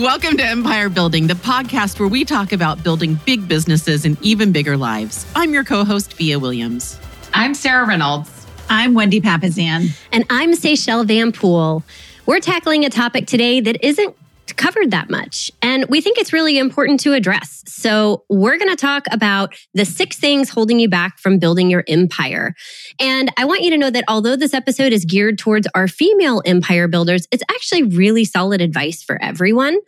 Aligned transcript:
Welcome 0.00 0.38
to 0.38 0.42
Empire 0.42 0.88
Building, 0.88 1.26
the 1.26 1.34
podcast 1.34 2.00
where 2.00 2.08
we 2.08 2.24
talk 2.24 2.52
about 2.52 2.82
building 2.82 3.20
big 3.26 3.46
businesses 3.46 4.06
and 4.06 4.16
even 4.22 4.50
bigger 4.50 4.78
lives. 4.78 5.30
I'm 5.36 5.52
your 5.52 5.62
co 5.62 5.84
host, 5.84 6.14
Via 6.14 6.38
Williams. 6.38 6.98
I'm 7.34 7.52
Sarah 7.52 7.86
Reynolds. 7.86 8.46
I'm 8.70 8.94
Wendy 8.94 9.20
Papazian. 9.20 9.90
And 10.10 10.24
I'm 10.30 10.52
Seychelle 10.52 11.06
Van 11.06 11.32
Pool. 11.32 11.84
We're 12.24 12.40
tackling 12.40 12.86
a 12.86 12.88
topic 12.88 13.26
today 13.26 13.60
that 13.60 13.84
isn't 13.84 14.16
covered 14.52 14.90
that 14.90 15.10
much. 15.10 15.50
And 15.62 15.86
we 15.88 16.00
think 16.00 16.18
it's 16.18 16.32
really 16.32 16.58
important 16.58 17.00
to 17.00 17.12
address. 17.12 17.62
So 17.66 18.24
we're 18.28 18.58
going 18.58 18.70
to 18.70 18.76
talk 18.76 19.04
about 19.10 19.54
the 19.74 19.84
six 19.84 20.18
things 20.18 20.50
holding 20.50 20.78
you 20.78 20.88
back 20.88 21.18
from 21.18 21.38
building 21.38 21.70
your 21.70 21.84
empire. 21.88 22.54
And 22.98 23.30
I 23.36 23.44
want 23.44 23.62
you 23.62 23.70
to 23.70 23.78
know 23.78 23.90
that 23.90 24.04
although 24.08 24.36
this 24.36 24.54
episode 24.54 24.92
is 24.92 25.04
geared 25.04 25.38
towards 25.38 25.66
our 25.74 25.88
female 25.88 26.42
empire 26.44 26.88
builders, 26.88 27.26
it's 27.30 27.42
actually 27.50 27.84
really 27.84 28.24
solid 28.24 28.60
advice 28.60 29.02
for 29.02 29.20
everyone. 29.22 29.78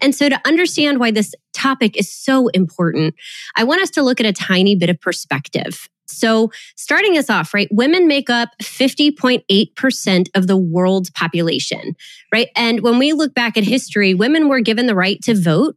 And 0.00 0.14
so 0.14 0.28
to 0.28 0.40
understand 0.46 1.00
why 1.00 1.10
this 1.10 1.34
topic 1.52 1.96
is 1.98 2.12
so 2.12 2.48
important, 2.48 3.14
I 3.56 3.64
want 3.64 3.82
us 3.82 3.90
to 3.90 4.02
look 4.02 4.20
at 4.20 4.26
a 4.26 4.32
tiny 4.32 4.76
bit 4.76 4.90
of 4.90 5.00
perspective. 5.00 5.88
So, 6.10 6.50
starting 6.76 7.16
us 7.16 7.30
off, 7.30 7.54
right, 7.54 7.68
women 7.70 8.06
make 8.06 8.30
up 8.30 8.50
50.8% 8.62 10.28
of 10.34 10.46
the 10.46 10.56
world's 10.56 11.10
population, 11.10 11.94
right? 12.32 12.48
And 12.56 12.80
when 12.80 12.98
we 12.98 13.12
look 13.12 13.34
back 13.34 13.56
at 13.56 13.64
history, 13.64 14.14
women 14.14 14.48
were 14.48 14.60
given 14.60 14.86
the 14.86 14.94
right 14.94 15.20
to 15.22 15.34
vote 15.34 15.76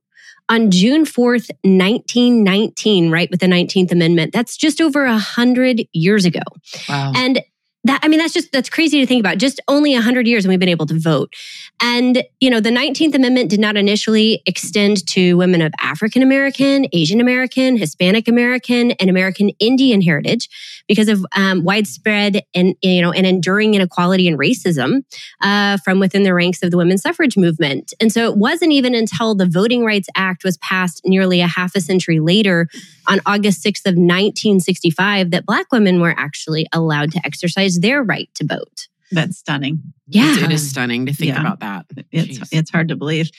on 0.50 0.72
June 0.72 1.06
4th, 1.06 1.50
1919, 1.64 3.12
right, 3.12 3.30
with 3.32 3.40
the 3.40 3.48
19th 3.48 3.92
Amendment. 3.92 4.34
That's 4.34 4.58
just 4.58 4.82
over 4.82 5.06
100 5.06 5.88
years 5.94 6.26
ago. 6.26 6.42
Wow. 6.90 7.14
And 7.16 7.42
that 7.84 8.00
i 8.04 8.08
mean 8.08 8.20
that's 8.20 8.34
just 8.34 8.52
that's 8.52 8.70
crazy 8.70 9.00
to 9.00 9.06
think 9.06 9.20
about. 9.20 9.38
Just 9.38 9.60
only 9.68 9.94
100 9.94 10.28
years 10.28 10.46
and 10.46 10.50
we've 10.50 10.60
been 10.60 10.70
able 10.70 10.86
to 10.86 11.00
vote. 11.00 11.34
And 11.82 12.24
you 12.40 12.50
know 12.50 12.60
the 12.60 12.70
19th 12.70 13.16
amendment 13.16 13.50
did 13.50 13.60
not 13.60 13.76
initially 13.76 14.42
extend 14.46 15.06
to 15.08 15.36
women 15.36 15.62
of 15.62 15.74
african 15.82 16.22
american 16.22 16.88
asian 16.94 17.20
american 17.20 17.78
hispanic 17.78 18.28
american 18.28 18.92
and 18.92 19.10
american 19.10 19.50
indian 19.60 20.02
heritage 20.02 20.50
because 20.88 21.08
of 21.08 21.26
um, 21.36 21.64
widespread 21.64 22.44
and 22.54 22.76
you 22.82 23.02
know 23.02 23.12
and 23.12 23.26
enduring 23.26 23.74
inequality 23.74 24.28
and 24.28 24.40
racism 24.40 25.04
uh, 25.42 25.78
from 25.78 26.00
within 26.00 26.24
the 26.24 26.34
ranks 26.34 26.64
of 26.64 26.72
the 26.72 26.78
women's 26.78 27.02
suffrage 27.02 27.38
movement. 27.38 27.94
And 28.00 28.12
so 28.12 28.30
it 28.30 28.38
wasn't 28.38 28.72
even 28.72 28.96
until 28.96 29.36
the 29.36 29.46
voting 29.46 29.84
rights 29.84 30.08
act 30.16 30.44
was 30.44 30.58
passed 30.58 31.02
nearly 31.06 31.42
a 31.42 31.48
half 31.48 31.76
a 31.76 31.82
century 31.82 32.20
later 32.20 32.68
on 33.08 33.20
august 33.26 33.64
6th 33.64 33.86
of 33.86 33.96
1965 33.96 35.32
that 35.32 35.46
black 35.46 35.72
women 35.72 36.00
were 36.00 36.16
actually 36.18 36.68
allowed 36.74 37.12
to 37.12 37.22
exercise 37.26 37.80
their 37.80 38.04
right 38.04 38.30
to 38.36 38.46
vote. 38.46 38.88
That's 39.12 39.38
stunning. 39.38 39.82
Yeah. 40.08 40.44
It 40.44 40.52
is 40.52 40.70
stunning 40.70 41.06
to 41.06 41.14
think 41.14 41.34
yeah. 41.34 41.42
about 41.42 41.60
that. 41.60 41.86
It's, 42.12 42.40
it's 42.52 42.72
hard 42.72 42.88
to 42.90 42.96
believe. 42.96 43.30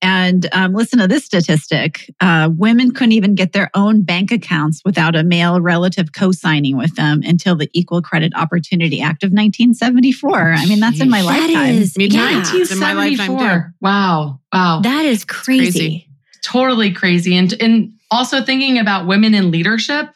And 0.00 0.48
um, 0.52 0.74
listen 0.74 1.00
to 1.00 1.08
this 1.08 1.24
statistic 1.24 2.08
uh, 2.20 2.50
women 2.56 2.92
couldn't 2.92 3.12
even 3.12 3.34
get 3.34 3.52
their 3.52 3.68
own 3.74 4.02
bank 4.02 4.30
accounts 4.30 4.80
without 4.84 5.16
a 5.16 5.24
male 5.24 5.60
relative 5.60 6.12
co 6.12 6.30
signing 6.30 6.76
with 6.76 6.94
them 6.94 7.22
until 7.24 7.56
the 7.56 7.68
Equal 7.72 8.00
Credit 8.00 8.32
Opportunity 8.36 9.00
Act 9.00 9.24
of 9.24 9.28
1974. 9.28 10.52
I 10.52 10.66
mean, 10.66 10.78
that's 10.78 11.00
in 11.00 11.10
my 11.10 11.22
that 11.22 11.26
lifetime. 11.26 11.74
Is, 11.74 11.96
Me 11.96 12.08
too. 12.08 12.16
Yeah. 12.16 12.36
1974. 12.38 13.74
Wow. 13.80 14.40
Wow. 14.52 14.80
That 14.82 15.04
is 15.04 15.24
crazy. 15.24 16.07
Totally 16.42 16.92
crazy. 16.92 17.36
And, 17.36 17.52
and 17.60 17.92
also 18.10 18.42
thinking 18.42 18.78
about 18.78 19.06
women 19.06 19.34
in 19.34 19.50
leadership, 19.50 20.08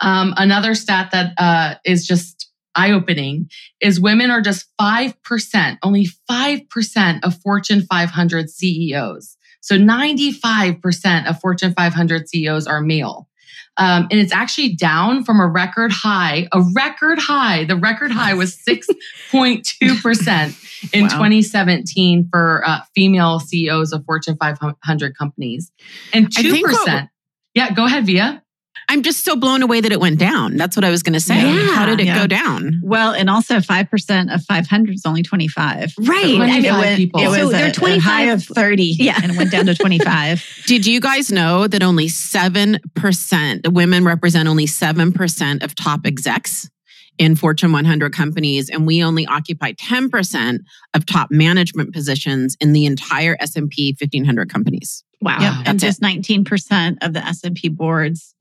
um, 0.00 0.34
another 0.36 0.74
stat 0.74 1.10
that 1.12 1.32
uh, 1.38 1.74
is 1.84 2.06
just 2.06 2.50
eye 2.74 2.92
opening 2.92 3.48
is 3.80 3.98
women 3.98 4.30
are 4.30 4.42
just 4.42 4.66
5%, 4.80 5.78
only 5.82 6.06
5% 6.30 7.24
of 7.24 7.40
Fortune 7.40 7.82
500 7.82 8.50
CEOs. 8.50 9.36
So 9.60 9.76
95% 9.76 11.28
of 11.28 11.40
Fortune 11.40 11.72
500 11.72 12.28
CEOs 12.28 12.66
are 12.66 12.80
male. 12.80 13.28
Um, 13.78 14.06
and 14.10 14.20
it's 14.20 14.32
actually 14.32 14.74
down 14.74 15.24
from 15.24 15.40
a 15.40 15.46
record 15.46 15.92
high, 15.92 16.48
a 16.52 16.62
record 16.74 17.18
high. 17.18 17.64
The 17.64 17.76
record 17.76 18.10
high 18.10 18.34
was 18.34 18.56
6.2% 18.68 20.92
in 20.92 21.02
wow. 21.02 21.08
2017 21.08 22.28
for 22.30 22.62
uh, 22.66 22.80
female 22.94 23.40
CEOs 23.40 23.92
of 23.92 24.04
Fortune 24.04 24.36
500 24.36 25.16
companies. 25.16 25.72
And 26.12 26.28
2%. 26.28 26.62
What, 26.62 27.08
yeah, 27.54 27.72
go 27.72 27.86
ahead, 27.86 28.04
Via. 28.06 28.42
I'm 28.88 29.02
just 29.02 29.24
so 29.24 29.34
blown 29.34 29.62
away 29.62 29.80
that 29.80 29.90
it 29.90 30.00
went 30.00 30.18
down. 30.18 30.56
That's 30.56 30.76
what 30.76 30.84
I 30.84 30.90
was 30.90 31.02
going 31.02 31.14
to 31.14 31.20
say. 31.20 31.36
Yeah, 31.36 31.74
How 31.74 31.86
did 31.86 32.00
it 32.00 32.06
yeah. 32.06 32.18
go 32.20 32.26
down? 32.26 32.80
Well, 32.82 33.12
and 33.12 33.28
also 33.28 33.56
5% 33.56 34.34
of 34.34 34.42
500 34.44 34.94
is 34.94 35.02
only 35.04 35.22
25. 35.22 35.94
Right. 35.98 36.22
So 36.22 36.42
it, 36.42 36.64
it, 36.64 36.70
went, 36.70 36.96
people. 36.96 37.20
it 37.20 37.28
was 37.28 37.50
so 37.50 37.66
a, 37.66 37.72
25. 37.72 37.96
a 37.96 38.00
high 38.00 38.24
of 38.24 38.44
30 38.44 38.84
yeah. 38.84 39.18
and 39.22 39.36
went 39.36 39.50
down 39.50 39.66
to 39.66 39.74
25. 39.74 40.44
did 40.66 40.86
you 40.86 41.00
guys 41.00 41.32
know 41.32 41.66
that 41.66 41.82
only 41.82 42.06
7%, 42.06 43.72
women 43.72 44.04
represent 44.04 44.48
only 44.48 44.66
7% 44.66 45.64
of 45.64 45.74
top 45.74 46.00
execs? 46.04 46.68
in 47.18 47.34
Fortune 47.34 47.72
100 47.72 48.12
companies 48.12 48.68
and 48.68 48.86
we 48.86 49.02
only 49.02 49.24
occupy 49.24 49.72
10% 49.72 50.58
of 50.92 51.06
top 51.06 51.30
management 51.30 51.94
positions 51.94 52.58
in 52.60 52.74
the 52.74 52.84
entire 52.84 53.38
S&P 53.40 53.96
1500 53.98 54.52
companies. 54.52 55.02
Wow. 55.22 55.38
Yep. 55.40 55.54
And 55.66 55.80
just 55.80 56.02
19% 56.02 56.98
of 57.00 57.14
the 57.14 57.20
S&P 57.20 57.70
boards 57.70 58.34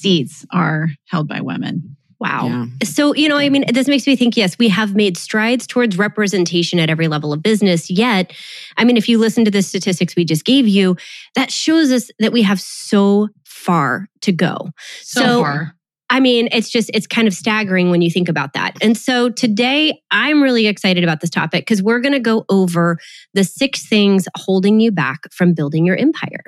seats 0.00 0.46
are 0.52 0.88
held 1.06 1.28
by 1.28 1.40
women. 1.40 1.96
Wow. 2.20 2.46
Yeah. 2.46 2.66
So, 2.84 3.14
you 3.14 3.28
know, 3.28 3.36
I 3.36 3.48
mean, 3.48 3.64
this 3.72 3.86
makes 3.86 4.06
me 4.06 4.16
think 4.16 4.36
yes, 4.36 4.58
we 4.58 4.68
have 4.68 4.94
made 4.96 5.16
strides 5.16 5.66
towards 5.66 5.96
representation 5.96 6.80
at 6.80 6.90
every 6.90 7.06
level 7.06 7.32
of 7.32 7.42
business. 7.42 7.90
Yet, 7.90 8.32
I 8.76 8.84
mean, 8.84 8.96
if 8.96 9.08
you 9.08 9.18
listen 9.18 9.44
to 9.44 9.50
the 9.50 9.62
statistics 9.62 10.16
we 10.16 10.24
just 10.24 10.44
gave 10.44 10.66
you, 10.66 10.96
that 11.36 11.52
shows 11.52 11.92
us 11.92 12.10
that 12.18 12.32
we 12.32 12.42
have 12.42 12.60
so 12.60 13.28
far 13.44 14.08
to 14.22 14.32
go. 14.32 14.70
So, 15.02 15.20
so 15.20 15.42
far. 15.42 15.74
I 16.10 16.20
mean, 16.20 16.48
it's 16.52 16.70
just, 16.70 16.90
it's 16.94 17.06
kind 17.06 17.28
of 17.28 17.34
staggering 17.34 17.90
when 17.90 18.00
you 18.00 18.10
think 18.10 18.28
about 18.28 18.54
that. 18.54 18.76
And 18.80 18.96
so 18.96 19.28
today 19.28 20.00
I'm 20.10 20.42
really 20.42 20.66
excited 20.66 21.04
about 21.04 21.20
this 21.20 21.30
topic 21.30 21.62
because 21.62 21.82
we're 21.82 22.00
going 22.00 22.14
to 22.14 22.20
go 22.20 22.44
over 22.48 22.98
the 23.34 23.44
six 23.44 23.86
things 23.86 24.26
holding 24.36 24.80
you 24.80 24.90
back 24.90 25.30
from 25.32 25.52
building 25.52 25.84
your 25.84 25.96
empire. 25.96 26.44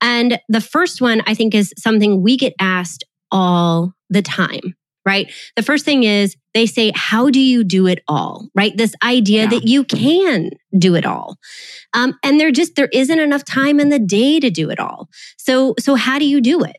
And 0.00 0.40
the 0.48 0.60
first 0.60 1.00
one 1.00 1.22
I 1.26 1.34
think 1.34 1.54
is 1.54 1.74
something 1.76 2.22
we 2.22 2.36
get 2.36 2.54
asked 2.58 3.04
all 3.30 3.92
the 4.08 4.22
time, 4.22 4.76
right? 5.04 5.32
The 5.56 5.62
first 5.62 5.84
thing 5.84 6.04
is 6.04 6.36
they 6.54 6.66
say, 6.66 6.92
How 6.94 7.30
do 7.30 7.40
you 7.40 7.64
do 7.64 7.86
it 7.86 8.00
all? 8.08 8.48
Right? 8.54 8.76
This 8.76 8.94
idea 9.02 9.44
yeah. 9.44 9.50
that 9.50 9.64
you 9.66 9.84
can 9.84 10.50
do 10.78 10.94
it 10.94 11.04
all. 11.04 11.36
Um, 11.92 12.18
and 12.22 12.40
there 12.40 12.50
just, 12.50 12.76
there 12.76 12.88
isn't 12.92 13.18
enough 13.18 13.44
time 13.44 13.80
in 13.80 13.88
the 13.88 13.98
day 13.98 14.40
to 14.40 14.50
do 14.50 14.70
it 14.70 14.78
all. 14.78 15.08
So, 15.38 15.74
so 15.78 15.94
how 15.96 16.18
do 16.18 16.26
you 16.26 16.40
do 16.40 16.62
it? 16.62 16.76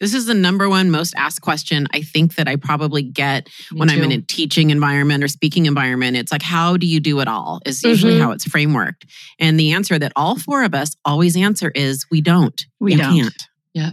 This 0.00 0.14
is 0.14 0.26
the 0.26 0.34
number 0.34 0.68
one 0.68 0.90
most 0.90 1.14
asked 1.16 1.42
question 1.42 1.86
I 1.92 2.00
think 2.00 2.36
that 2.36 2.48
I 2.48 2.56
probably 2.56 3.02
get 3.02 3.48
Me 3.70 3.80
when 3.80 3.88
too. 3.88 3.96
I'm 3.96 4.04
in 4.04 4.12
a 4.12 4.22
teaching 4.22 4.70
environment 4.70 5.22
or 5.22 5.28
speaking 5.28 5.66
environment. 5.66 6.16
It's 6.16 6.32
like, 6.32 6.42
how 6.42 6.76
do 6.76 6.86
you 6.86 7.00
do 7.00 7.20
it 7.20 7.28
all? 7.28 7.60
Is 7.66 7.82
usually 7.82 8.14
mm-hmm. 8.14 8.22
how 8.22 8.30
it's 8.32 8.46
frameworked. 8.46 9.04
And 9.38 9.60
the 9.60 9.72
answer 9.72 9.98
that 9.98 10.12
all 10.16 10.38
four 10.38 10.64
of 10.64 10.74
us 10.74 10.96
always 11.04 11.36
answer 11.36 11.70
is 11.74 12.06
we 12.10 12.22
don't. 12.22 12.64
We, 12.80 12.96
don't. 12.96 13.14
can't. 13.14 13.42
Yeah. 13.74 13.90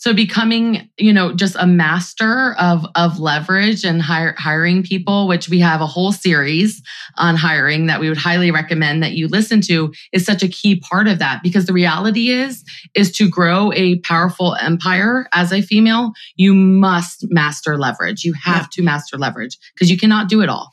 So 0.00 0.14
becoming, 0.14 0.88
you 0.96 1.12
know, 1.12 1.34
just 1.34 1.56
a 1.58 1.66
master 1.66 2.54
of 2.58 2.86
of 2.94 3.20
leverage 3.20 3.84
and 3.84 4.00
hire, 4.00 4.34
hiring 4.38 4.82
people, 4.82 5.28
which 5.28 5.50
we 5.50 5.60
have 5.60 5.82
a 5.82 5.86
whole 5.86 6.10
series 6.10 6.82
on 7.18 7.36
hiring 7.36 7.84
that 7.86 8.00
we 8.00 8.08
would 8.08 8.16
highly 8.16 8.50
recommend 8.50 9.02
that 9.02 9.12
you 9.12 9.28
listen 9.28 9.60
to, 9.62 9.92
is 10.14 10.24
such 10.24 10.42
a 10.42 10.48
key 10.48 10.80
part 10.80 11.06
of 11.06 11.18
that. 11.18 11.42
Because 11.42 11.66
the 11.66 11.74
reality 11.74 12.30
is, 12.30 12.64
is 12.94 13.12
to 13.12 13.28
grow 13.28 13.72
a 13.74 13.98
powerful 13.98 14.56
empire 14.56 15.28
as 15.34 15.52
a 15.52 15.60
female, 15.60 16.12
you 16.34 16.54
must 16.54 17.26
master 17.30 17.76
leverage. 17.76 18.24
You 18.24 18.32
have 18.42 18.62
yeah. 18.62 18.68
to 18.72 18.82
master 18.82 19.18
leverage 19.18 19.58
because 19.74 19.90
you 19.90 19.98
cannot 19.98 20.30
do 20.30 20.40
it 20.40 20.48
all. 20.48 20.72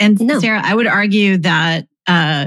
And 0.00 0.18
no. 0.18 0.40
Sarah, 0.40 0.62
I 0.64 0.74
would 0.74 0.86
argue 0.86 1.36
that 1.36 1.88
uh, 2.06 2.46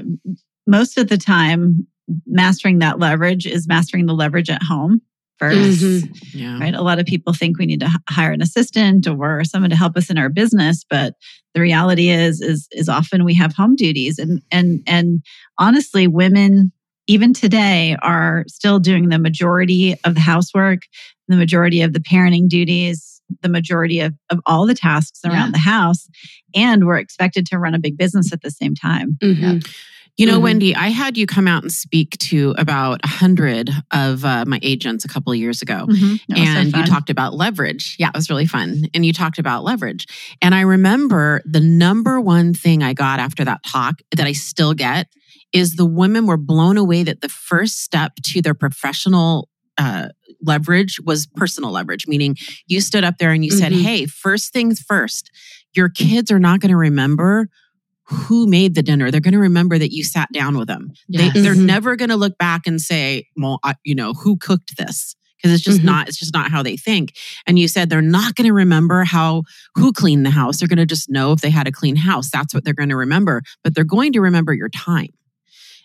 most 0.65 0.97
of 0.97 1.07
the 1.07 1.19
time, 1.19 1.85
mastering 2.25 2.79
that 2.79 2.97
leverage 2.97 3.45
is 3.45 3.67
mastering 3.67 4.07
the 4.07 4.13
leverage 4.13 4.49
at 4.49 4.63
home 4.63 5.01
1st 5.41 5.53
mm-hmm. 5.53 6.37
yeah. 6.37 6.59
right? 6.59 6.73
A 6.73 6.81
lot 6.81 6.99
of 6.99 7.05
people 7.05 7.33
think 7.33 7.57
we 7.57 7.65
need 7.65 7.81
to 7.81 7.89
hire 8.09 8.31
an 8.31 8.41
assistant 8.41 9.07
or 9.07 9.43
someone 9.43 9.69
to 9.69 9.75
help 9.75 9.97
us 9.97 10.09
in 10.09 10.17
our 10.17 10.29
business, 10.29 10.85
but 10.89 11.15
the 11.53 11.61
reality 11.61 12.09
is, 12.09 12.41
is, 12.41 12.67
is 12.71 12.89
often 12.89 13.25
we 13.25 13.33
have 13.35 13.53
home 13.53 13.75
duties, 13.75 14.19
and 14.19 14.41
and 14.51 14.81
and 14.87 15.23
honestly, 15.57 16.07
women 16.07 16.71
even 17.07 17.33
today 17.33 17.95
are 18.01 18.43
still 18.47 18.79
doing 18.79 19.09
the 19.09 19.19
majority 19.19 19.95
of 20.03 20.15
the 20.15 20.21
housework, 20.21 20.83
the 21.27 21.35
majority 21.35 21.81
of 21.81 21.93
the 21.93 21.99
parenting 21.99 22.47
duties, 22.47 23.21
the 23.41 23.49
majority 23.49 23.99
of, 23.99 24.13
of 24.29 24.39
all 24.45 24.65
the 24.65 24.75
tasks 24.75 25.21
around 25.23 25.47
yeah. 25.47 25.51
the 25.51 25.57
house. 25.59 26.07
And 26.55 26.85
we're 26.85 26.97
expected 26.97 27.45
to 27.47 27.59
run 27.59 27.75
a 27.75 27.79
big 27.79 27.97
business 27.97 28.33
at 28.33 28.41
the 28.41 28.51
same 28.51 28.75
time. 28.75 29.17
Mm-hmm. 29.21 29.43
Yeah. 29.43 29.59
You 30.17 30.27
know, 30.27 30.35
mm-hmm. 30.35 30.43
Wendy, 30.43 30.75
I 30.75 30.89
had 30.89 31.17
you 31.17 31.27
come 31.27 31.45
out 31.45 31.63
and 31.63 31.71
speak 31.71 32.17
to 32.19 32.55
about 32.57 33.01
a 33.03 33.07
hundred 33.07 33.69
of 33.91 34.23
uh, 34.23 34.45
my 34.47 34.59
agents 34.61 35.03
a 35.03 35.09
couple 35.09 35.33
of 35.33 35.37
years 35.37 35.61
ago, 35.61 35.85
mm-hmm. 35.89 36.33
and 36.33 36.71
so 36.71 36.77
you 36.77 36.85
talked 36.85 37.09
about 37.09 37.33
leverage. 37.33 37.97
Yeah, 37.99 38.09
it 38.09 38.15
was 38.15 38.29
really 38.29 38.45
fun, 38.45 38.83
and 38.93 39.05
you 39.05 39.11
talked 39.11 39.39
about 39.39 39.65
leverage. 39.65 40.07
And 40.41 40.55
I 40.55 40.61
remember 40.61 41.41
the 41.43 41.59
number 41.59 42.21
one 42.21 42.53
thing 42.53 42.81
I 42.81 42.93
got 42.93 43.19
after 43.19 43.43
that 43.43 43.63
talk 43.63 43.95
that 44.15 44.25
I 44.25 44.31
still 44.31 44.73
get 44.73 45.07
is 45.51 45.75
the 45.75 45.85
women 45.85 46.27
were 46.27 46.37
blown 46.37 46.77
away 46.77 47.03
that 47.03 47.21
the 47.21 47.29
first 47.29 47.81
step 47.81 48.13
to 48.23 48.41
their 48.41 48.53
professional 48.53 49.49
uh, 49.77 50.09
leverage 50.41 50.99
was 51.03 51.27
personal 51.27 51.71
leverage, 51.71 52.07
meaning 52.07 52.35
you 52.67 52.79
stood 52.79 53.03
up 53.03 53.17
there 53.17 53.31
and 53.31 53.43
you 53.43 53.51
mm-hmm. 53.51 53.59
said, 53.59 53.71
Hey, 53.73 54.05
first 54.05 54.53
things 54.53 54.79
first, 54.79 55.31
your 55.73 55.89
kids 55.89 56.31
are 56.31 56.39
not 56.39 56.61
going 56.61 56.71
to 56.71 56.77
remember 56.77 57.49
who 58.07 58.45
made 58.47 58.75
the 58.75 58.83
dinner. 58.83 59.09
They're 59.09 59.21
going 59.21 59.33
to 59.33 59.39
remember 59.39 59.77
that 59.77 59.91
you 59.91 60.03
sat 60.03 60.31
down 60.31 60.57
with 60.57 60.67
them. 60.67 60.91
Yes. 61.07 61.33
They, 61.33 61.47
are 61.47 61.53
mm-hmm. 61.53 61.65
never 61.65 61.95
going 61.95 62.09
to 62.09 62.15
look 62.15 62.37
back 62.37 62.67
and 62.67 62.79
say, 62.79 63.27
well, 63.35 63.59
I, 63.63 63.75
you 63.83 63.95
know, 63.95 64.13
who 64.13 64.37
cooked 64.37 64.77
this? 64.77 65.15
Because 65.37 65.53
it's 65.53 65.63
just 65.63 65.79
mm-hmm. 65.79 65.87
not, 65.87 66.07
it's 66.07 66.17
just 66.17 66.33
not 66.33 66.51
how 66.51 66.63
they 66.63 66.77
think. 66.77 67.13
And 67.45 67.59
you 67.59 67.67
said 67.67 67.89
they're 67.89 68.01
not 68.01 68.35
going 68.35 68.47
to 68.47 68.53
remember 68.53 69.03
how, 69.03 69.43
who 69.75 69.91
cleaned 69.91 70.25
the 70.25 70.31
house. 70.31 70.59
They're 70.59 70.67
going 70.67 70.77
to 70.77 70.85
just 70.85 71.09
know 71.09 71.31
if 71.31 71.41
they 71.41 71.49
had 71.49 71.67
a 71.67 71.71
clean 71.71 71.95
house. 71.95 72.29
That's 72.29 72.53
what 72.53 72.63
they're 72.63 72.73
going 72.73 72.89
to 72.89 72.95
remember. 72.95 73.41
But 73.63 73.75
they're 73.75 73.83
going 73.83 74.13
to 74.13 74.21
remember 74.21 74.53
your 74.53 74.69
time. 74.69 75.09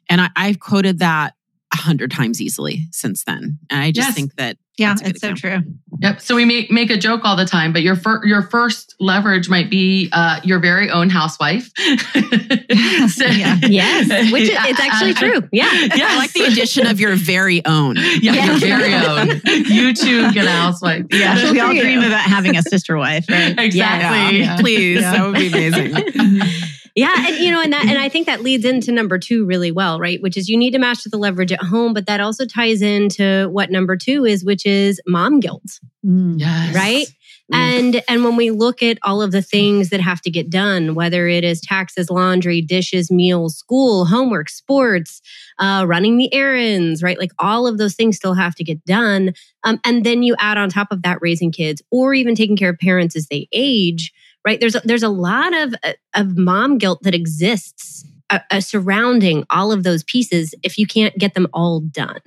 And 0.08 0.20
I, 0.20 0.30
I've 0.36 0.60
quoted 0.60 0.98
that 0.98 1.34
a 1.72 1.76
hundred 1.76 2.10
times 2.10 2.40
easily 2.40 2.86
since 2.90 3.24
then. 3.24 3.58
And 3.70 3.80
I 3.80 3.92
just 3.92 4.08
yes. 4.08 4.14
think 4.14 4.34
that 4.36 4.56
yeah, 4.80 4.96
it's 5.02 5.20
so 5.20 5.34
true. 5.34 5.58
Yep. 6.00 6.22
So 6.22 6.34
we 6.34 6.46
make 6.46 6.70
make 6.70 6.88
a 6.88 6.96
joke 6.96 7.20
all 7.24 7.36
the 7.36 7.44
time, 7.44 7.74
but 7.74 7.82
your 7.82 7.96
fir- 7.96 8.24
your 8.24 8.40
first 8.40 8.94
leverage 8.98 9.50
might 9.50 9.68
be 9.68 10.08
uh, 10.12 10.40
your 10.42 10.58
very 10.58 10.88
own 10.88 11.10
housewife. 11.10 11.70
so, 11.76 13.26
yeah. 13.26 13.58
Yes, 13.68 14.32
which 14.32 14.44
is, 14.44 14.50
it's 14.58 14.80
actually 14.80 15.12
true. 15.12 15.46
Yeah. 15.52 15.70
yeah. 15.94 16.06
I 16.08 16.16
like 16.16 16.32
the 16.32 16.44
addition 16.44 16.86
of 16.86 16.98
your 16.98 17.14
very 17.16 17.64
own. 17.66 17.96
Yeah, 18.20 18.34
yes. 18.34 18.60
your 18.62 18.78
very 18.78 18.94
own. 18.94 19.40
You 19.66 19.94
too 19.94 20.32
get 20.32 20.44
a 20.44 20.50
housewife. 20.50 21.06
Yeah, 21.10 21.52
we 21.52 21.60
all 21.60 21.72
dream 21.72 22.00
about 22.00 22.20
having 22.20 22.56
a 22.56 22.62
sister 22.62 22.96
wife, 22.96 23.24
right? 23.30 23.58
Exactly. 23.58 24.40
Yeah. 24.40 24.56
Please, 24.58 25.00
that 25.00 25.24
would 25.24 25.34
be 25.34 25.48
amazing. 25.48 26.50
Yeah, 26.94 27.14
and 27.16 27.36
you 27.38 27.50
know, 27.50 27.62
and 27.62 27.72
that 27.72 27.86
and 27.86 27.98
I 27.98 28.08
think 28.08 28.26
that 28.26 28.42
leads 28.42 28.64
into 28.64 28.92
number 28.92 29.18
2 29.18 29.44
really 29.44 29.70
well, 29.70 29.98
right? 29.98 30.20
Which 30.20 30.36
is 30.36 30.48
you 30.48 30.56
need 30.56 30.72
to 30.72 30.78
master 30.78 31.08
the 31.08 31.18
leverage 31.18 31.52
at 31.52 31.62
home, 31.62 31.94
but 31.94 32.06
that 32.06 32.20
also 32.20 32.46
ties 32.46 32.82
into 32.82 33.48
what 33.50 33.70
number 33.70 33.96
2 33.96 34.24
is, 34.24 34.44
which 34.44 34.66
is 34.66 35.00
mom 35.06 35.40
guilt. 35.40 35.80
Mm. 36.04 36.38
Yes. 36.38 36.74
Right? 36.74 37.06
And 37.52 38.02
and 38.08 38.24
when 38.24 38.36
we 38.36 38.50
look 38.50 38.82
at 38.82 38.98
all 39.02 39.22
of 39.22 39.32
the 39.32 39.42
things 39.42 39.90
that 39.90 40.00
have 40.00 40.20
to 40.22 40.30
get 40.30 40.50
done, 40.50 40.94
whether 40.94 41.26
it 41.26 41.42
is 41.42 41.60
taxes, 41.60 42.10
laundry, 42.10 42.62
dishes, 42.62 43.10
meals, 43.10 43.56
school, 43.56 44.04
homework, 44.04 44.48
sports, 44.48 45.20
uh, 45.58 45.84
running 45.86 46.16
the 46.16 46.32
errands, 46.32 47.02
right? 47.02 47.18
Like 47.18 47.32
all 47.38 47.66
of 47.66 47.78
those 47.78 47.94
things 47.94 48.16
still 48.16 48.34
have 48.34 48.54
to 48.56 48.64
get 48.64 48.84
done. 48.84 49.32
Um, 49.64 49.80
and 49.84 50.04
then 50.04 50.22
you 50.22 50.36
add 50.38 50.58
on 50.58 50.70
top 50.70 50.92
of 50.92 51.02
that 51.02 51.18
raising 51.20 51.50
kids 51.50 51.82
or 51.90 52.14
even 52.14 52.34
taking 52.34 52.56
care 52.56 52.70
of 52.70 52.78
parents 52.78 53.16
as 53.16 53.26
they 53.26 53.48
age 53.52 54.12
right? 54.44 54.60
There's 54.60 54.74
a, 54.74 54.80
there's 54.84 55.02
a 55.02 55.08
lot 55.08 55.54
of 55.54 55.74
uh, 55.82 55.92
of 56.14 56.36
mom 56.36 56.78
guilt 56.78 57.00
that 57.02 57.14
exists 57.14 58.04
uh, 58.30 58.40
uh, 58.50 58.60
surrounding 58.60 59.44
all 59.50 59.72
of 59.72 59.82
those 59.82 60.04
pieces 60.04 60.54
if 60.62 60.78
you 60.78 60.86
can't 60.86 61.16
get 61.18 61.34
them 61.34 61.46
all 61.52 61.80
done. 61.80 62.20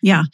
Yeah. 0.00 0.24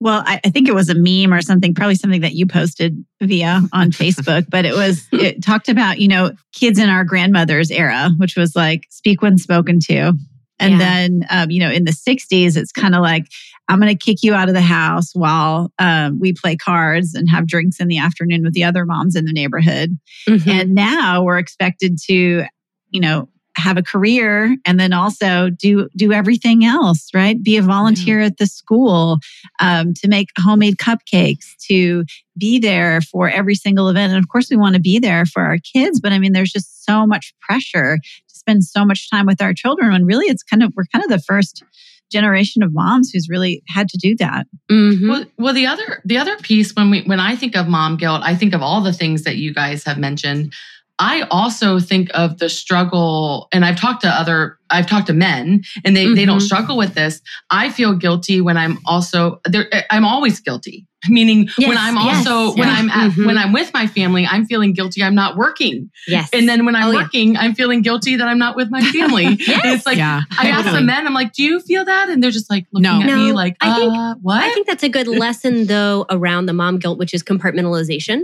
Well, 0.00 0.22
I, 0.26 0.40
I, 0.44 0.50
think 0.50 0.68
it 0.68 0.74
was 0.74 0.90
a 0.90 0.94
meme 0.94 1.32
or 1.32 1.40
something, 1.40 1.72
probably 1.72 1.94
something 1.94 2.20
that 2.20 2.34
you 2.34 2.46
posted 2.46 3.02
Via 3.22 3.62
on 3.72 3.90
Facebook, 3.90 4.50
but 4.50 4.66
it 4.66 4.74
was, 4.74 5.06
it 5.12 5.42
talked 5.42 5.70
about, 5.70 5.98
you 5.98 6.08
know, 6.08 6.32
kids 6.52 6.78
in 6.78 6.90
our 6.90 7.04
grandmother's 7.04 7.70
era, 7.70 8.10
which 8.18 8.36
was 8.36 8.54
like 8.54 8.86
speak 8.90 9.22
when 9.22 9.38
spoken 9.38 9.80
to. 9.84 10.12
And 10.60 10.72
yeah. 10.74 10.78
then, 10.78 11.26
um, 11.30 11.50
you 11.50 11.60
know, 11.60 11.70
in 11.70 11.84
the 11.84 11.92
60s, 11.92 12.56
it's 12.56 12.72
kind 12.72 12.94
of 12.94 13.02
like, 13.02 13.26
I'm 13.68 13.80
going 13.80 13.96
to 13.96 14.04
kick 14.04 14.22
you 14.22 14.34
out 14.34 14.48
of 14.48 14.54
the 14.54 14.60
house 14.60 15.10
while 15.14 15.72
um, 15.78 16.20
we 16.20 16.32
play 16.32 16.56
cards 16.56 17.14
and 17.14 17.28
have 17.28 17.46
drinks 17.46 17.80
in 17.80 17.88
the 17.88 17.98
afternoon 17.98 18.42
with 18.44 18.52
the 18.52 18.64
other 18.64 18.84
moms 18.84 19.16
in 19.16 19.24
the 19.24 19.32
neighborhood. 19.32 19.98
Mm-hmm. 20.28 20.48
And 20.48 20.74
now 20.74 21.22
we're 21.22 21.38
expected 21.38 21.98
to, 22.06 22.44
you 22.90 23.00
know, 23.00 23.28
have 23.56 23.76
a 23.76 23.82
career 23.82 24.56
and 24.64 24.80
then 24.80 24.92
also 24.92 25.48
do 25.50 25.88
do 25.96 26.12
everything 26.12 26.64
else 26.64 27.08
right 27.14 27.42
be 27.42 27.56
a 27.56 27.62
volunteer 27.62 28.20
at 28.20 28.38
the 28.38 28.46
school 28.46 29.18
um, 29.60 29.94
to 29.94 30.08
make 30.08 30.28
homemade 30.38 30.76
cupcakes 30.76 31.44
to 31.68 32.04
be 32.36 32.58
there 32.58 33.00
for 33.00 33.28
every 33.28 33.54
single 33.54 33.88
event 33.88 34.12
and 34.12 34.22
of 34.22 34.28
course 34.28 34.50
we 34.50 34.56
want 34.56 34.74
to 34.74 34.80
be 34.80 34.98
there 34.98 35.24
for 35.24 35.42
our 35.42 35.58
kids 35.72 36.00
but 36.00 36.12
i 36.12 36.18
mean 36.18 36.32
there's 36.32 36.52
just 36.52 36.84
so 36.84 37.06
much 37.06 37.32
pressure 37.40 37.98
spend 38.44 38.64
so 38.64 38.84
much 38.84 39.10
time 39.10 39.26
with 39.26 39.40
our 39.40 39.54
children 39.54 39.92
when 39.92 40.04
really 40.04 40.26
it's 40.26 40.42
kind 40.42 40.62
of 40.62 40.72
we're 40.76 40.84
kind 40.92 41.04
of 41.04 41.10
the 41.10 41.18
first 41.18 41.64
generation 42.12 42.62
of 42.62 42.72
moms 42.72 43.10
who's 43.10 43.28
really 43.28 43.62
had 43.68 43.88
to 43.88 43.98
do 43.98 44.14
that. 44.16 44.46
Mm-hmm. 44.70 45.08
Well, 45.08 45.24
well, 45.38 45.54
the 45.54 45.66
other 45.66 46.02
the 46.04 46.18
other 46.18 46.36
piece 46.36 46.74
when 46.74 46.90
we 46.90 47.02
when 47.02 47.20
I 47.20 47.36
think 47.36 47.56
of 47.56 47.66
mom 47.66 47.96
guilt, 47.96 48.20
I 48.22 48.34
think 48.34 48.54
of 48.54 48.62
all 48.62 48.82
the 48.82 48.92
things 48.92 49.22
that 49.22 49.36
you 49.36 49.54
guys 49.54 49.84
have 49.84 49.98
mentioned. 49.98 50.52
I 51.00 51.22
also 51.22 51.80
think 51.80 52.08
of 52.14 52.38
the 52.38 52.48
struggle, 52.48 53.48
and 53.52 53.64
I've 53.64 53.80
talked 53.80 54.02
to 54.02 54.08
other, 54.08 54.58
I've 54.70 54.86
talked 54.86 55.08
to 55.08 55.12
men, 55.12 55.62
and 55.84 55.96
they 55.96 56.04
mm-hmm. 56.04 56.14
they 56.14 56.24
don't 56.24 56.38
mm-hmm. 56.38 56.46
struggle 56.46 56.76
with 56.76 56.94
this. 56.94 57.20
I 57.50 57.70
feel 57.70 57.96
guilty 57.96 58.40
when 58.40 58.56
I'm 58.56 58.78
also 58.86 59.40
there. 59.44 59.68
I'm 59.90 60.04
always 60.04 60.38
guilty 60.38 60.86
meaning 61.08 61.48
yes, 61.58 61.68
when 61.68 61.78
i'm 61.78 61.96
also 61.98 62.46
yes, 62.48 62.58
when 62.58 62.68
yeah. 62.68 62.74
i'm 62.78 62.90
at 62.90 63.10
mm-hmm. 63.10 63.26
when 63.26 63.38
i'm 63.38 63.52
with 63.52 63.72
my 63.72 63.86
family 63.86 64.26
i'm 64.26 64.44
feeling 64.46 64.72
guilty 64.72 65.02
i'm 65.02 65.14
not 65.14 65.36
working 65.36 65.90
yes 66.06 66.28
and 66.32 66.48
then 66.48 66.64
when 66.64 66.74
i'm 66.74 66.88
oh, 66.88 66.94
working 66.94 67.34
yeah. 67.34 67.40
i'm 67.40 67.54
feeling 67.54 67.82
guilty 67.82 68.16
that 68.16 68.28
i'm 68.28 68.38
not 68.38 68.56
with 68.56 68.70
my 68.70 68.80
family 68.92 69.24
yes. 69.24 69.64
and 69.64 69.74
it's 69.74 69.86
like 69.86 69.98
yeah, 69.98 70.22
i 70.38 70.48
ask 70.48 70.70
the 70.72 70.80
men 70.80 71.06
i'm 71.06 71.14
like 71.14 71.32
do 71.32 71.42
you 71.42 71.60
feel 71.60 71.84
that 71.84 72.08
and 72.08 72.22
they're 72.22 72.30
just 72.30 72.50
like 72.50 72.66
looking 72.72 72.82
no. 72.82 73.00
at 73.00 73.06
no, 73.06 73.16
me 73.16 73.32
like 73.32 73.56
uh, 73.60 73.70
i 73.70 73.76
think 73.78 74.22
what 74.22 74.42
i 74.42 74.52
think 74.52 74.66
that's 74.66 74.82
a 74.82 74.88
good 74.88 75.08
lesson 75.24 75.66
though 75.66 76.06
around 76.10 76.46
the 76.46 76.52
mom 76.52 76.78
guilt 76.78 76.98
which 76.98 77.14
is 77.14 77.22
compartmentalization 77.22 78.22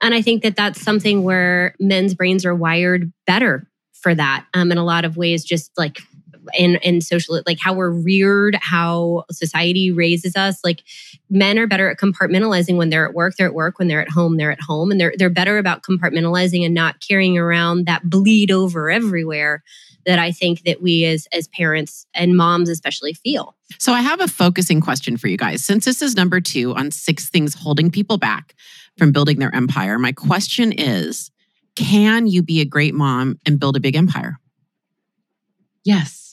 and 0.00 0.14
i 0.14 0.22
think 0.22 0.42
that 0.42 0.56
that's 0.56 0.80
something 0.80 1.22
where 1.22 1.74
men's 1.80 2.14
brains 2.14 2.44
are 2.44 2.54
wired 2.54 3.12
better 3.26 3.68
for 4.00 4.14
that 4.14 4.46
um, 4.54 4.70
in 4.70 4.78
a 4.78 4.84
lot 4.84 5.04
of 5.04 5.16
ways 5.16 5.44
just 5.44 5.70
like 5.76 5.98
and 6.58 6.78
and 6.84 7.02
social 7.02 7.40
like 7.46 7.58
how 7.58 7.72
we're 7.72 7.90
reared 7.90 8.56
how 8.60 9.24
society 9.30 9.90
raises 9.90 10.36
us 10.36 10.60
like 10.62 10.82
men 11.30 11.58
are 11.58 11.66
better 11.66 11.90
at 11.90 11.98
compartmentalizing 11.98 12.76
when 12.76 12.90
they're 12.90 13.06
at 13.06 13.14
work 13.14 13.34
they're 13.36 13.48
at 13.48 13.54
work 13.54 13.78
when 13.78 13.88
they're 13.88 14.02
at 14.02 14.10
home 14.10 14.36
they're 14.36 14.52
at 14.52 14.60
home 14.60 14.90
and 14.90 15.00
they're 15.00 15.14
they're 15.16 15.30
better 15.30 15.58
about 15.58 15.82
compartmentalizing 15.82 16.64
and 16.64 16.74
not 16.74 17.00
carrying 17.06 17.36
around 17.36 17.86
that 17.86 18.08
bleed 18.08 18.50
over 18.50 18.90
everywhere 18.90 19.62
that 20.08 20.18
I 20.18 20.32
think 20.32 20.62
that 20.62 20.80
we 20.80 21.04
as 21.04 21.28
as 21.32 21.48
parents 21.48 22.06
and 22.14 22.36
moms 22.36 22.70
especially 22.70 23.12
feel. 23.12 23.54
So 23.78 23.92
I 23.92 24.00
have 24.00 24.20
a 24.20 24.26
focusing 24.26 24.80
question 24.80 25.18
for 25.18 25.28
you 25.28 25.36
guys. 25.36 25.62
Since 25.62 25.84
this 25.84 26.00
is 26.00 26.16
number 26.16 26.40
2 26.40 26.74
on 26.74 26.90
6 26.90 27.28
things 27.28 27.54
holding 27.54 27.90
people 27.90 28.16
back 28.16 28.54
from 28.96 29.12
building 29.12 29.38
their 29.38 29.54
empire, 29.54 29.98
my 29.98 30.12
question 30.12 30.72
is 30.72 31.30
can 31.76 32.26
you 32.26 32.42
be 32.42 32.60
a 32.60 32.64
great 32.64 32.94
mom 32.94 33.38
and 33.46 33.60
build 33.60 33.76
a 33.76 33.80
big 33.80 33.94
empire? 33.94 34.38
Yes. 35.84 36.27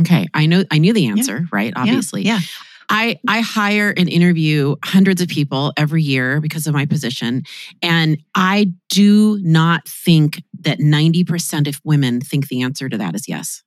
Okay, 0.00 0.26
I 0.34 0.46
know 0.46 0.64
I 0.70 0.78
knew 0.78 0.92
the 0.92 1.06
answer, 1.06 1.38
yeah. 1.38 1.46
right? 1.52 1.72
Obviously. 1.76 2.22
Yeah. 2.22 2.34
yeah. 2.34 2.40
I 2.88 3.18
I 3.28 3.40
hire 3.40 3.92
and 3.96 4.08
interview 4.08 4.76
hundreds 4.84 5.20
of 5.20 5.28
people 5.28 5.72
every 5.76 6.02
year 6.02 6.40
because 6.40 6.66
of 6.66 6.74
my 6.74 6.86
position 6.86 7.42
and 7.82 8.18
I 8.34 8.72
do 8.88 9.38
not 9.42 9.86
think 9.86 10.42
that 10.60 10.78
90% 10.78 11.68
of 11.68 11.80
women 11.84 12.20
think 12.20 12.48
the 12.48 12.62
answer 12.62 12.88
to 12.88 12.96
that 12.98 13.14
is 13.14 13.28
yes. 13.28 13.62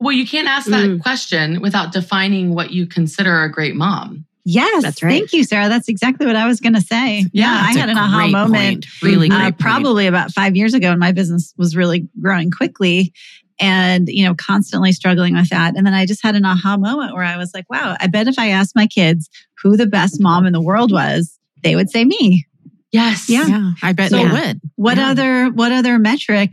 Well, 0.00 0.12
you 0.12 0.26
can't 0.26 0.46
ask 0.46 0.68
that 0.68 0.86
mm. 0.86 1.02
question 1.02 1.60
without 1.60 1.92
defining 1.92 2.54
what 2.54 2.70
you 2.70 2.86
consider 2.86 3.42
a 3.42 3.50
great 3.50 3.74
mom. 3.74 4.26
Yes, 4.44 4.82
that's 4.82 5.02
right. 5.02 5.10
Thank 5.10 5.32
you, 5.32 5.44
Sarah. 5.44 5.68
That's 5.68 5.88
exactly 5.88 6.24
what 6.24 6.36
I 6.36 6.46
was 6.46 6.60
going 6.60 6.74
to 6.74 6.80
say. 6.80 7.18
Yeah, 7.18 7.52
yeah 7.52 7.62
I 7.66 7.78
had 7.78 7.90
an 7.90 7.98
aha 7.98 8.28
moment. 8.28 8.86
Point. 8.86 9.02
Really, 9.02 9.28
uh, 9.30 9.50
probably 9.58 10.06
about 10.06 10.30
five 10.30 10.56
years 10.56 10.72
ago, 10.72 10.90
and 10.90 11.00
my 11.00 11.12
business 11.12 11.52
was 11.58 11.76
really 11.76 12.08
growing 12.18 12.50
quickly 12.50 13.12
and 13.60 14.08
you 14.08 14.24
know 14.24 14.34
constantly 14.34 14.92
struggling 14.92 15.34
with 15.34 15.48
that 15.50 15.76
and 15.76 15.86
then 15.86 15.94
i 15.94 16.06
just 16.06 16.22
had 16.22 16.34
an 16.34 16.44
aha 16.44 16.76
moment 16.76 17.14
where 17.14 17.24
i 17.24 17.36
was 17.36 17.52
like 17.54 17.68
wow 17.70 17.96
i 18.00 18.06
bet 18.06 18.28
if 18.28 18.38
i 18.38 18.48
asked 18.48 18.76
my 18.76 18.86
kids 18.86 19.28
who 19.62 19.76
the 19.76 19.86
best 19.86 20.20
mom 20.20 20.46
in 20.46 20.52
the 20.52 20.60
world 20.60 20.92
was 20.92 21.38
they 21.62 21.74
would 21.74 21.90
say 21.90 22.04
me 22.04 22.46
yes 22.92 23.28
yeah, 23.28 23.46
yeah 23.46 23.70
i 23.82 23.92
bet 23.92 24.10
so 24.10 24.16
they 24.16 24.30
would 24.30 24.60
what 24.76 24.96
yeah. 24.96 25.10
other 25.10 25.50
what 25.50 25.72
other 25.72 25.98
metric 25.98 26.52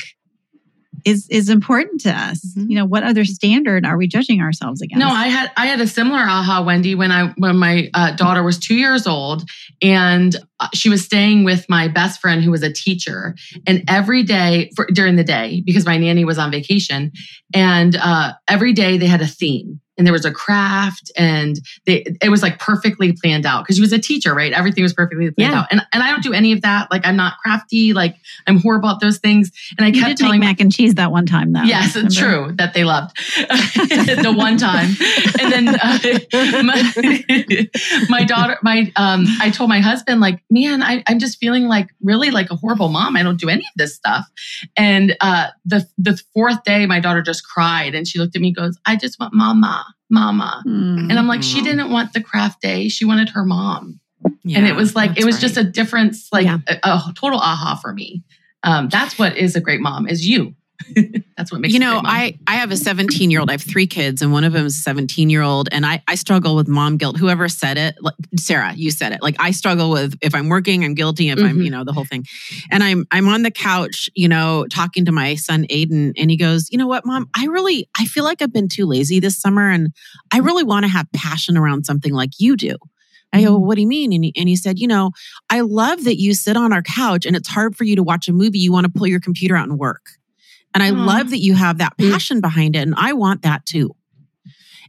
is 1.06 1.30
is 1.30 1.50
important 1.50 2.02
to 2.02 2.10
us. 2.10 2.44
Mm-hmm. 2.44 2.70
You 2.70 2.78
know, 2.78 2.86
what 2.86 3.04
other 3.04 3.24
standard 3.24 3.86
are 3.86 3.96
we 3.96 4.08
judging 4.08 4.42
ourselves 4.42 4.82
against? 4.82 5.00
No, 5.00 5.08
I 5.08 5.28
had 5.28 5.52
I 5.56 5.68
had 5.68 5.80
a 5.80 5.88
similar 5.88 6.20
aha, 6.20 6.64
Wendy, 6.66 6.96
when 6.96 7.12
I 7.12 7.28
when 7.38 7.58
my 7.58 7.90
uh, 7.94 8.16
daughter 8.16 8.44
was 8.44 8.58
two 8.58 8.76
years 8.76 9.06
old, 9.06 9.48
and 9.82 10.36
she 10.74 10.90
was 10.90 11.04
staying 11.04 11.44
with 11.44 11.68
my 11.70 11.88
best 11.88 12.22
friend 12.22 12.44
who 12.44 12.52
was 12.52 12.64
a 12.64 12.72
teacher, 12.72 13.36
and 13.68 13.84
every 13.88 14.24
day 14.24 14.72
for, 14.76 14.86
during 14.88 15.16
the 15.16 15.24
day 15.24 15.62
because 15.66 15.86
my 15.86 15.98
nanny 15.98 16.26
was 16.26 16.38
on 16.38 16.52
vacation, 16.52 17.12
and 17.54 17.96
uh, 17.96 18.34
every 18.48 18.74
day 18.74 18.98
they 18.98 19.08
had 19.08 19.22
a 19.22 19.28
theme 19.28 19.82
and 19.98 20.06
there 20.06 20.14
was 20.14 20.26
a 20.26 20.32
craft 20.32 21.12
and 21.18 21.60
they, 21.86 22.06
it 22.22 22.30
was 22.30 22.42
like 22.42 22.60
perfectly 22.60 23.14
planned 23.14 23.46
out 23.46 23.64
because 23.64 23.78
she 23.78 23.82
was 23.82 23.94
a 23.94 24.00
teacher, 24.00 24.34
right? 24.34 24.52
Everything 24.52 24.84
was 24.84 24.94
perfectly 24.94 25.32
planned 25.32 25.54
yeah. 25.54 25.60
out. 25.62 25.68
And, 25.72 25.82
and 25.94 26.04
I 26.04 26.12
don't 26.12 26.24
do 26.24 26.34
any 26.34 26.52
of 26.52 26.62
that. 26.62 26.92
Like 26.92 27.06
I'm 27.06 27.16
not 27.16 27.38
crafty. 27.42 27.94
Like 27.94 28.16
I'm 28.48 28.60
horrible 28.60 28.90
at 28.90 29.00
those 29.00 29.20
things. 29.20 29.52
And 29.78 29.86
I 29.86 29.90
you 29.90 30.02
kept 30.02 30.20
telling 30.20 30.42
mac 30.42 30.60
and 30.60 30.74
cheese 30.74 30.96
that 30.96 31.12
one 31.12 31.26
time 31.26 31.54
though. 31.54 31.64
Yes, 31.64 31.96
it's 31.96 32.16
true 32.16 32.52
that 32.56 32.74
they 32.74 32.84
loved 32.84 33.16
the 33.38 34.34
one 34.36 34.58
time. 34.58 34.90
And 35.40 35.52
then 35.52 35.68
uh, 35.70 36.00
my, 36.64 38.08
my, 38.10 38.24
daughter, 38.26 38.58
my, 38.64 38.92
um, 38.96 39.26
I 39.40 39.50
told 39.50 39.70
my 39.70 39.80
husband 39.80 40.20
like, 40.20 40.42
man, 40.50 40.84
I, 40.84 41.04
am 41.08 41.20
just 41.20 41.40
feeling 41.40 41.68
like 41.68 41.90
really 42.02 42.32
like 42.32 42.52
a 42.52 42.56
horrible 42.56 42.90
mom. 42.90 43.16
I 43.16 43.24
don't 43.24 43.40
do 43.40 43.50
any 43.50 43.62
of 43.62 43.74
this 43.76 43.96
stuff. 43.96 44.26
And 44.76 45.16
uh, 45.22 45.48
the 45.66 45.88
the 45.98 46.22
fourth 46.34 46.64
day, 46.64 46.86
my 46.86 47.00
daughter 47.00 47.22
just 47.22 47.48
cried 47.48 47.96
and 47.96 48.08
she 48.08 48.20
looked 48.20 48.36
at 48.36 48.42
me, 48.42 48.54
goes, 48.54 48.78
"I 48.86 48.96
just 48.96 49.20
want 49.20 49.34
mama, 49.34 49.86
mama," 50.10 50.64
mm-hmm. 50.66 51.10
and 51.10 51.20
I'm 51.20 51.28
like, 51.28 51.44
she 51.44 51.62
didn't 51.62 51.92
want 51.92 52.14
the 52.14 52.22
craft 52.22 52.62
day, 52.62 52.90
she 52.90 53.06
wanted 53.06 53.30
her 53.30 53.46
mom. 53.46 54.00
Yeah, 54.44 54.60
and 54.60 54.68
it 54.68 54.76
was 54.76 54.96
like 54.96 55.20
it 55.20 55.26
was 55.26 55.36
right. 55.36 55.42
just 55.42 55.58
a 55.58 55.64
difference, 55.64 56.30
like 56.32 56.46
yeah. 56.46 56.60
a, 56.68 56.78
a, 56.84 57.14
total 57.16 57.40
aha 57.40 57.80
for 57.82 57.94
me. 57.94 58.24
Um, 58.64 58.90
that's 58.90 59.20
what 59.20 59.38
is 59.38 59.56
a 59.56 59.62
great 59.62 59.82
mom 59.82 60.08
is 60.08 60.28
you. 60.28 60.56
That's 61.38 61.52
what 61.52 61.62
makes 61.62 61.74
you 61.74 61.80
know. 61.80 62.02
I 62.04 62.38
I 62.48 62.56
have 62.56 62.72
a 62.72 62.78
17 62.78 63.32
year 63.32 63.40
old. 63.40 63.50
I 63.50 63.54
have 63.54 63.62
three 63.62 63.88
kids, 63.88 64.22
and 64.22 64.32
one 64.32 64.44
of 64.44 64.54
them 64.54 64.66
is 64.66 64.82
17 64.84 65.30
year 65.30 65.42
old. 65.42 65.70
And 65.72 65.86
I 65.86 66.04
I 66.08 66.16
struggle 66.16 66.56
with 66.56 66.68
mom 66.68 66.98
guilt. 66.98 67.18
Whoever 67.18 67.48
said 67.50 67.78
it, 67.78 67.96
like 68.02 68.14
Sarah, 68.38 68.74
you 68.74 68.92
said 68.92 69.12
it. 69.12 69.22
Like 69.22 69.36
I 69.40 69.52
struggle 69.52 69.92
with 69.92 70.18
if 70.22 70.36
I'm 70.36 70.50
working, 70.50 70.84
I'm 70.84 70.94
guilty. 70.94 71.30
If 71.30 71.38
mm-hmm. 71.38 71.48
I'm 71.48 71.62
you 71.62 71.70
know 71.70 71.84
the 71.84 71.94
whole 71.94 72.06
thing. 72.06 72.26
And 72.72 72.84
I'm 72.84 73.06
I'm 73.12 73.28
on 73.28 73.44
the 73.44 73.52
couch, 73.52 74.10
you 74.16 74.28
know, 74.28 74.66
talking 74.70 75.06
to 75.06 75.12
my 75.12 75.36
son 75.36 75.66
Aiden, 75.70 76.14
and 76.18 76.30
he 76.30 76.38
goes, 76.38 76.70
you 76.72 76.78
know 76.78 76.88
what, 76.88 77.06
mom, 77.06 77.30
I 77.36 77.46
really 77.46 77.90
I 77.98 78.06
feel 78.06 78.24
like 78.24 78.42
I've 78.42 78.54
been 78.54 78.70
too 78.70 78.86
lazy 78.86 79.20
this 79.20 79.40
summer, 79.40 79.70
and 79.70 79.90
I 80.34 80.40
really 80.40 80.64
want 80.64 80.86
to 80.86 80.90
have 80.90 81.08
passion 81.14 81.58
around 81.58 81.86
something 81.86 82.14
like 82.14 82.32
you 82.40 82.56
do. 82.56 82.76
I 83.34 83.44
go, 83.44 83.56
mm-hmm. 83.56 83.66
what 83.66 83.76
do 83.76 83.82
you 83.82 83.88
mean? 83.88 84.14
And 84.14 84.24
he, 84.24 84.34
and 84.38 84.48
he 84.48 84.56
said, 84.56 84.80
you 84.80 84.88
know, 84.88 85.12
I 85.50 85.60
love 85.62 86.06
that 86.06 86.20
you 86.20 86.34
sit 86.34 86.56
on 86.56 86.72
our 86.72 86.82
couch 86.82 87.26
and 87.26 87.36
it's 87.36 87.50
hard 87.50 87.76
for 87.76 87.84
you 87.84 87.96
to 87.98 88.04
watch 88.04 88.28
a 88.30 88.34
movie. 88.34 88.60
You 88.60 88.72
want 88.72 88.86
to 88.86 88.92
pull 88.92 89.08
your 89.08 89.20
computer 89.20 89.58
out 89.58 89.68
and 89.68 89.78
work. 89.78 90.02
And 90.76 90.84
I 90.84 90.92
Aww. 90.92 91.06
love 91.08 91.30
that 91.32 91.40
you 91.40 91.56
have 91.56 91.80
that 91.80 91.98
mm. 91.98 92.12
passion 92.12 92.42
behind 92.42 92.76
it. 92.76 92.80
And 92.80 92.94
I 92.96 93.14
want 93.14 93.42
that 93.42 93.66
too. 93.66 93.96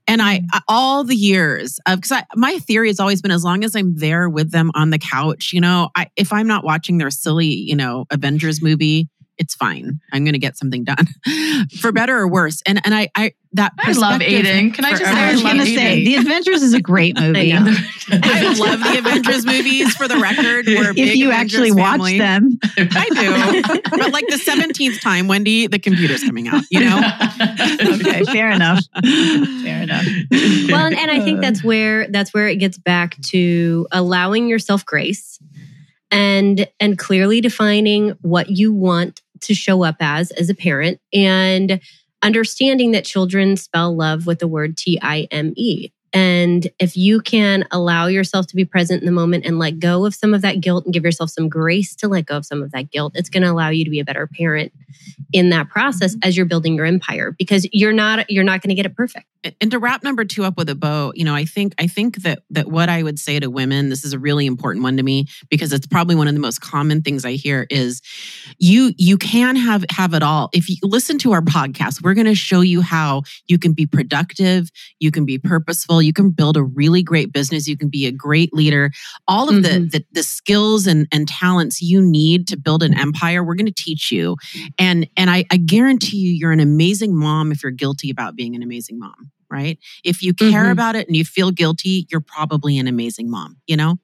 And 0.09 0.21
I, 0.21 0.41
mm. 0.41 0.61
all 0.69 1.05
the 1.05 1.17
years 1.17 1.79
of, 1.87 2.01
because 2.01 2.23
my 2.35 2.59
theory 2.59 2.89
has 2.89 3.01
always 3.01 3.23
been 3.23 3.31
as 3.31 3.45
long 3.45 3.65
as 3.65 3.75
I'm 3.75 3.97
there 3.97 4.29
with 4.29 4.51
them 4.51 4.71
on 4.75 4.91
the 4.91 4.99
couch, 4.99 5.53
you 5.53 5.61
know, 5.61 5.89
I, 5.97 6.09
if 6.17 6.33
I'm 6.33 6.47
not 6.47 6.65
watching 6.65 6.99
their 6.99 7.11
silly, 7.11 7.47
you 7.47 7.75
know, 7.77 8.05
Avengers 8.11 8.61
movie, 8.61 9.09
it's 9.39 9.55
fine. 9.55 10.01
I'm 10.13 10.25
going 10.25 10.33
to 10.33 10.39
get 10.39 10.57
something 10.57 10.85
done 10.85 11.07
for 11.81 11.93
better 11.93 12.17
or 12.17 12.29
worse. 12.29 12.63
And 12.67 12.81
and 12.85 12.95
I 12.95 13.11
I 13.15 13.33
that 13.53 13.73
I 13.79 13.93
love 13.93 14.21
Aiden. 14.21 14.75
Can 14.75 14.85
I 14.85 14.91
just 14.91 15.05
say 15.05 15.11
I 15.11 15.33
was 15.33 15.43
going 15.43 15.59
to 15.59 15.65
say 15.67 16.05
The 16.05 16.17
Avengers 16.17 16.63
is 16.63 16.75
a 16.75 16.81
great 16.81 17.17
movie. 17.21 17.53
I, 17.53 17.59
I, 18.11 18.55
love 18.55 18.81
the 18.81 18.99
Avengers 18.99 19.47
movies 19.47 19.95
for 19.95 20.09
the 20.09 20.19
record. 20.19 20.67
We're 20.67 20.91
if 20.91 21.17
you 21.17 21.29
Avengers 21.29 21.61
actually 21.61 21.71
family. 21.71 22.19
watch 22.19 22.19
them, 22.19 22.59
I 22.77 23.63
do. 23.63 23.81
But 23.91 24.13
like 24.13 24.27
the 24.29 24.37
17th 24.37 25.01
time, 25.01 25.29
Wendy, 25.29 25.67
the 25.67 25.79
computer's 25.79 26.23
coming 26.23 26.49
out. 26.49 26.65
You 26.71 26.81
know. 26.81 26.99
okay, 27.81 28.25
fair 28.25 28.51
enough. 28.51 28.85
Fair 29.03 29.83
enough. 29.83 30.07
Well, 30.69 30.87
and, 30.87 30.97
and 30.97 31.11
I 31.11 31.21
think 31.21 31.41
that's 31.41 31.63
where 31.65 32.09
that's 32.09 32.35
where 32.35 32.49
it 32.49 32.57
gets 32.57 32.79
back 32.79 33.21
to 33.29 33.87
allowing 33.91 34.49
yourself 34.49 34.85
grace 34.85 35.39
and 36.11 36.69
and 36.81 36.99
clearly 36.99 37.41
defining 37.41 38.11
what 38.23 38.51
you 38.51 38.73
want 38.73 39.23
to 39.43 39.55
show 39.55 39.85
up 39.85 39.97
as 40.01 40.31
as 40.33 40.51
a 40.51 40.55
parent 40.55 41.01
and 41.13 41.81
understanding 42.23 42.93
that 42.93 43.05
children 43.05 43.57
spell 43.57 43.95
love 43.95 44.27
with 44.27 44.39
the 44.39 44.49
word 44.49 44.77
T 44.77 44.99
I 45.03 45.29
M 45.31 45.53
E. 45.57 45.91
And 46.13 46.69
if 46.79 46.97
you 46.97 47.21
can 47.21 47.65
allow 47.71 48.07
yourself 48.07 48.47
to 48.47 48.57
be 48.57 48.65
present 48.65 49.03
in 49.03 49.07
the 49.07 49.13
moment 49.13 49.45
and 49.45 49.59
let 49.59 49.79
go 49.79 50.07
of 50.07 50.15
some 50.15 50.33
of 50.33 50.41
that 50.43 50.63
guilt 50.63 50.87
and 50.87 50.95
give 50.95 51.05
yourself 51.05 51.29
some 51.29 51.49
grace 51.49 51.95
to 51.97 52.09
let 52.09 52.25
go 52.25 52.39
of 52.39 52.47
some 52.47 52.63
of 52.63 52.73
that 52.73 52.91
guilt, 52.91 53.13
it's 53.17 53.29
going 53.29 53.43
to 53.43 53.51
allow 53.51 53.69
you 53.69 53.85
to 53.85 53.91
be 53.91 54.01
a 54.01 54.05
better 54.05 54.27
parent 54.27 54.73
in 55.33 55.51
that 55.51 55.69
process 55.69 56.15
mm-hmm. 56.15 56.27
as 56.27 56.37
you're 56.37 56.47
building 56.47 56.75
your 56.75 56.87
empire 56.87 57.35
because 57.39 57.69
you're 57.73 57.93
not 57.93 58.31
you're 58.31 58.45
not 58.45 58.63
going 58.63 58.71
to 58.71 58.75
get 58.75 58.87
it 58.87 58.97
perfect 58.97 59.27
and 59.61 59.71
to 59.71 59.79
wrap 59.79 60.03
number 60.03 60.25
two 60.25 60.45
up 60.45 60.57
with 60.57 60.69
a 60.69 60.75
bow 60.75 61.13
you 61.15 61.25
know 61.25 61.35
i 61.35 61.45
think 61.45 61.75
i 61.79 61.87
think 61.87 62.23
that 62.23 62.41
that 62.51 62.69
what 62.69 62.89
i 62.89 63.03
would 63.03 63.19
say 63.19 63.39
to 63.39 63.51
women 63.51 63.89
this 63.89 64.05
is 64.05 64.13
a 64.13 64.19
really 64.19 64.47
important 64.47 64.83
one 64.83 64.97
to 64.97 65.03
me 65.03 65.27
because 65.51 65.73
it's 65.73 65.87
probably 65.87 66.15
one 66.15 66.29
of 66.29 66.35
the 66.35 66.41
most 66.41 66.61
common 66.61 67.03
things 67.03 67.25
i 67.25 67.33
hear 67.33 67.67
is 67.71 68.03
you 68.59 68.93
you 68.97 69.17
can 69.17 69.57
have 69.57 69.85
have 69.91 70.15
it 70.15 70.23
all. 70.23 70.51
If 70.53 70.69
you 70.69 70.77
listen 70.83 71.19
to 71.19 71.33
our 71.33 71.43
podcast 71.43 72.03
we're 72.03 72.15
going 72.15 72.27
to 72.27 72.35
show 72.35 72.61
you 72.61 72.81
how 72.81 73.23
you 73.47 73.59
can 73.59 73.73
be 73.73 73.87
productive 73.87 74.71
you 75.01 75.11
can 75.11 75.25
be 75.25 75.39
purposeful 75.39 76.03
you 76.03 76.13
can 76.13 76.31
build 76.31 76.57
a 76.57 76.63
really 76.63 77.03
great 77.03 77.33
business 77.33 77.69
you 77.69 77.77
can 77.77 77.89
be 77.89 78.07
a 78.07 78.13
great 78.13 78.53
leader. 78.53 78.91
All 79.27 79.49
of 79.49 79.57
mm-hmm. 79.57 79.85
the, 79.85 79.99
the 79.99 80.05
the 80.13 80.23
skills 80.23 80.87
and 80.87 81.07
and 81.13 81.29
talents 81.29 81.83
you 81.83 82.01
need 82.01 82.49
to 82.49 82.57
build 82.57 82.83
an 82.83 82.99
empire 82.99 83.45
we're 83.45 83.55
going 83.55 83.67
to 83.67 83.73
teach 83.73 84.11
you. 84.11 84.37
And 84.79 85.09
and 85.17 85.31
I, 85.31 85.45
I 85.51 85.57
guarantee 85.57 86.19
you 86.19 86.31
you're 86.33 86.53
an 86.53 86.61
amazing 86.61 87.17
mom 87.17 87.53
if 87.53 87.63
you're 87.63 87.73
guilty 87.73 88.11
about 88.11 88.37
being 88.37 88.55
an 88.55 88.63
amazing 88.63 88.99
mom 88.99 89.31
right? 89.51 89.79
If 90.05 90.23
you 90.23 90.35
care 90.35 90.65
mm-hmm. 90.65 90.73
about 90.73 90.97
it 90.97 91.07
and 91.07 91.17
you 91.17 91.25
feel 91.25 91.51
guilty, 91.51 92.07
you're 92.11 92.21
probably 92.21 92.79
an 92.79 92.87
amazing 92.87 93.31
mom, 93.31 93.57
you 93.67 93.77
know? 93.77 93.97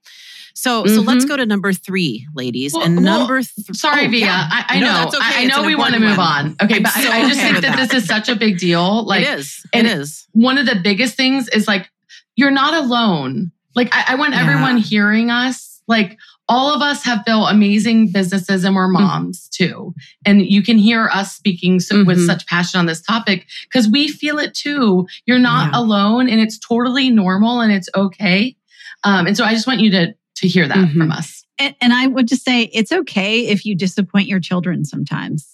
So, 0.54 0.82
mm-hmm. 0.82 0.94
so 0.94 1.00
let's 1.00 1.25
mm-hmm. 1.25 1.28
go 1.28 1.37
to 1.38 1.46
number 1.46 1.72
three, 1.72 2.26
ladies. 2.34 2.75
Well, 2.75 2.84
and 2.84 2.96
well, 2.96 3.20
number 3.20 3.42
three. 3.42 3.75
Sorry, 3.75 4.06
oh, 4.06 4.11
Via. 4.11 4.20
Yeah. 4.20 4.49
I, 4.50 4.64
I 4.68 4.80
no, 4.80 4.87
know. 4.87 5.08
Okay. 5.08 5.18
I, 5.20 5.42
I 5.42 5.44
know 5.46 5.64
we 5.64 5.75
want 5.75 5.94
to 5.94 6.00
move 6.00 6.18
on. 6.18 6.56
Okay, 6.62 6.76
I'm 6.76 6.82
but 6.82 6.92
so 6.92 7.11
I, 7.11 7.18
I, 7.18 7.28
just 7.28 7.40
think 7.40 7.54
that, 7.54 7.62
that, 7.62 7.88
this 7.88 8.02
is 8.02 8.06
such 8.06 8.28
a 8.28 8.37
big 8.37 8.58
deal. 8.58 9.06
Like 9.12 9.22
it 9.22 9.38
is. 9.38 9.66
It 9.75 9.84
is. 9.84 10.26
One 10.32 10.58
of 10.58 10.66
the 10.66 10.76
biggest 10.76 11.16
things 11.16 11.49
is 11.49 11.66
like 11.68 11.90
you're 12.37 12.50
not 12.50 12.72
alone. 12.72 13.52
Like 13.75 13.90
I, 13.92 14.14
want 14.14 14.32
yeah. 14.32 14.42
everyone 14.42 14.78
hearing 14.78 15.30
us. 15.30 15.82
Like 15.87 16.18
all 16.49 16.75
of 16.75 16.82
us 16.82 17.04
have 17.04 17.25
built 17.25 17.50
amazing 17.50 18.11
businesses 18.12 18.64
and 18.64 18.75
we're 18.75 18.88
mm-hmm. 18.88 19.04
moms 19.04 19.49
too. 19.49 19.94
And 20.26 20.44
you 20.44 20.62
can 20.62 20.78
hear 20.78 21.08
us 21.12 21.34
speaking 21.34 21.80
so, 21.80 21.96
mm-hmm. 21.96 22.06
with 22.06 22.26
such 22.26 22.46
passion 22.46 22.78
on 22.78 22.87
this 22.87 23.00
topic 23.00 23.46
because 23.64 23.88
we 23.88 24.08
feel 24.08 24.38
it 24.38 24.54
too. 24.54 25.06
You're 25.26 25.38
not 25.38 25.72
yeah. 25.72 25.80
alone 25.80 26.28
and 26.28 26.40
it's 26.40 26.58
totally 26.58 27.11
normal 27.11 27.61
and 27.61 27.72
it's 27.72 27.88
okay. 27.94 28.56
Um, 29.04 29.26
and 29.26 29.37
so 29.37 29.44
I 29.44 29.52
just 29.52 29.66
want 29.66 29.80
you 29.80 29.90
to, 29.92 30.14
to 30.37 30.49
hear 30.49 30.66
that 30.68 30.76
mm-hmm. 30.76 30.99
from 30.99 31.12
us. 31.12 31.44
And, 31.58 31.75
and 31.80 31.92
I 31.92 32.06
would 32.06 32.28
just 32.28 32.44
say 32.44 32.62
it's 32.72 32.92
okay 32.92 33.46
if 33.46 33.64
you 33.64 33.76
disappoint 33.76 34.26
your 34.26 34.40
children 34.40 34.84
sometimes. 34.84 35.51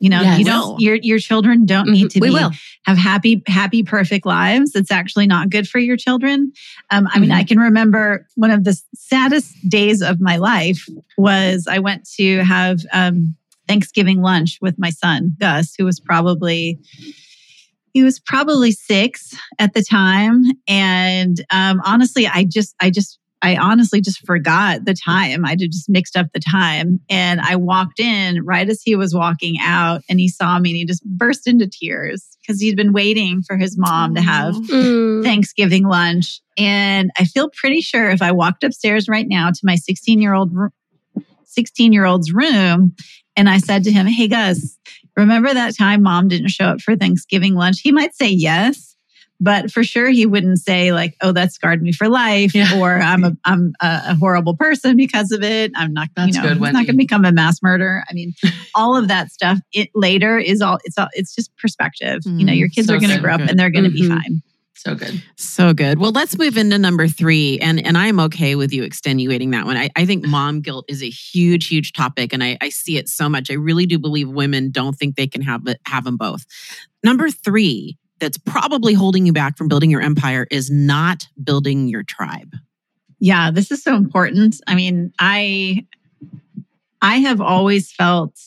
You 0.00 0.10
know, 0.10 0.20
yes. 0.20 0.38
you 0.38 0.44
don't 0.44 0.80
your 0.80 0.94
your 0.96 1.18
children 1.18 1.66
don't 1.66 1.86
mm-hmm. 1.86 1.92
need 1.92 2.10
to 2.12 2.20
we 2.20 2.28
be, 2.28 2.34
will. 2.34 2.52
have 2.84 2.96
happy, 2.96 3.42
happy, 3.46 3.82
perfect 3.82 4.24
lives. 4.24 4.76
It's 4.76 4.92
actually 4.92 5.26
not 5.26 5.50
good 5.50 5.68
for 5.68 5.78
your 5.78 5.96
children. 5.96 6.52
Um, 6.90 7.06
I 7.06 7.10
mm-hmm. 7.10 7.20
mean, 7.22 7.32
I 7.32 7.42
can 7.42 7.58
remember 7.58 8.26
one 8.36 8.50
of 8.50 8.64
the 8.64 8.80
saddest 8.94 9.54
days 9.68 10.00
of 10.00 10.20
my 10.20 10.36
life 10.36 10.86
was 11.16 11.66
I 11.68 11.80
went 11.80 12.08
to 12.16 12.44
have 12.44 12.80
um, 12.92 13.34
Thanksgiving 13.66 14.22
lunch 14.22 14.58
with 14.60 14.78
my 14.78 14.90
son, 14.90 15.34
Gus, 15.40 15.74
who 15.76 15.84
was 15.84 15.98
probably 15.98 16.78
he 17.92 18.04
was 18.04 18.20
probably 18.20 18.70
six 18.70 19.36
at 19.58 19.74
the 19.74 19.82
time 19.82 20.44
and 20.68 21.44
um, 21.50 21.80
honestly 21.84 22.28
i 22.28 22.44
just 22.44 22.74
i 22.80 22.90
just 22.90 23.18
I 23.40 23.56
honestly 23.56 24.00
just 24.00 24.26
forgot 24.26 24.84
the 24.84 24.94
time. 24.94 25.44
I 25.44 25.54
just 25.54 25.88
mixed 25.88 26.16
up 26.16 26.26
the 26.32 26.40
time. 26.40 27.00
And 27.08 27.40
I 27.40 27.56
walked 27.56 28.00
in 28.00 28.44
right 28.44 28.68
as 28.68 28.82
he 28.82 28.96
was 28.96 29.14
walking 29.14 29.58
out 29.60 30.02
and 30.08 30.18
he 30.18 30.28
saw 30.28 30.58
me 30.58 30.70
and 30.70 30.76
he 30.76 30.84
just 30.84 31.04
burst 31.04 31.46
into 31.46 31.68
tears 31.68 32.26
because 32.40 32.60
he'd 32.60 32.76
been 32.76 32.92
waiting 32.92 33.42
for 33.42 33.56
his 33.56 33.78
mom 33.78 34.14
to 34.16 34.20
have 34.20 34.54
mm. 34.54 35.22
Thanksgiving 35.22 35.86
lunch. 35.86 36.40
And 36.56 37.10
I 37.18 37.24
feel 37.24 37.50
pretty 37.50 37.80
sure 37.80 38.10
if 38.10 38.22
I 38.22 38.32
walked 38.32 38.64
upstairs 38.64 39.08
right 39.08 39.26
now 39.28 39.50
to 39.50 39.60
my 39.62 39.76
16 39.76 40.20
year 40.20 40.34
old 40.34 40.52
16 41.44 41.92
year 41.92 42.04
old's 42.04 42.32
room 42.32 42.94
and 43.36 43.48
I 43.48 43.58
said 43.58 43.84
to 43.84 43.92
him, 43.92 44.06
Hey 44.06 44.26
Gus, 44.26 44.76
remember 45.16 45.54
that 45.54 45.76
time 45.76 46.02
mom 46.02 46.26
didn't 46.26 46.48
show 46.48 46.66
up 46.66 46.80
for 46.80 46.96
Thanksgiving 46.96 47.54
lunch? 47.54 47.80
He 47.80 47.92
might 47.92 48.14
say 48.14 48.30
yes 48.30 48.87
but 49.40 49.70
for 49.70 49.84
sure 49.84 50.08
he 50.08 50.26
wouldn't 50.26 50.58
say 50.58 50.92
like 50.92 51.16
oh 51.22 51.32
that 51.32 51.52
scarred 51.52 51.82
me 51.82 51.92
for 51.92 52.08
life 52.08 52.54
yeah. 52.54 52.78
or 52.78 52.98
i'm 52.98 53.24
a 53.24 53.36
i'm 53.44 53.72
a, 53.80 54.14
horrible 54.16 54.56
person 54.56 54.96
because 54.96 55.32
of 55.32 55.42
it 55.42 55.70
i'm 55.76 55.92
not 55.92 56.08
That's 56.16 56.36
you 56.36 56.42
know 56.42 56.48
good, 56.48 56.58
he's 56.58 56.72
not 56.72 56.72
going 56.72 56.86
to 56.86 56.92
become 56.94 57.24
a 57.24 57.32
mass 57.32 57.62
murderer 57.62 58.04
i 58.08 58.12
mean 58.12 58.34
all 58.74 58.96
of 58.96 59.08
that 59.08 59.30
stuff 59.30 59.58
it 59.72 59.90
later 59.94 60.38
is 60.38 60.60
all 60.60 60.78
it's 60.84 60.98
all 60.98 61.08
it's 61.12 61.34
just 61.34 61.56
perspective 61.56 62.22
mm, 62.22 62.38
you 62.38 62.46
know 62.46 62.52
your 62.52 62.68
kids 62.68 62.88
so 62.88 62.94
are 62.94 63.00
going 63.00 63.14
to 63.14 63.20
grow 63.20 63.34
up 63.34 63.40
and 63.40 63.58
they're 63.58 63.70
going 63.70 63.84
to 63.84 63.90
mm-hmm. 63.90 64.14
be 64.14 64.22
fine 64.22 64.42
so 64.78 64.94
good. 64.94 65.20
So 65.34 65.74
good. 65.74 65.98
Well, 65.98 66.12
let's 66.12 66.38
move 66.38 66.56
into 66.56 66.78
number 66.78 67.08
three. 67.08 67.58
And 67.58 67.84
and 67.84 67.98
I'm 67.98 68.20
okay 68.20 68.54
with 68.54 68.72
you 68.72 68.84
extenuating 68.84 69.50
that 69.50 69.66
one. 69.66 69.76
I, 69.76 69.90
I 69.96 70.06
think 70.06 70.24
mom 70.24 70.60
guilt 70.60 70.84
is 70.88 71.02
a 71.02 71.10
huge, 71.10 71.66
huge 71.66 71.92
topic. 71.92 72.32
And 72.32 72.44
I, 72.44 72.56
I 72.60 72.68
see 72.68 72.96
it 72.96 73.08
so 73.08 73.28
much. 73.28 73.50
I 73.50 73.54
really 73.54 73.86
do 73.86 73.98
believe 73.98 74.28
women 74.28 74.70
don't 74.70 74.94
think 74.94 75.16
they 75.16 75.26
can 75.26 75.42
have 75.42 75.66
it, 75.66 75.80
have 75.84 76.04
them 76.04 76.16
both. 76.16 76.44
Number 77.02 77.28
three 77.28 77.98
that's 78.20 78.38
probably 78.38 78.94
holding 78.94 79.26
you 79.26 79.32
back 79.32 79.56
from 79.56 79.68
building 79.68 79.90
your 79.90 80.00
empire 80.00 80.46
is 80.50 80.70
not 80.70 81.26
building 81.42 81.88
your 81.88 82.02
tribe. 82.02 82.54
Yeah, 83.20 83.50
this 83.50 83.70
is 83.70 83.82
so 83.82 83.96
important. 83.96 84.56
I 84.66 84.74
mean, 84.74 85.12
I 85.18 85.86
I 87.00 87.16
have 87.18 87.40
always 87.40 87.92
felt 87.92 88.38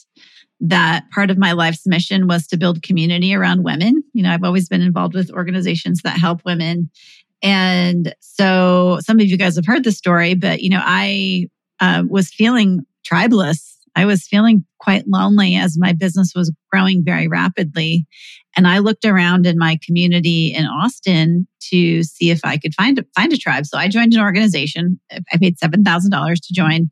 that 0.61 1.09
part 1.09 1.31
of 1.31 1.37
my 1.37 1.53
life's 1.53 1.87
mission 1.87 2.27
was 2.27 2.45
to 2.47 2.57
build 2.57 2.83
community 2.83 3.33
around 3.33 3.63
women. 3.63 4.03
You 4.13 4.23
know, 4.23 4.31
I've 4.31 4.43
always 4.43 4.69
been 4.69 4.81
involved 4.81 5.15
with 5.15 5.31
organizations 5.31 6.01
that 6.03 6.19
help 6.19 6.45
women. 6.45 6.89
And 7.41 8.13
so 8.19 8.99
some 9.01 9.19
of 9.19 9.25
you 9.25 9.37
guys 9.37 9.55
have 9.55 9.65
heard 9.65 9.83
the 9.83 9.91
story, 9.91 10.35
but 10.35 10.61
you 10.61 10.69
know, 10.69 10.81
I 10.83 11.49
uh, 11.79 12.03
was 12.07 12.29
feeling 12.29 12.85
tribeless 13.03 13.77
I 13.95 14.05
was 14.05 14.27
feeling 14.27 14.65
quite 14.79 15.07
lonely 15.07 15.55
as 15.55 15.77
my 15.77 15.93
business 15.93 16.33
was 16.35 16.51
growing 16.71 17.03
very 17.03 17.27
rapidly. 17.27 18.05
And 18.55 18.67
I 18.67 18.79
looked 18.79 19.05
around 19.05 19.45
in 19.45 19.57
my 19.57 19.77
community 19.85 20.53
in 20.53 20.65
Austin 20.65 21.47
to 21.69 22.03
see 22.03 22.31
if 22.31 22.41
I 22.43 22.57
could 22.57 22.73
find, 22.73 23.03
find 23.15 23.33
a 23.33 23.37
tribe. 23.37 23.65
So 23.65 23.77
I 23.77 23.87
joined 23.87 24.13
an 24.13 24.21
organization. 24.21 24.99
I 25.11 25.37
paid 25.37 25.57
$7,000 25.57 26.35
to 26.35 26.53
join. 26.53 26.89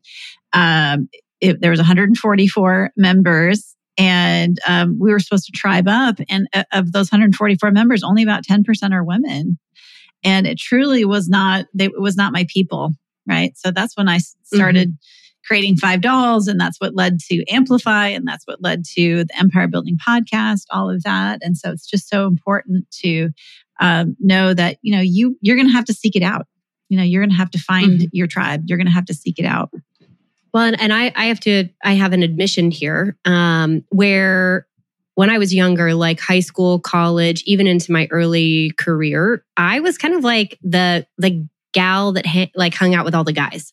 Um, 0.52 1.08
it, 1.40 1.60
there 1.60 1.70
was 1.70 1.80
144 1.80 2.92
members 2.96 3.74
and 3.96 4.58
um, 4.66 4.98
we 5.00 5.10
were 5.10 5.18
supposed 5.18 5.46
to 5.46 5.52
tribe 5.52 5.88
up. 5.88 6.16
And 6.28 6.48
uh, 6.54 6.64
of 6.72 6.92
those 6.92 7.10
144 7.10 7.70
members, 7.70 8.02
only 8.02 8.22
about 8.22 8.44
10% 8.44 8.64
are 8.92 9.04
women. 9.04 9.58
And 10.22 10.46
it 10.46 10.58
truly 10.58 11.04
was 11.04 11.28
not, 11.28 11.66
they, 11.74 11.86
it 11.86 12.00
was 12.00 12.16
not 12.16 12.32
my 12.32 12.46
people. 12.48 12.92
Right. 13.26 13.52
So 13.56 13.70
that's 13.70 13.96
when 13.96 14.08
I 14.08 14.18
started 14.44 14.88
mm-hmm. 14.88 15.19
Creating 15.46 15.76
five 15.76 16.00
dolls. 16.00 16.48
And 16.48 16.60
that's 16.60 16.80
what 16.80 16.94
led 16.94 17.18
to 17.28 17.44
Amplify. 17.48 18.08
And 18.08 18.26
that's 18.26 18.46
what 18.46 18.62
led 18.62 18.84
to 18.96 19.24
the 19.24 19.38
Empire 19.38 19.68
Building 19.68 19.96
podcast, 19.96 20.64
all 20.70 20.90
of 20.90 21.02
that. 21.02 21.40
And 21.42 21.56
so 21.56 21.70
it's 21.70 21.86
just 21.86 22.08
so 22.08 22.26
important 22.26 22.90
to 23.02 23.30
um, 23.80 24.16
know 24.20 24.54
that, 24.54 24.78
you 24.82 24.94
know, 24.94 25.02
you, 25.02 25.36
you're 25.40 25.56
going 25.56 25.68
to 25.68 25.72
have 25.72 25.86
to 25.86 25.94
seek 25.94 26.16
it 26.16 26.22
out. 26.22 26.46
You 26.88 26.98
know, 26.98 27.04
you're 27.04 27.22
going 27.22 27.30
to 27.30 27.36
have 27.36 27.50
to 27.52 27.58
find 27.58 28.00
mm-hmm. 28.00 28.08
your 28.12 28.26
tribe. 28.26 28.64
You're 28.66 28.78
going 28.78 28.86
to 28.86 28.92
have 28.92 29.06
to 29.06 29.14
seek 29.14 29.38
it 29.38 29.46
out. 29.46 29.70
Well, 30.52 30.74
and 30.78 30.92
I, 30.92 31.12
I 31.14 31.26
have 31.26 31.40
to, 31.40 31.68
I 31.84 31.92
have 31.92 32.12
an 32.12 32.22
admission 32.22 32.70
here 32.70 33.16
um, 33.24 33.84
where 33.90 34.66
when 35.14 35.30
I 35.30 35.38
was 35.38 35.54
younger, 35.54 35.94
like 35.94 36.18
high 36.18 36.40
school, 36.40 36.80
college, 36.80 37.42
even 37.44 37.66
into 37.66 37.92
my 37.92 38.08
early 38.10 38.70
career, 38.78 39.44
I 39.56 39.80
was 39.80 39.98
kind 39.98 40.14
of 40.14 40.24
like 40.24 40.58
the 40.62 41.06
the 41.18 41.46
gal 41.72 42.12
that 42.12 42.26
ha- 42.26 42.50
like 42.54 42.74
hung 42.74 42.94
out 42.94 43.04
with 43.04 43.14
all 43.14 43.24
the 43.24 43.32
guys. 43.32 43.72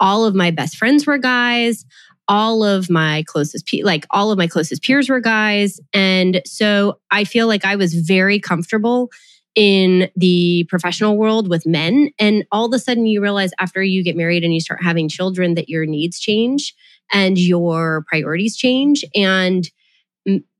All 0.00 0.24
of 0.24 0.34
my 0.34 0.50
best 0.50 0.76
friends 0.76 1.06
were 1.06 1.18
guys. 1.18 1.84
All 2.28 2.62
of 2.62 2.90
my 2.90 3.24
closest, 3.26 3.66
pe- 3.66 3.82
like 3.82 4.06
all 4.10 4.30
of 4.30 4.36
my 4.38 4.46
closest 4.46 4.82
peers 4.82 5.08
were 5.08 5.20
guys, 5.20 5.80
and 5.94 6.42
so 6.44 6.98
I 7.10 7.24
feel 7.24 7.46
like 7.46 7.64
I 7.64 7.76
was 7.76 7.94
very 7.94 8.38
comfortable 8.38 9.10
in 9.54 10.10
the 10.14 10.64
professional 10.68 11.16
world 11.16 11.48
with 11.48 11.66
men. 11.66 12.10
And 12.18 12.44
all 12.52 12.66
of 12.66 12.72
a 12.74 12.78
sudden, 12.78 13.06
you 13.06 13.20
realize 13.20 13.50
after 13.58 13.82
you 13.82 14.04
get 14.04 14.16
married 14.16 14.44
and 14.44 14.52
you 14.54 14.60
start 14.60 14.82
having 14.82 15.08
children 15.08 15.54
that 15.54 15.68
your 15.68 15.86
needs 15.86 16.20
change 16.20 16.74
and 17.12 17.38
your 17.38 18.04
priorities 18.08 18.56
change. 18.56 19.04
And 19.16 19.68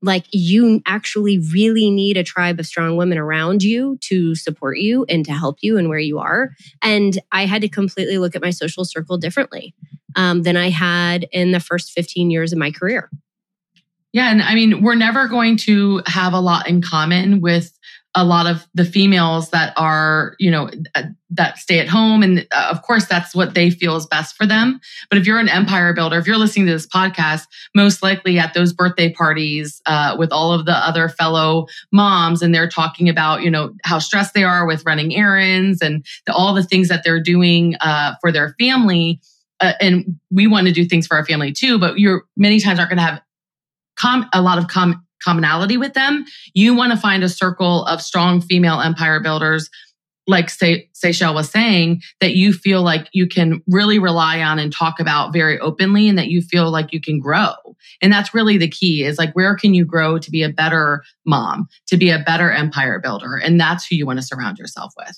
like 0.01 0.25
you 0.31 0.81
actually 0.85 1.39
really 1.53 1.89
need 1.89 2.17
a 2.17 2.23
tribe 2.23 2.59
of 2.59 2.65
strong 2.65 2.97
women 2.97 3.17
around 3.17 3.63
you 3.63 3.97
to 4.01 4.35
support 4.35 4.77
you 4.77 5.05
and 5.09 5.25
to 5.25 5.33
help 5.33 5.57
you 5.61 5.77
and 5.77 5.89
where 5.89 5.99
you 5.99 6.19
are. 6.19 6.51
And 6.81 7.19
I 7.31 7.45
had 7.45 7.61
to 7.61 7.69
completely 7.69 8.17
look 8.17 8.35
at 8.35 8.41
my 8.41 8.51
social 8.51 8.85
circle 8.85 9.17
differently 9.17 9.73
um, 10.15 10.43
than 10.43 10.57
I 10.57 10.69
had 10.69 11.27
in 11.31 11.51
the 11.51 11.59
first 11.59 11.91
15 11.91 12.31
years 12.31 12.51
of 12.51 12.59
my 12.59 12.71
career. 12.71 13.09
Yeah. 14.11 14.31
And 14.31 14.41
I 14.41 14.55
mean, 14.55 14.81
we're 14.81 14.95
never 14.95 15.27
going 15.27 15.57
to 15.57 16.01
have 16.07 16.33
a 16.33 16.39
lot 16.39 16.67
in 16.67 16.81
common 16.81 17.41
with 17.41 17.71
a 18.15 18.25
lot 18.25 18.47
of 18.47 18.67
the 18.73 18.85
females 18.85 19.51
that 19.51 19.71
are, 19.77 20.35
you 20.39 20.49
know, 20.49 20.69
uh, 20.95 21.03
that 21.29 21.59
stay 21.59 21.79
at 21.79 21.87
home. 21.87 22.23
And 22.23 22.47
uh, 22.51 22.67
of 22.71 22.81
course, 22.81 23.05
that's 23.05 23.35
what 23.35 23.53
they 23.53 23.69
feel 23.69 23.95
is 23.95 24.07
best 24.07 24.35
for 24.35 24.47
them. 24.47 24.79
But 25.09 25.19
if 25.19 25.27
you're 25.27 25.37
an 25.37 25.47
empire 25.47 25.93
builder, 25.93 26.17
if 26.17 26.25
you're 26.25 26.37
listening 26.37 26.65
to 26.65 26.71
this 26.71 26.87
podcast, 26.87 27.43
most 27.75 28.01
likely 28.01 28.39
at 28.39 28.55
those 28.55 28.73
birthday 28.73 29.13
parties 29.13 29.79
uh, 29.85 30.15
with 30.17 30.31
all 30.31 30.51
of 30.51 30.65
the 30.65 30.73
other 30.73 31.07
fellow 31.07 31.67
moms, 31.91 32.41
and 32.41 32.53
they're 32.53 32.67
talking 32.67 33.09
about, 33.09 33.43
you 33.43 33.51
know, 33.51 33.73
how 33.83 33.99
stressed 33.99 34.33
they 34.33 34.43
are 34.43 34.65
with 34.65 34.85
running 34.85 35.15
errands 35.15 35.79
and 35.79 36.03
the, 36.25 36.33
all 36.33 36.55
the 36.55 36.63
things 36.63 36.87
that 36.87 37.03
they're 37.03 37.21
doing 37.21 37.75
uh, 37.79 38.15
for 38.21 38.31
their 38.31 38.55
family. 38.59 39.21
Uh, 39.59 39.73
and 39.79 40.19
we 40.31 40.47
want 40.47 40.65
to 40.65 40.73
do 40.73 40.85
things 40.85 41.05
for 41.05 41.15
our 41.15 41.25
family 41.25 41.51
too, 41.51 41.77
but 41.77 41.99
you're 41.99 42.23
many 42.35 42.59
times 42.59 42.79
aren't 42.79 42.89
going 42.89 42.97
to 42.97 43.03
have 43.03 43.21
com- 43.97 44.29
a 44.33 44.41
lot 44.41 44.57
of 44.57 44.67
com- 44.67 45.05
commonality 45.23 45.77
with 45.77 45.93
them. 45.93 46.25
You 46.53 46.75
want 46.75 46.91
to 46.91 46.97
find 46.97 47.23
a 47.23 47.29
circle 47.29 47.85
of 47.85 48.01
strong 48.01 48.41
female 48.41 48.79
empire 48.79 49.19
builders, 49.19 49.69
like 50.27 50.49
say 50.49 50.89
Seychelle 50.93 51.33
was 51.33 51.49
saying, 51.49 52.01
that 52.21 52.35
you 52.35 52.53
feel 52.53 52.83
like 52.83 53.07
you 53.13 53.27
can 53.27 53.61
really 53.67 53.99
rely 53.99 54.41
on 54.41 54.59
and 54.59 54.71
talk 54.71 54.99
about 54.99 55.33
very 55.33 55.59
openly 55.59 56.07
and 56.07 56.17
that 56.17 56.27
you 56.27 56.41
feel 56.41 56.71
like 56.71 56.93
you 56.93 57.01
can 57.01 57.19
grow. 57.19 57.53
And 58.01 58.13
that's 58.13 58.33
really 58.33 58.57
the 58.57 58.67
key 58.67 59.03
is 59.03 59.17
like, 59.17 59.35
where 59.35 59.55
can 59.55 59.73
you 59.73 59.85
grow 59.85 60.19
to 60.19 60.31
be 60.31 60.43
a 60.43 60.49
better 60.49 61.03
mom, 61.25 61.67
to 61.87 61.97
be 61.97 62.09
a 62.09 62.19
better 62.19 62.51
empire 62.51 62.99
builder? 62.99 63.35
And 63.35 63.59
that's 63.59 63.85
who 63.87 63.95
you 63.95 64.05
want 64.05 64.19
to 64.19 64.25
surround 64.25 64.59
yourself 64.59 64.93
with 64.97 65.17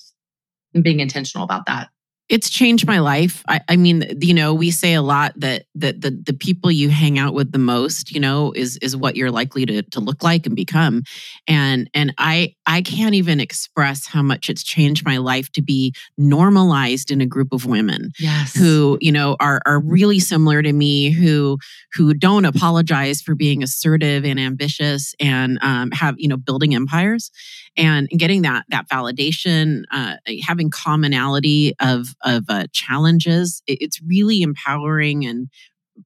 and 0.74 0.82
being 0.82 1.00
intentional 1.00 1.44
about 1.44 1.66
that 1.66 1.88
it's 2.32 2.48
changed 2.48 2.86
my 2.86 2.98
life. 2.98 3.44
I, 3.46 3.60
I, 3.68 3.76
mean, 3.76 4.06
you 4.22 4.32
know, 4.32 4.54
we 4.54 4.70
say 4.70 4.94
a 4.94 5.02
lot 5.02 5.34
that 5.36 5.66
that 5.74 6.00
the 6.00 6.10
the 6.10 6.32
people 6.32 6.70
you 6.70 6.88
hang 6.88 7.18
out 7.18 7.34
with 7.34 7.52
the 7.52 7.58
most, 7.58 8.10
you 8.10 8.20
know, 8.20 8.52
is 8.56 8.78
is 8.78 8.96
what 8.96 9.16
you're 9.16 9.30
likely 9.30 9.66
to 9.66 9.82
to 9.82 10.00
look 10.00 10.22
like 10.22 10.46
and 10.46 10.56
become. 10.56 11.02
And 11.46 11.90
and 11.92 12.14
I 12.16 12.54
I 12.64 12.80
can't 12.80 13.14
even 13.14 13.38
express 13.38 14.06
how 14.06 14.22
much 14.22 14.48
it's 14.48 14.62
changed 14.62 15.04
my 15.04 15.18
life 15.18 15.52
to 15.52 15.60
be 15.60 15.92
normalized 16.16 17.10
in 17.10 17.20
a 17.20 17.26
group 17.26 17.52
of 17.52 17.66
women 17.66 18.12
yes. 18.18 18.56
who, 18.56 18.96
you 19.02 19.12
know, 19.12 19.36
are 19.38 19.60
are 19.66 19.80
really 19.80 20.18
similar 20.18 20.62
to 20.62 20.72
me, 20.72 21.10
who 21.10 21.58
who 21.92 22.14
don't 22.14 22.46
apologize 22.46 23.20
for 23.20 23.34
being 23.34 23.62
assertive 23.62 24.24
and 24.24 24.40
ambitious 24.40 25.14
and 25.20 25.58
um, 25.60 25.90
have 25.90 26.14
you 26.16 26.28
know 26.28 26.38
building 26.38 26.74
empires 26.74 27.30
and 27.76 28.08
getting 28.08 28.42
that 28.42 28.64
that 28.70 28.88
validation, 28.88 29.82
uh, 29.90 30.16
having 30.46 30.70
commonality 30.70 31.74
of 31.78 32.14
of 32.24 32.44
uh, 32.48 32.66
challenges. 32.72 33.62
It's 33.66 34.00
really 34.02 34.42
empowering 34.42 35.24
and 35.26 35.48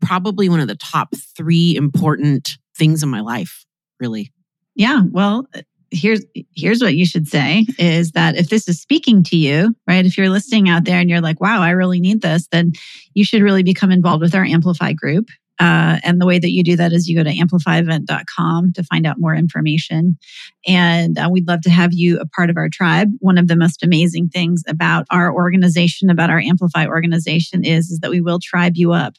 probably 0.01 0.49
one 0.49 0.61
of 0.61 0.69
the 0.69 0.77
top 0.77 1.15
three 1.37 1.77
important 1.77 2.59
things 2.77 3.03
in 3.03 3.09
my 3.09 3.21
life, 3.21 3.65
really. 4.01 4.33
Yeah. 4.75 5.03
Well, 5.11 5.47
uh, 5.55 5.63
here's 5.91 6.25
here's 6.55 6.83
what 6.83 6.95
you 6.95 7.07
should 7.07 7.29
say 7.29 7.65
is 7.79 8.13
that 8.13 8.37
if 8.37 8.49
this 8.49 8.69
is 8.69 8.81
speaking 8.81 9.23
to 9.23 9.37
you 9.37 9.75
right 9.87 10.05
if 10.05 10.19
you're 10.19 10.29
listening 10.29 10.69
out 10.69 10.85
there 10.85 10.99
and 10.99 11.09
you're 11.09 11.21
like 11.21 11.41
wow 11.41 11.63
i 11.63 11.71
really 11.71 12.01
need 12.01 12.23
this 12.23 12.49
then 12.49 12.73
you 13.15 13.25
should 13.25 13.41
really 13.41 13.63
become 13.63 13.93
involved 13.93 14.21
with 14.21 14.35
our 14.35 14.45
amplify 14.45 14.93
group 14.93 15.29
uh, 15.59 15.99
and 16.03 16.21
the 16.21 16.27
way 16.27 16.39
that 16.39 16.51
you 16.51 16.63
do 16.63 16.77
that 16.77 16.93
is 16.93 17.09
you 17.09 17.17
go 17.17 17.25
to 17.25 17.35
amplifyevent.com 17.35 18.73
to 18.75 18.83
find 18.85 19.07
out 19.07 19.19
more 19.19 19.35
information. 19.35 20.19
And 20.67 21.19
uh, 21.19 21.29
we'd 21.31 21.49
love 21.49 21.63
to 21.63 21.71
have 21.71 21.93
you 21.93 22.19
a 22.19 22.27
part 22.27 22.51
of 22.51 22.57
our 22.57 22.69
tribe. 22.69 23.09
One 23.21 23.39
of 23.39 23.49
the 23.49 23.57
most 23.57 23.83
amazing 23.83 24.29
things 24.29 24.63
about 24.69 25.07
our 25.11 25.33
organization, 25.33 26.11
about 26.11 26.31
our 26.31 26.41
Amplify 26.41 26.87
organization, 26.87 27.65
is, 27.65 27.91
is 27.91 28.01
that 28.01 28.11
we 28.11 28.21
will 28.21 28.39
tribe 28.39 28.75
you 28.77 28.93
up. 28.93 29.15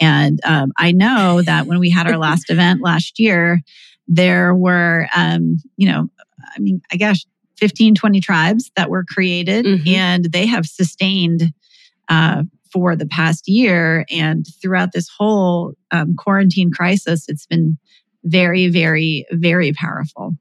And 0.00 0.40
um, 0.44 0.72
I 0.76 0.92
know 0.92 1.40
that 1.42 1.66
when 1.66 1.78
we 1.78 1.90
had 1.90 2.06
our 2.06 2.18
last 2.18 2.50
event 2.50 2.82
last 2.82 3.18
year, 3.18 3.60
there 4.08 4.54
were, 4.54 5.08
um, 5.16 5.56
you 5.76 5.88
know, 5.88 6.08
I 6.54 6.58
mean, 6.58 6.82
I 6.92 6.96
guess 6.96 7.24
15, 7.56 7.94
20 7.94 8.20
tribes 8.20 8.70
that 8.76 8.90
were 8.90 9.04
created 9.04 9.64
mm-hmm. 9.64 9.88
and 9.88 10.24
they 10.24 10.46
have 10.46 10.66
sustained 10.66 11.52
uh, 12.08 12.42
for 12.72 12.96
the 12.96 13.06
past 13.06 13.48
year. 13.48 14.04
And 14.10 14.46
throughout 14.60 14.92
this 14.92 15.08
whole 15.16 15.74
um, 15.90 16.14
quarantine 16.16 16.70
crisis, 16.70 17.26
it's 17.28 17.46
been 17.46 17.78
very, 18.24 18.68
very, 18.68 19.26
very 19.30 19.72
powerful. 19.72 20.36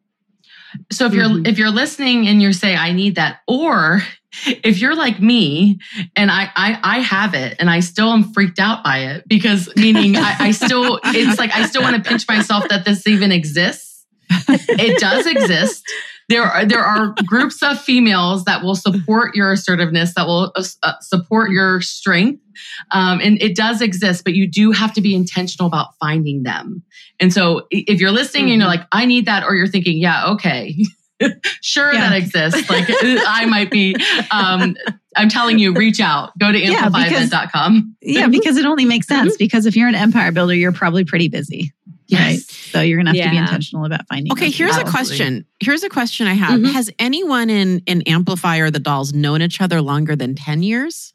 So 0.92 1.06
if 1.06 1.14
you're 1.14 1.26
mm-hmm. 1.26 1.46
if 1.46 1.58
you're 1.58 1.70
listening 1.70 2.28
and 2.28 2.42
you're 2.42 2.54
saying 2.54 2.78
I 2.78 2.94
need 2.94 3.16
that, 3.16 3.40
or 3.48 4.02
if 4.46 4.80
you're 4.80 4.96
like 4.96 5.20
me 5.22 5.80
and 6.16 6.32
I 6.32 6.50
I, 6.56 6.80
I 6.82 7.00
have 7.00 7.34
it 7.34 7.58
and 7.60 7.70
I 7.70 7.82
still 7.82 8.12
am 8.12 8.32
freaked 8.32 8.60
out 8.60 8.84
by 8.84 9.00
it 9.00 9.28
because 9.28 9.70
meaning 9.76 10.16
I, 10.16 10.36
I 10.40 10.52
still 10.52 11.00
it's 11.04 11.38
like 11.38 11.52
I 11.54 11.66
still 11.66 11.82
want 11.82 12.02
to 12.02 12.10
pinch 12.10 12.28
myself 12.28 12.70
that 12.70 12.86
this 12.86 13.06
even 13.06 13.32
exists. 13.32 14.06
It 14.48 14.98
does 15.00 15.26
exist 15.26 15.84
there 16.32 16.44
are 16.44 16.66
there 16.66 16.84
are 16.84 17.14
groups 17.26 17.62
of 17.62 17.80
females 17.80 18.46
that 18.46 18.64
will 18.64 18.76
support 18.76 19.36
your 19.36 19.52
assertiveness, 19.52 20.14
that 20.16 20.26
will 20.26 20.52
uh, 20.56 20.64
uh, 20.84 20.94
support 21.02 21.52
your 21.52 21.82
strength, 21.82 22.42
um, 22.92 23.20
and 23.22 23.42
it 23.42 23.56
does 23.56 23.82
exist. 23.82 24.24
But 24.24 24.34
you 24.34 24.48
do 24.48 24.72
have 24.72 24.94
to 24.94 25.02
be 25.02 25.14
intentional 25.14 25.68
about 25.68 25.96
finding 26.00 26.44
them. 26.44 26.84
And 27.20 27.34
so, 27.34 27.68
if 27.70 28.00
you're 28.00 28.12
listening 28.12 28.46
mm-hmm. 28.46 28.52
and 28.54 28.62
you're 28.62 28.72
mm-hmm. 28.72 28.80
like, 28.80 28.88
"I 28.92 29.06
need 29.06 29.26
that," 29.26 29.44
or 29.44 29.56
you're 29.56 29.68
thinking, 29.68 29.98
"Yeah, 29.98 30.32
okay." 30.32 30.76
sure 31.62 31.94
yeah. 31.94 32.10
that 32.10 32.18
exists 32.18 32.68
like 32.68 32.86
i 32.90 33.46
might 33.46 33.70
be 33.70 33.96
um, 34.32 34.76
i'm 35.16 35.30
telling 35.30 35.60
you 35.60 35.72
reach 35.72 36.00
out 36.00 36.36
go 36.40 36.52
to 36.52 36.60
amplifyevent.com 36.60 37.96
yeah 38.02 38.26
because 38.26 38.58
it 38.58 38.66
only 38.66 38.86
makes 38.86 39.06
sense 39.06 39.38
because 39.38 39.68
if 39.68 39.76
you're 39.76 39.88
an 39.88 39.94
empire 39.94 40.32
builder 40.32 40.56
you're 40.56 40.72
probably 40.72 41.06
pretty 41.06 41.28
busy 41.28 41.72
Yes. 42.12 42.20
Right. 42.22 42.51
So 42.72 42.82
you're 42.82 42.98
gonna 42.98 43.10
have 43.10 43.16
yeah. 43.16 43.26
to 43.26 43.32
be 43.32 43.38
intentional 43.38 43.86
about 43.86 44.08
finding. 44.08 44.32
Okay, 44.32 44.50
here's 44.50 44.78
a 44.78 44.84
question. 44.84 45.46
Here's 45.60 45.84
a 45.84 45.90
question 45.90 46.28
I 46.28 46.34
have. 46.34 46.60
Mm-hmm. 46.60 46.72
Has 46.72 46.90
anyone 47.00 47.50
in 47.50 47.82
in 47.86 48.02
Amplify 48.04 48.58
or 48.58 48.72
the 48.72 48.80
Dolls 48.80 49.14
known 49.14 49.42
each 49.42 49.62
other 49.62 49.82
longer 49.82 50.16
than 50.16 50.36
10 50.36 50.64
years? 50.64 51.14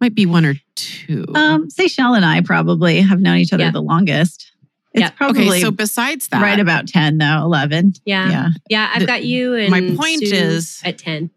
Might 0.00 0.14
be 0.14 0.26
one 0.26 0.44
or 0.44 0.54
two. 0.74 1.24
Um, 1.34 1.68
Seychelle 1.68 2.16
and 2.16 2.24
I 2.24 2.40
probably 2.40 3.00
have 3.00 3.20
known 3.20 3.38
each 3.38 3.52
other 3.52 3.64
yeah. 3.64 3.70
the 3.70 3.80
longest. 3.80 4.52
It's 4.92 5.00
yeah. 5.00 5.10
probably 5.10 5.48
okay. 5.48 5.60
So 5.60 5.70
besides 5.70 6.28
that, 6.28 6.40
right 6.40 6.60
about 6.60 6.86
ten 6.86 7.18
though, 7.18 7.42
eleven. 7.42 7.94
Yeah, 8.04 8.28
yeah, 8.30 8.48
yeah. 8.68 8.90
I've 8.94 9.00
the, 9.00 9.06
got 9.06 9.24
you. 9.24 9.54
And 9.54 9.70
my 9.70 9.80
point 9.96 10.20
Sue 10.20 10.34
is 10.34 10.80
at 10.84 10.98
ten. 10.98 11.30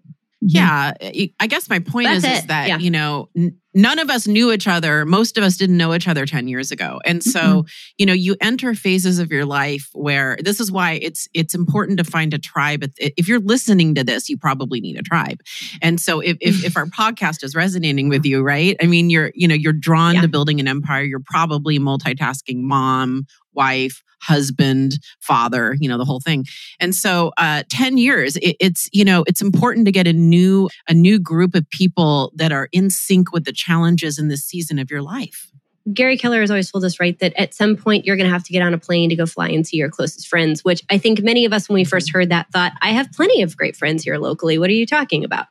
Yeah. 0.48 0.94
I 1.40 1.48
guess 1.48 1.70
my 1.70 1.80
point 1.80 2.08
is, 2.08 2.24
is, 2.24 2.46
that, 2.46 2.68
yeah. 2.68 2.78
you 2.78 2.90
know, 2.90 3.30
n- 3.36 3.58
none 3.74 4.00
of 4.00 4.10
us 4.10 4.28
knew 4.28 4.52
each 4.52 4.68
other. 4.68 5.06
Most 5.06 5.38
of 5.38 5.44
us 5.44 5.58
didn't 5.58 5.76
know 5.76 5.94
each 5.94 6.08
other 6.08 6.26
10 6.26 6.48
years 6.48 6.72
ago. 6.72 7.02
And 7.04 7.22
so, 7.22 7.40
mm-hmm. 7.40 7.68
you 7.98 8.06
know, 8.06 8.14
you 8.14 8.38
enter 8.40 8.74
phases 8.74 9.20
of 9.20 9.30
your 9.30 9.46
life 9.46 9.90
where 9.94 10.38
this 10.42 10.60
is 10.60 10.72
why 10.72 10.94
it's 10.94 11.28
it's 11.34 11.54
important 11.54 11.98
to 11.98 12.06
find 12.06 12.34
a 12.34 12.40
tribe. 12.40 12.90
If 12.98 13.28
you're 13.28 13.40
listening 13.40 13.96
to 13.96 14.04
this, 14.04 14.30
you 14.30 14.38
probably 14.38 14.80
need 14.80 14.98
a 14.98 15.04
tribe. 15.04 15.42
And 15.82 16.00
so 16.00 16.22
if 16.22 16.38
if, 16.40 16.64
if 16.64 16.78
our 16.78 16.86
podcast 16.86 17.44
is 17.44 17.54
resonating 17.54 18.08
with 18.08 18.26
you, 18.26 18.42
right? 18.42 18.78
I 18.82 18.86
mean, 18.86 19.10
you're, 19.10 19.32
you 19.36 19.48
know, 19.48 19.56
you're 19.56 19.74
drawn 19.74 20.16
yeah. 20.16 20.22
to 20.22 20.28
building 20.30 20.60
an 20.60 20.68
empire. 20.68 21.04
You're 21.04 21.20
probably 21.20 21.78
multitasking 21.78 22.62
mom, 22.62 23.26
wife, 23.54 24.02
husband, 24.22 24.94
father, 25.20 25.76
you 25.80 25.88
know, 25.88 25.98
the 25.98 26.06
whole 26.06 26.20
thing. 26.20 26.46
And 26.80 26.96
so, 26.96 27.32
uh, 27.38 27.64
10 27.70 27.98
years, 27.98 28.36
it, 28.38 28.56
it's, 28.60 28.90
you 28.92 29.06
know, 29.06 29.24
it's 29.28 29.42
important 29.42 29.86
to 29.86 29.92
get 29.92 30.08
a 30.08 30.14
new, 30.14 30.70
a 30.88 30.94
new 30.94 31.20
group 31.20 31.56
of 31.56 31.70
people 31.70 32.32
that 32.36 32.52
are 32.52 32.70
in 32.72 32.90
sync 32.90 33.32
with 33.32 33.46
the 33.46 33.54
challenges 33.54 34.18
in 34.18 34.28
this 34.28 34.44
season 34.44 34.80
of 34.80 34.90
your 34.92 35.02
life. 35.02 35.52
Gary 35.94 36.18
Keller 36.18 36.42
has 36.42 36.52
always 36.52 36.70
told 36.70 36.84
us, 36.84 37.00
right, 37.00 37.18
that 37.20 37.34
at 37.38 37.54
some 37.54 37.78
point 37.78 38.06
you're 38.06 38.18
going 38.18 38.28
to 38.28 38.34
have 38.34 38.44
to 38.44 38.52
get 38.52 38.62
on 38.62 38.74
a 38.74 38.78
plane 38.78 39.10
to 39.10 39.16
go 39.16 39.26
fly 39.26 39.50
and 39.50 39.66
see 39.66 39.78
your 39.78 39.90
closest 39.90 40.28
friends, 40.28 40.64
which 40.64 40.84
I 40.90 40.98
think 40.98 41.22
many 41.22 41.46
of 41.46 41.54
us, 41.54 41.70
when 41.70 41.76
we 41.76 41.86
first 41.86 42.12
heard 42.12 42.30
that, 42.30 42.52
thought, 42.52 42.74
I 42.82 42.90
have 42.90 43.12
plenty 43.12 43.42
of 43.42 43.56
great 43.56 43.76
friends 43.76 44.04
here 44.04 44.18
locally. 44.18 44.58
What 44.58 44.70
are 44.70 44.74
you 44.74 44.86
talking 44.86 45.24
about? 45.24 45.48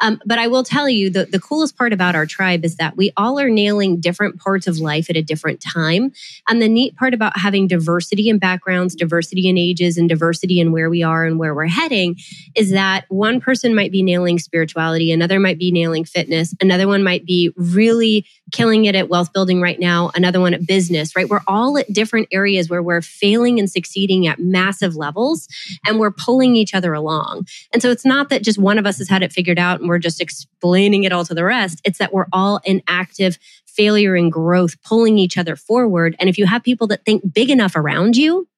Um, 0.00 0.20
but 0.26 0.38
I 0.38 0.46
will 0.48 0.62
tell 0.62 0.88
you 0.88 1.10
the, 1.10 1.24
the 1.24 1.40
coolest 1.40 1.76
part 1.76 1.92
about 1.92 2.14
our 2.14 2.26
tribe 2.26 2.64
is 2.64 2.76
that 2.76 2.96
we 2.96 3.12
all 3.16 3.38
are 3.40 3.48
nailing 3.48 4.00
different 4.00 4.38
parts 4.38 4.66
of 4.66 4.78
life 4.78 5.08
at 5.08 5.16
a 5.16 5.22
different 5.22 5.60
time. 5.60 6.12
And 6.48 6.60
the 6.60 6.68
neat 6.68 6.96
part 6.96 7.14
about 7.14 7.38
having 7.38 7.66
diversity 7.66 8.28
in 8.28 8.38
backgrounds, 8.38 8.94
diversity 8.94 9.48
in 9.48 9.56
ages, 9.56 9.96
and 9.96 10.08
diversity 10.08 10.60
in 10.60 10.70
where 10.72 10.90
we 10.90 11.02
are 11.02 11.24
and 11.24 11.38
where 11.38 11.54
we're 11.54 11.66
heading 11.66 12.16
is 12.54 12.70
that 12.72 13.06
one 13.08 13.40
person 13.40 13.74
might 13.74 13.90
be 13.90 14.02
nailing 14.02 14.38
spirituality, 14.38 15.12
another 15.12 15.40
might 15.40 15.58
be 15.58 15.72
nailing 15.72 16.04
fitness, 16.04 16.54
another 16.60 16.86
one 16.86 17.02
might 17.02 17.24
be 17.24 17.52
really 17.56 18.26
killing 18.52 18.84
it 18.86 18.94
at 18.94 19.08
wealth 19.08 19.32
building 19.32 19.60
right 19.60 19.78
now, 19.78 20.10
another 20.14 20.40
one 20.40 20.54
at 20.54 20.66
business, 20.66 21.14
right? 21.14 21.28
We're 21.28 21.42
all 21.46 21.78
at 21.78 21.92
different 21.92 22.28
areas 22.32 22.68
where 22.68 22.82
we're 22.82 23.02
failing 23.02 23.58
and 23.58 23.70
succeeding 23.70 24.26
at 24.26 24.38
massive 24.38 24.96
levels 24.96 25.48
and 25.86 25.98
we're 25.98 26.10
pulling 26.10 26.56
each 26.56 26.74
other 26.74 26.92
along. 26.94 27.46
And 27.72 27.82
so 27.82 27.90
it's 27.90 28.04
not 28.04 28.28
that 28.30 28.42
just 28.42 28.58
one 28.58 28.78
of 28.78 28.86
us 28.86 28.98
has 28.98 29.08
had 29.08 29.22
it 29.22 29.32
figured 29.32 29.58
out 29.58 29.80
and 29.80 29.88
we're 29.88 29.98
just 29.98 30.20
explaining 30.20 31.04
it 31.04 31.12
all 31.12 31.24
to 31.24 31.34
the 31.34 31.44
rest. 31.44 31.80
It's 31.84 31.98
that 31.98 32.12
we're 32.12 32.26
all 32.32 32.60
in 32.64 32.82
active 32.88 33.38
failure 33.66 34.16
and 34.16 34.32
growth, 34.32 34.80
pulling 34.82 35.18
each 35.18 35.38
other 35.38 35.54
forward. 35.54 36.16
And 36.18 36.28
if 36.28 36.36
you 36.36 36.46
have 36.46 36.62
people 36.62 36.88
that 36.88 37.04
think 37.04 37.22
big 37.32 37.50
enough 37.50 37.76
around 37.76 38.16
you, 38.16 38.48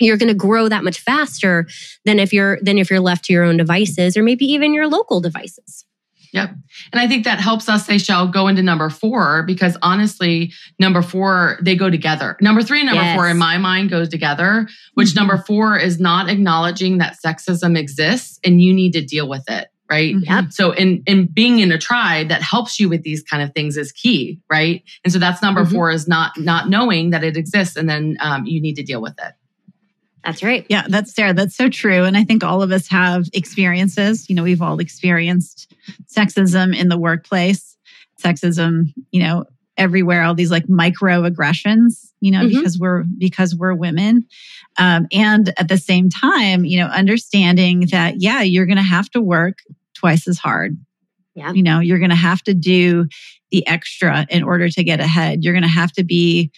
you're 0.00 0.16
going 0.16 0.28
to 0.28 0.34
grow 0.34 0.68
that 0.68 0.84
much 0.84 1.00
faster 1.00 1.66
than 2.04 2.20
if 2.20 2.32
you're 2.32 2.58
than 2.62 2.78
if 2.78 2.90
you're 2.90 3.00
left 3.00 3.24
to 3.24 3.32
your 3.32 3.42
own 3.42 3.56
devices 3.56 4.16
or 4.16 4.22
maybe 4.22 4.44
even 4.44 4.72
your 4.72 4.86
local 4.86 5.20
devices. 5.20 5.84
Yep. 6.32 6.50
And 6.92 7.00
I 7.00 7.08
think 7.08 7.24
that 7.24 7.40
helps 7.40 7.68
us, 7.68 7.86
Seychelle 7.86 8.32
go 8.32 8.48
into 8.48 8.62
number 8.62 8.90
four 8.90 9.42
because 9.44 9.76
honestly, 9.82 10.52
number 10.78 11.02
four, 11.02 11.58
they 11.62 11.74
go 11.74 11.90
together. 11.90 12.36
Number 12.40 12.62
three 12.62 12.80
and 12.80 12.86
number 12.86 13.02
yes. 13.02 13.16
four 13.16 13.28
in 13.28 13.38
my 13.38 13.58
mind 13.58 13.90
goes 13.90 14.08
together, 14.08 14.68
which 14.94 15.08
mm-hmm. 15.08 15.20
number 15.20 15.42
four 15.46 15.78
is 15.78 15.98
not 15.98 16.28
acknowledging 16.28 16.98
that 16.98 17.16
sexism 17.24 17.78
exists 17.78 18.38
and 18.44 18.60
you 18.60 18.74
need 18.74 18.92
to 18.92 19.04
deal 19.04 19.28
with 19.28 19.44
it. 19.48 19.68
Right. 19.90 20.14
Mm-hmm. 20.14 20.24
Yep. 20.30 20.52
So 20.52 20.72
in, 20.72 21.02
in 21.06 21.28
being 21.28 21.60
in 21.60 21.72
a 21.72 21.78
tribe 21.78 22.28
that 22.28 22.42
helps 22.42 22.78
you 22.78 22.90
with 22.90 23.04
these 23.04 23.22
kind 23.22 23.42
of 23.42 23.54
things 23.54 23.78
is 23.78 23.90
key. 23.90 24.38
Right. 24.50 24.84
And 25.02 25.10
so 25.10 25.18
that's 25.18 25.40
number 25.40 25.62
mm-hmm. 25.64 25.74
four 25.74 25.90
is 25.90 26.06
not, 26.06 26.36
not 26.36 26.68
knowing 26.68 27.08
that 27.10 27.24
it 27.24 27.38
exists 27.38 27.74
and 27.74 27.88
then 27.88 28.18
um, 28.20 28.44
you 28.44 28.60
need 28.60 28.74
to 28.74 28.82
deal 28.82 29.00
with 29.00 29.14
it. 29.18 29.32
That's 30.24 30.42
right. 30.42 30.66
Yeah, 30.68 30.84
that's 30.88 31.14
Sarah. 31.14 31.32
That's 31.32 31.56
so 31.56 31.68
true. 31.68 32.04
And 32.04 32.16
I 32.16 32.24
think 32.24 32.44
all 32.44 32.62
of 32.62 32.72
us 32.72 32.88
have 32.88 33.26
experiences. 33.32 34.28
You 34.28 34.34
know, 34.34 34.42
we've 34.42 34.62
all 34.62 34.80
experienced 34.80 35.74
sexism 36.12 36.76
in 36.76 36.88
the 36.88 36.98
workplace, 36.98 37.76
sexism, 38.22 38.92
you 39.10 39.22
know, 39.22 39.44
everywhere, 39.76 40.24
all 40.24 40.34
these 40.34 40.50
like 40.50 40.66
microaggressions, 40.66 42.10
you 42.20 42.32
know, 42.32 42.40
mm-hmm. 42.40 42.56
because 42.56 42.78
we're 42.78 43.04
because 43.16 43.54
we're 43.54 43.74
women. 43.74 44.26
Um, 44.76 45.06
and 45.12 45.52
at 45.58 45.68
the 45.68 45.78
same 45.78 46.10
time, 46.10 46.64
you 46.64 46.78
know, 46.78 46.86
understanding 46.86 47.86
that, 47.92 48.20
yeah, 48.20 48.42
you're 48.42 48.66
gonna 48.66 48.82
have 48.82 49.08
to 49.10 49.20
work 49.20 49.58
twice 49.94 50.26
as 50.26 50.38
hard. 50.38 50.76
Yeah. 51.34 51.52
You 51.52 51.62
know, 51.62 51.78
you're 51.78 52.00
gonna 52.00 52.16
have 52.16 52.42
to 52.42 52.54
do 52.54 53.06
the 53.50 53.66
extra 53.66 54.26
in 54.30 54.42
order 54.42 54.68
to 54.68 54.84
get 54.84 55.00
ahead. 55.00 55.44
You're 55.44 55.54
going 55.54 55.62
to 55.62 55.68
have 55.68 55.92
to 55.92 56.04
be 56.04 56.50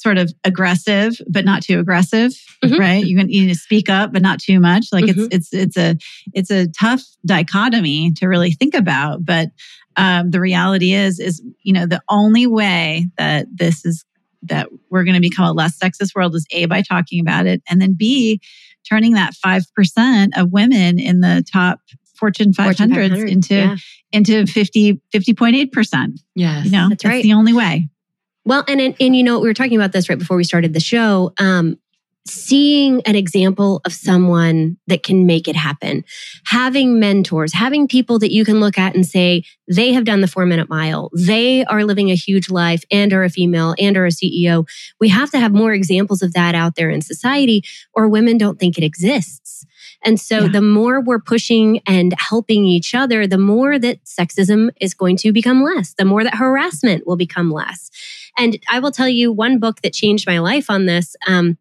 sort 0.00 0.18
of 0.18 0.32
aggressive 0.44 1.18
but 1.28 1.44
not 1.44 1.62
too 1.62 1.78
aggressive 1.78 2.32
mm-hmm. 2.64 2.78
right 2.78 3.04
you 3.04 3.16
need 3.24 3.48
to 3.48 3.54
speak 3.54 3.88
up 3.88 4.12
but 4.12 4.22
not 4.22 4.38
too 4.38 4.60
much 4.60 4.86
like 4.92 5.04
mm-hmm. 5.04 5.26
it's 5.30 5.52
it's 5.52 5.76
it's 5.76 5.76
a 5.76 5.96
it's 6.34 6.50
a 6.50 6.68
tough 6.68 7.02
dichotomy 7.24 8.12
to 8.12 8.26
really 8.26 8.52
think 8.52 8.74
about 8.74 9.24
but 9.24 9.48
um, 9.96 10.30
the 10.30 10.40
reality 10.40 10.92
is 10.92 11.18
is 11.18 11.42
you 11.62 11.72
know 11.72 11.86
the 11.86 12.02
only 12.08 12.46
way 12.46 13.06
that 13.16 13.46
this 13.54 13.84
is 13.84 14.04
that 14.42 14.68
we're 14.90 15.04
going 15.04 15.14
to 15.14 15.20
become 15.20 15.46
a 15.46 15.52
less 15.52 15.78
sexist 15.78 16.14
world 16.14 16.34
is 16.34 16.46
a 16.50 16.66
by 16.66 16.82
talking 16.82 17.20
about 17.20 17.46
it 17.46 17.62
and 17.68 17.80
then 17.80 17.94
b 17.96 18.40
turning 18.88 19.14
that 19.14 19.32
5% 19.44 20.28
of 20.36 20.52
women 20.52 20.98
in 20.98 21.20
the 21.20 21.44
top 21.52 21.80
Fortune 22.16 22.52
500s 22.52 23.28
into 23.28 23.54
yeah. 23.54 23.76
into 24.12 24.46
50 24.46 25.00
50.8%. 25.14 26.20
Yes. 26.34 26.64
You 26.64 26.70
know, 26.70 26.88
that's, 26.88 27.02
that's 27.02 27.04
right. 27.04 27.22
the 27.22 27.34
only 27.34 27.52
way. 27.52 27.88
Well, 28.46 28.64
and, 28.68 28.80
and, 28.80 28.94
and 29.00 29.16
you 29.16 29.24
know, 29.24 29.40
we 29.40 29.48
were 29.48 29.54
talking 29.54 29.76
about 29.76 29.92
this 29.92 30.08
right 30.08 30.18
before 30.18 30.36
we 30.36 30.44
started 30.44 30.72
the 30.72 30.80
show. 30.80 31.32
Um, 31.38 31.78
seeing 32.28 33.02
an 33.02 33.14
example 33.14 33.80
of 33.84 33.92
someone 33.92 34.76
that 34.86 35.02
can 35.02 35.26
make 35.26 35.46
it 35.46 35.56
happen, 35.56 36.04
having 36.44 36.98
mentors, 36.98 37.52
having 37.52 37.86
people 37.86 38.18
that 38.18 38.32
you 38.32 38.44
can 38.44 38.58
look 38.58 38.78
at 38.78 38.94
and 38.94 39.06
say, 39.06 39.42
they 39.68 39.92
have 39.92 40.04
done 40.04 40.20
the 40.20 40.28
four 40.28 40.46
minute 40.46 40.68
mile. 40.68 41.10
They 41.12 41.64
are 41.66 41.84
living 41.84 42.10
a 42.10 42.16
huge 42.16 42.50
life 42.50 42.82
and 42.90 43.12
are 43.12 43.24
a 43.24 43.30
female 43.30 43.74
and 43.78 43.96
are 43.96 44.06
a 44.06 44.10
CEO. 44.10 44.66
We 45.00 45.08
have 45.08 45.30
to 45.32 45.38
have 45.38 45.52
more 45.52 45.72
examples 45.72 46.22
of 46.22 46.32
that 46.34 46.54
out 46.54 46.74
there 46.74 46.90
in 46.90 47.00
society 47.00 47.62
or 47.94 48.08
women 48.08 48.38
don't 48.38 48.58
think 48.58 48.76
it 48.76 48.84
exists. 48.84 49.64
And 50.04 50.20
so 50.20 50.42
yeah. 50.42 50.48
the 50.48 50.62
more 50.62 51.00
we're 51.00 51.20
pushing 51.20 51.80
and 51.86 52.14
helping 52.18 52.64
each 52.64 52.94
other, 52.94 53.26
the 53.26 53.38
more 53.38 53.78
that 53.78 54.04
sexism 54.04 54.70
is 54.80 54.94
going 54.94 55.16
to 55.18 55.32
become 55.32 55.62
less, 55.62 55.94
the 55.94 56.04
more 56.04 56.22
that 56.22 56.34
harassment 56.34 57.06
will 57.06 57.16
become 57.16 57.50
less. 57.50 57.90
And 58.38 58.58
I 58.70 58.78
will 58.78 58.92
tell 58.92 59.08
you 59.08 59.32
one 59.32 59.58
book 59.58 59.80
that 59.82 59.92
changed 59.92 60.26
my 60.26 60.38
life 60.38 60.70
on 60.70 60.86
this. 60.86 61.16
Um, 61.26 61.58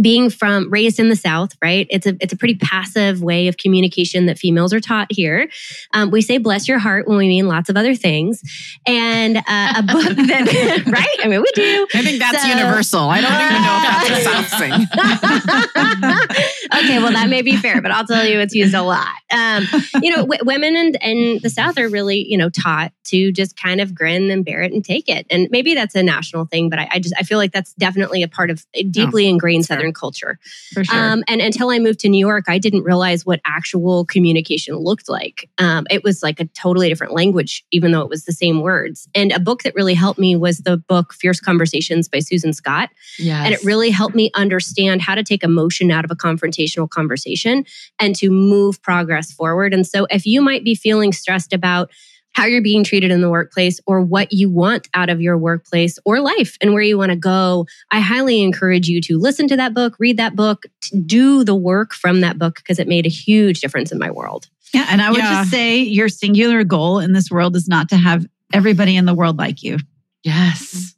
being 0.00 0.30
from 0.30 0.70
raised 0.70 1.00
in 1.00 1.08
the 1.08 1.16
South, 1.16 1.50
right? 1.62 1.86
It's 1.90 2.06
a 2.06 2.16
it's 2.20 2.32
a 2.32 2.36
pretty 2.36 2.54
passive 2.54 3.20
way 3.22 3.48
of 3.48 3.56
communication 3.56 4.26
that 4.26 4.38
females 4.38 4.72
are 4.72 4.78
taught 4.80 5.08
here. 5.10 5.48
Um, 5.92 6.10
we 6.10 6.22
say 6.22 6.38
"bless 6.38 6.68
your 6.68 6.78
heart" 6.78 7.08
when 7.08 7.18
we 7.18 7.26
mean 7.28 7.48
lots 7.48 7.68
of 7.68 7.76
other 7.76 7.94
things, 7.94 8.42
and 8.86 9.38
uh, 9.38 9.42
a 9.48 9.82
book 9.82 10.04
that 10.16 10.84
right? 10.92 11.16
I 11.24 11.28
mean, 11.28 11.40
we 11.40 11.50
do. 11.54 11.86
I 11.94 12.02
think 12.02 12.20
that's 12.20 12.42
so, 12.42 12.48
universal. 12.48 13.00
I 13.00 13.20
don't 13.20 13.32
even 13.32 13.62
know 13.62 13.76
if 13.76 13.82
that's 14.08 14.10
a 14.10 14.14
South 14.24 14.48
thing. 14.58 14.72
okay, 16.84 16.98
well 16.98 17.12
that 17.12 17.28
may 17.28 17.42
be 17.42 17.56
fair, 17.56 17.82
but 17.82 17.90
I'll 17.90 18.06
tell 18.06 18.24
you 18.24 18.38
it's 18.40 18.54
used 18.54 18.74
a 18.74 18.82
lot. 18.82 19.08
Um, 19.30 19.66
you 20.02 20.10
know, 20.10 20.22
w- 20.22 20.40
women 20.44 20.74
in, 20.76 20.94
in 20.96 21.38
the 21.42 21.50
South 21.50 21.78
are 21.78 21.88
really 21.88 22.24
you 22.28 22.38
know 22.38 22.50
taught 22.50 22.92
to 23.06 23.32
just 23.32 23.56
kind 23.56 23.80
of 23.80 23.94
grin 23.94 24.30
and 24.30 24.44
bear 24.44 24.62
it 24.62 24.72
and 24.72 24.84
take 24.84 25.08
it, 25.08 25.26
and 25.30 25.48
maybe 25.50 25.74
that's 25.74 25.94
a 25.94 26.02
national 26.02 26.46
thing, 26.46 26.68
but 26.70 26.78
I, 26.78 26.88
I 26.92 27.00
just 27.00 27.14
I 27.18 27.22
feel 27.22 27.38
like 27.38 27.52
that's 27.52 27.72
definitely 27.74 28.22
a 28.22 28.28
part 28.28 28.50
of 28.50 28.64
deeply 28.90 29.26
oh, 29.26 29.30
ingrained 29.30 29.66
Southern 29.66 29.87
culture. 29.92 30.38
Sure. 30.72 30.84
Um, 30.92 31.24
and 31.28 31.40
until 31.40 31.70
I 31.70 31.78
moved 31.78 32.00
to 32.00 32.08
New 32.08 32.18
York, 32.18 32.44
I 32.48 32.58
didn't 32.58 32.84
realize 32.84 33.24
what 33.24 33.40
actual 33.44 34.04
communication 34.04 34.76
looked 34.76 35.08
like. 35.08 35.48
Um, 35.58 35.86
it 35.90 36.04
was 36.04 36.22
like 36.22 36.40
a 36.40 36.44
totally 36.46 36.88
different 36.88 37.12
language, 37.12 37.64
even 37.72 37.92
though 37.92 38.02
it 38.02 38.08
was 38.08 38.24
the 38.24 38.32
same 38.32 38.60
words. 38.60 39.08
And 39.14 39.32
a 39.32 39.40
book 39.40 39.62
that 39.62 39.74
really 39.74 39.94
helped 39.94 40.18
me 40.18 40.36
was 40.36 40.58
the 40.58 40.76
book 40.76 41.12
Fierce 41.12 41.40
Conversations 41.40 42.08
by 42.08 42.20
Susan 42.20 42.52
Scott. 42.52 42.90
Yes. 43.18 43.44
And 43.44 43.54
it 43.54 43.64
really 43.64 43.90
helped 43.90 44.14
me 44.14 44.30
understand 44.34 45.02
how 45.02 45.14
to 45.14 45.22
take 45.22 45.42
emotion 45.42 45.90
out 45.90 46.04
of 46.04 46.10
a 46.10 46.16
confrontational 46.16 46.88
conversation 46.88 47.64
and 47.98 48.14
to 48.16 48.30
move 48.30 48.82
progress 48.82 49.32
forward. 49.32 49.74
And 49.74 49.86
so 49.86 50.06
if 50.10 50.26
you 50.26 50.40
might 50.40 50.64
be 50.64 50.74
feeling 50.74 51.12
stressed 51.12 51.52
about, 51.52 51.90
how 52.38 52.46
you're 52.46 52.62
being 52.62 52.84
treated 52.84 53.10
in 53.10 53.20
the 53.20 53.28
workplace 53.28 53.80
or 53.84 54.00
what 54.00 54.32
you 54.32 54.48
want 54.48 54.88
out 54.94 55.10
of 55.10 55.20
your 55.20 55.36
workplace 55.36 55.98
or 56.04 56.20
life 56.20 56.56
and 56.60 56.72
where 56.72 56.82
you 56.82 56.96
want 56.96 57.10
to 57.10 57.16
go, 57.16 57.66
I 57.90 57.98
highly 57.98 58.42
encourage 58.42 58.88
you 58.88 59.00
to 59.02 59.18
listen 59.18 59.48
to 59.48 59.56
that 59.56 59.74
book, 59.74 59.96
read 59.98 60.18
that 60.18 60.36
book, 60.36 60.66
do 61.04 61.42
the 61.42 61.56
work 61.56 61.94
from 61.94 62.20
that 62.20 62.38
book 62.38 62.56
because 62.56 62.78
it 62.78 62.86
made 62.86 63.06
a 63.06 63.10
huge 63.10 63.60
difference 63.60 63.90
in 63.90 63.98
my 63.98 64.10
world. 64.10 64.46
Yeah. 64.72 64.86
And 64.88 65.02
I 65.02 65.10
would 65.10 65.18
yeah. 65.18 65.40
just 65.40 65.50
say 65.50 65.78
your 65.78 66.08
singular 66.08 66.62
goal 66.62 67.00
in 67.00 67.12
this 67.12 67.28
world 67.28 67.56
is 67.56 67.66
not 67.66 67.88
to 67.88 67.96
have 67.96 68.24
everybody 68.52 68.96
in 68.96 69.04
the 69.04 69.14
world 69.14 69.36
like 69.36 69.64
you. 69.64 69.78
Yes. 70.22 70.94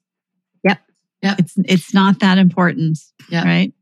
Yep. 0.64 0.78
Yep. 1.22 1.38
It's 1.38 1.54
it's 1.56 1.94
not 1.94 2.20
that 2.20 2.36
important. 2.36 2.98
Yep. 3.30 3.44
Right. 3.44 3.72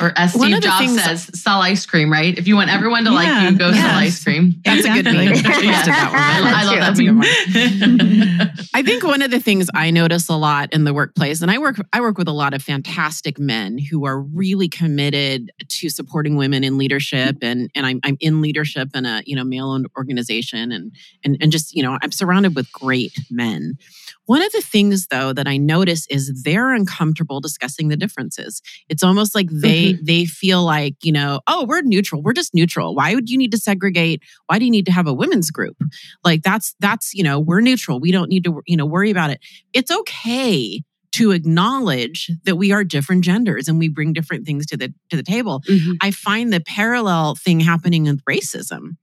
Or 0.00 0.12
as 0.16 0.32
Steve 0.32 0.60
Jobs 0.62 0.78
things, 0.78 1.02
says, 1.02 1.40
sell 1.40 1.60
ice 1.60 1.84
cream, 1.84 2.10
right? 2.10 2.36
If 2.36 2.48
you 2.48 2.56
want 2.56 2.70
everyone 2.70 3.04
to 3.04 3.10
yeah, 3.10 3.16
like 3.16 3.52
you, 3.52 3.58
go 3.58 3.68
yeah. 3.68 3.90
sell 3.90 3.98
ice 3.98 4.24
cream. 4.24 4.54
That's 4.64 4.86
exactly. 4.86 5.00
a 5.00 5.32
good 5.32 5.44
meme. 5.44 5.44
I, 5.44 6.52
I 6.54 6.64
love 6.64 6.96
that 6.96 7.04
meme. 7.04 8.50
I 8.74 8.82
think 8.82 9.02
one 9.02 9.20
of 9.20 9.30
the 9.30 9.38
things 9.38 9.68
I 9.74 9.90
notice 9.90 10.30
a 10.30 10.36
lot 10.36 10.72
in 10.72 10.84
the 10.84 10.94
workplace, 10.94 11.42
and 11.42 11.50
I 11.50 11.58
work 11.58 11.76
I 11.92 12.00
work 12.00 12.16
with 12.16 12.26
a 12.26 12.32
lot 12.32 12.54
of 12.54 12.62
fantastic 12.62 13.38
men 13.38 13.76
who 13.76 14.06
are 14.06 14.18
really 14.18 14.68
committed 14.68 15.52
to 15.68 15.90
supporting 15.90 16.36
women 16.36 16.64
in 16.64 16.78
leadership, 16.78 17.36
and 17.42 17.70
and 17.74 17.84
I'm 17.84 18.00
I'm 18.02 18.16
in 18.18 18.40
leadership 18.40 18.88
in 18.94 19.04
a 19.04 19.22
you 19.26 19.36
know 19.36 19.44
male 19.44 19.70
owned 19.70 19.88
organization, 19.98 20.72
and 20.72 20.92
and 21.22 21.36
and 21.40 21.52
just 21.52 21.74
you 21.74 21.82
know 21.82 21.98
I'm 22.00 22.12
surrounded 22.12 22.56
with 22.56 22.72
great 22.72 23.12
men. 23.30 23.74
One 24.26 24.42
of 24.42 24.52
the 24.52 24.60
things 24.60 25.08
though 25.08 25.32
that 25.32 25.48
I 25.48 25.56
notice 25.56 26.06
is 26.08 26.42
they're 26.44 26.72
uncomfortable 26.72 27.40
discussing 27.40 27.88
the 27.88 27.96
differences. 27.96 28.62
It's 28.88 29.02
almost 29.02 29.34
like 29.34 29.48
they 29.50 29.94
mm-hmm. 29.94 30.04
they 30.04 30.24
feel 30.24 30.64
like, 30.64 30.94
you 31.02 31.12
know, 31.12 31.40
oh, 31.46 31.64
we're 31.68 31.82
neutral. 31.82 32.22
We're 32.22 32.32
just 32.32 32.54
neutral. 32.54 32.94
Why 32.94 33.14
would 33.14 33.28
you 33.28 33.36
need 33.36 33.52
to 33.52 33.58
segregate? 33.58 34.22
Why 34.46 34.58
do 34.58 34.64
you 34.64 34.70
need 34.70 34.86
to 34.86 34.92
have 34.92 35.06
a 35.06 35.12
women's 35.12 35.50
group? 35.50 35.76
Like 36.24 36.42
that's 36.42 36.74
that's, 36.78 37.14
you 37.14 37.24
know, 37.24 37.40
we're 37.40 37.60
neutral. 37.60 38.00
We 38.00 38.12
don't 38.12 38.28
need 38.28 38.44
to, 38.44 38.62
you 38.66 38.76
know, 38.76 38.86
worry 38.86 39.10
about 39.10 39.30
it. 39.30 39.40
It's 39.72 39.90
okay 39.90 40.82
to 41.12 41.30
acknowledge 41.32 42.30
that 42.44 42.56
we 42.56 42.72
are 42.72 42.84
different 42.84 43.22
genders 43.22 43.68
and 43.68 43.78
we 43.78 43.88
bring 43.88 44.12
different 44.12 44.46
things 44.46 44.66
to 44.66 44.76
the 44.76 44.94
to 45.10 45.16
the 45.16 45.22
table. 45.22 45.62
Mm-hmm. 45.68 45.92
I 46.00 46.10
find 46.10 46.52
the 46.52 46.60
parallel 46.60 47.34
thing 47.34 47.60
happening 47.60 48.04
with 48.04 48.24
racism. 48.24 48.96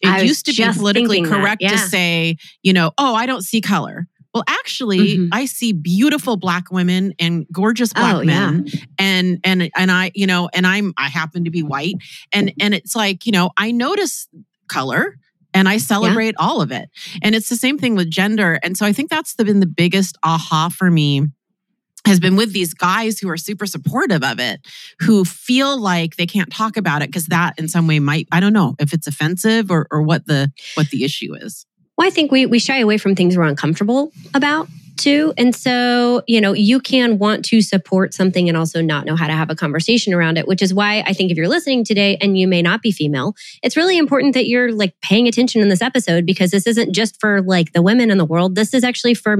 It 0.00 0.24
used 0.24 0.46
to 0.46 0.52
be 0.52 0.64
politically 0.72 1.22
correct 1.22 1.60
that, 1.60 1.70
yeah. 1.70 1.70
to 1.70 1.78
say, 1.78 2.36
you 2.62 2.72
know, 2.72 2.92
oh, 2.98 3.14
I 3.14 3.26
don't 3.26 3.42
see 3.42 3.60
color. 3.60 4.06
Well, 4.34 4.44
actually, 4.48 5.18
mm-hmm. 5.18 5.28
I 5.32 5.44
see 5.44 5.72
beautiful 5.72 6.36
black 6.36 6.70
women 6.70 7.12
and 7.18 7.46
gorgeous 7.52 7.92
black 7.92 8.16
oh, 8.16 8.24
men. 8.24 8.64
Yeah. 8.66 8.80
And 8.98 9.40
and 9.44 9.70
and 9.76 9.90
I, 9.90 10.10
you 10.14 10.26
know, 10.26 10.48
and 10.54 10.66
I'm 10.66 10.94
I 10.96 11.08
happen 11.08 11.44
to 11.44 11.50
be 11.50 11.62
white. 11.62 11.96
And 12.32 12.52
and 12.60 12.74
it's 12.74 12.96
like, 12.96 13.26
you 13.26 13.32
know, 13.32 13.50
I 13.56 13.72
notice 13.72 14.28
color 14.68 15.18
and 15.54 15.68
I 15.68 15.76
celebrate 15.76 16.34
yeah. 16.38 16.46
all 16.46 16.62
of 16.62 16.72
it. 16.72 16.88
And 17.22 17.34
it's 17.34 17.48
the 17.48 17.56
same 17.56 17.78
thing 17.78 17.94
with 17.94 18.10
gender. 18.10 18.58
And 18.62 18.76
so 18.76 18.86
I 18.86 18.92
think 18.92 19.10
that's 19.10 19.34
the, 19.34 19.44
been 19.44 19.60
the 19.60 19.66
biggest 19.66 20.16
aha 20.22 20.70
for 20.70 20.90
me 20.90 21.28
has 22.04 22.18
been 22.18 22.34
with 22.34 22.52
these 22.52 22.74
guys 22.74 23.18
who 23.18 23.28
are 23.28 23.36
super 23.36 23.66
supportive 23.66 24.24
of 24.24 24.40
it, 24.40 24.60
who 25.00 25.24
feel 25.24 25.78
like 25.78 26.16
they 26.16 26.26
can't 26.26 26.52
talk 26.52 26.76
about 26.76 27.00
it 27.00 27.08
because 27.08 27.26
that 27.26 27.54
in 27.58 27.68
some 27.68 27.86
way 27.86 28.00
might, 28.00 28.26
I 28.32 28.40
don't 28.40 28.52
know 28.52 28.74
if 28.80 28.92
it's 28.92 29.06
offensive 29.06 29.70
or, 29.70 29.86
or 29.90 30.02
what 30.02 30.26
the 30.26 30.50
what 30.74 30.90
the 30.90 31.04
issue 31.04 31.34
is. 31.34 31.64
Well, 32.02 32.08
I 32.08 32.10
think 32.10 32.32
we 32.32 32.46
we 32.46 32.58
shy 32.58 32.78
away 32.78 32.98
from 32.98 33.14
things 33.14 33.36
we're 33.36 33.44
uncomfortable 33.44 34.10
about 34.34 34.66
too. 34.96 35.32
And 35.38 35.54
so, 35.54 36.22
you 36.26 36.40
know, 36.40 36.52
you 36.52 36.80
can 36.80 37.18
want 37.18 37.44
to 37.44 37.60
support 37.60 38.12
something 38.12 38.48
and 38.48 38.58
also 38.58 38.82
not 38.82 39.06
know 39.06 39.14
how 39.14 39.28
to 39.28 39.32
have 39.32 39.50
a 39.50 39.54
conversation 39.54 40.12
around 40.12 40.36
it, 40.36 40.48
which 40.48 40.62
is 40.62 40.74
why 40.74 41.04
I 41.06 41.12
think 41.12 41.30
if 41.30 41.36
you're 41.36 41.46
listening 41.46 41.84
today 41.84 42.16
and 42.20 42.36
you 42.36 42.48
may 42.48 42.60
not 42.60 42.82
be 42.82 42.90
female, 42.90 43.36
it's 43.62 43.76
really 43.76 43.96
important 43.96 44.34
that 44.34 44.48
you're 44.48 44.72
like 44.72 45.00
paying 45.00 45.28
attention 45.28 45.62
in 45.62 45.68
this 45.68 45.80
episode 45.80 46.26
because 46.26 46.50
this 46.50 46.66
isn't 46.66 46.92
just 46.92 47.20
for 47.20 47.40
like 47.40 47.72
the 47.72 47.82
women 47.82 48.10
in 48.10 48.18
the 48.18 48.24
world. 48.24 48.56
This 48.56 48.74
is 48.74 48.82
actually 48.82 49.14
for 49.14 49.36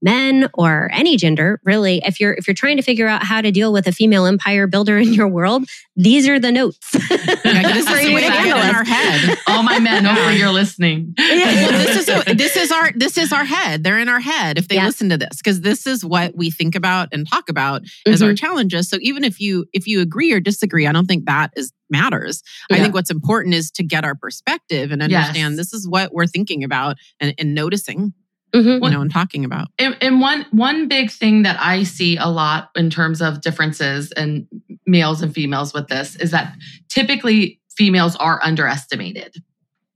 men 0.00 0.48
or 0.54 0.90
any 0.92 1.16
gender 1.16 1.60
really 1.64 2.00
if 2.04 2.20
you're 2.20 2.34
if 2.34 2.46
you're 2.46 2.54
trying 2.54 2.76
to 2.76 2.82
figure 2.82 3.06
out 3.06 3.22
how 3.24 3.40
to 3.40 3.50
deal 3.50 3.72
with 3.72 3.86
a 3.86 3.92
female 3.92 4.26
empire 4.26 4.66
builder 4.66 4.98
in 4.98 5.12
your 5.12 5.28
world 5.28 5.64
these 5.96 6.28
are 6.28 6.38
the 6.38 6.52
notes 6.52 6.78
yeah, 6.94 7.72
this 7.72 7.88
is 7.88 8.06
in 8.08 8.52
our 8.52 8.84
head 8.84 9.36
all 9.48 9.62
my 9.62 9.78
men 9.78 10.04
hopefully 10.04 10.36
you're 10.36 10.50
listening 10.50 11.14
well, 11.18 11.72
this 11.84 12.08
is 12.08 12.36
this 12.36 12.56
is 12.56 12.72
our 12.72 12.92
this 12.92 13.18
is 13.18 13.32
our 13.32 13.44
head 13.44 13.84
they're 13.84 13.98
in 13.98 14.08
our 14.08 14.20
head 14.20 14.58
if 14.58 14.68
they 14.68 14.76
yeah. 14.76 14.86
listen 14.86 15.08
to 15.08 15.16
this 15.16 15.36
because 15.36 15.60
this 15.60 15.86
is 15.86 16.04
what 16.04 16.36
we 16.36 16.50
think 16.50 16.74
about 16.74 17.08
and 17.12 17.28
talk 17.28 17.48
about 17.48 17.82
mm-hmm. 17.82 18.12
as 18.12 18.22
our 18.22 18.30
mm-hmm. 18.30 18.34
challenges 18.36 18.88
so 18.88 18.98
even 19.00 19.24
if 19.24 19.40
you 19.40 19.66
if 19.72 19.86
you 19.86 20.00
agree 20.00 20.32
or 20.32 20.40
disagree 20.40 20.86
i 20.86 20.92
don't 20.92 21.06
think 21.06 21.26
that 21.26 21.50
is 21.56 21.72
matters. 21.92 22.42
Yeah. 22.70 22.78
I 22.78 22.80
think 22.80 22.94
what's 22.94 23.10
important 23.10 23.54
is 23.54 23.70
to 23.72 23.84
get 23.84 24.04
our 24.04 24.16
perspective 24.16 24.90
and 24.90 25.02
understand 25.02 25.52
yes. 25.52 25.56
this 25.56 25.72
is 25.72 25.86
what 25.86 26.12
we're 26.12 26.26
thinking 26.26 26.64
about 26.64 26.96
and, 27.20 27.34
and 27.38 27.54
noticing 27.54 28.14
mm-hmm. 28.52 28.84
you 28.84 28.90
know, 28.90 29.00
and 29.00 29.10
talking 29.10 29.44
about. 29.44 29.68
And, 29.78 29.96
and, 30.00 30.20
one 30.20 30.46
one 30.50 30.88
big 30.88 31.10
thing 31.10 31.42
that 31.42 31.58
I 31.60 31.82
see 31.82 32.16
a 32.16 32.28
lot 32.28 32.70
in 32.76 32.90
terms 32.90 33.20
of 33.20 33.40
differences 33.40 34.12
in 34.12 34.46
males 34.86 35.22
and 35.22 35.34
females 35.34 35.72
with 35.72 35.88
this 35.88 36.16
is 36.16 36.30
that 36.30 36.54
typically 36.88 37.60
females 37.76 38.16
are 38.16 38.40
underestimated. 38.42 39.36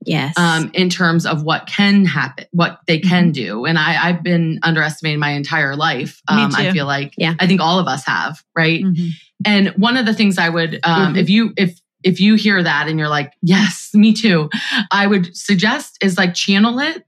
Yes. 0.05 0.37
Um, 0.37 0.71
in 0.73 0.89
terms 0.89 1.25
of 1.25 1.43
what 1.43 1.67
can 1.67 2.05
happen, 2.05 2.45
what 2.51 2.79
they 2.87 2.99
can 2.99 3.25
mm-hmm. 3.25 3.31
do. 3.31 3.65
And 3.65 3.77
I, 3.77 4.07
I've 4.07 4.23
been 4.23 4.59
underestimated 4.63 5.19
my 5.19 5.31
entire 5.31 5.75
life. 5.75 6.21
Um, 6.29 6.51
I 6.55 6.71
feel 6.71 6.85
like, 6.85 7.13
yeah. 7.17 7.33
I 7.39 7.47
think 7.47 7.59
all 7.59 7.77
of 7.77 7.87
us 7.87 8.05
have, 8.05 8.41
right? 8.55 8.83
Mm-hmm. 8.83 9.07
And 9.45 9.67
one 9.69 9.97
of 9.97 10.05
the 10.05 10.13
things 10.13 10.37
I 10.37 10.47
would, 10.47 10.79
um, 10.83 11.07
mm-hmm. 11.09 11.15
if 11.17 11.29
you, 11.29 11.53
if, 11.57 11.81
if 12.03 12.21
you 12.21 12.35
hear 12.35 12.63
that 12.63 12.87
and 12.87 12.97
you're 12.97 13.09
like, 13.09 13.33
yes, 13.41 13.89
me 13.93 14.13
too, 14.13 14.49
I 14.91 15.07
would 15.07 15.35
suggest 15.35 15.97
is 16.01 16.17
like 16.17 16.33
channel 16.33 16.79
it 16.79 17.03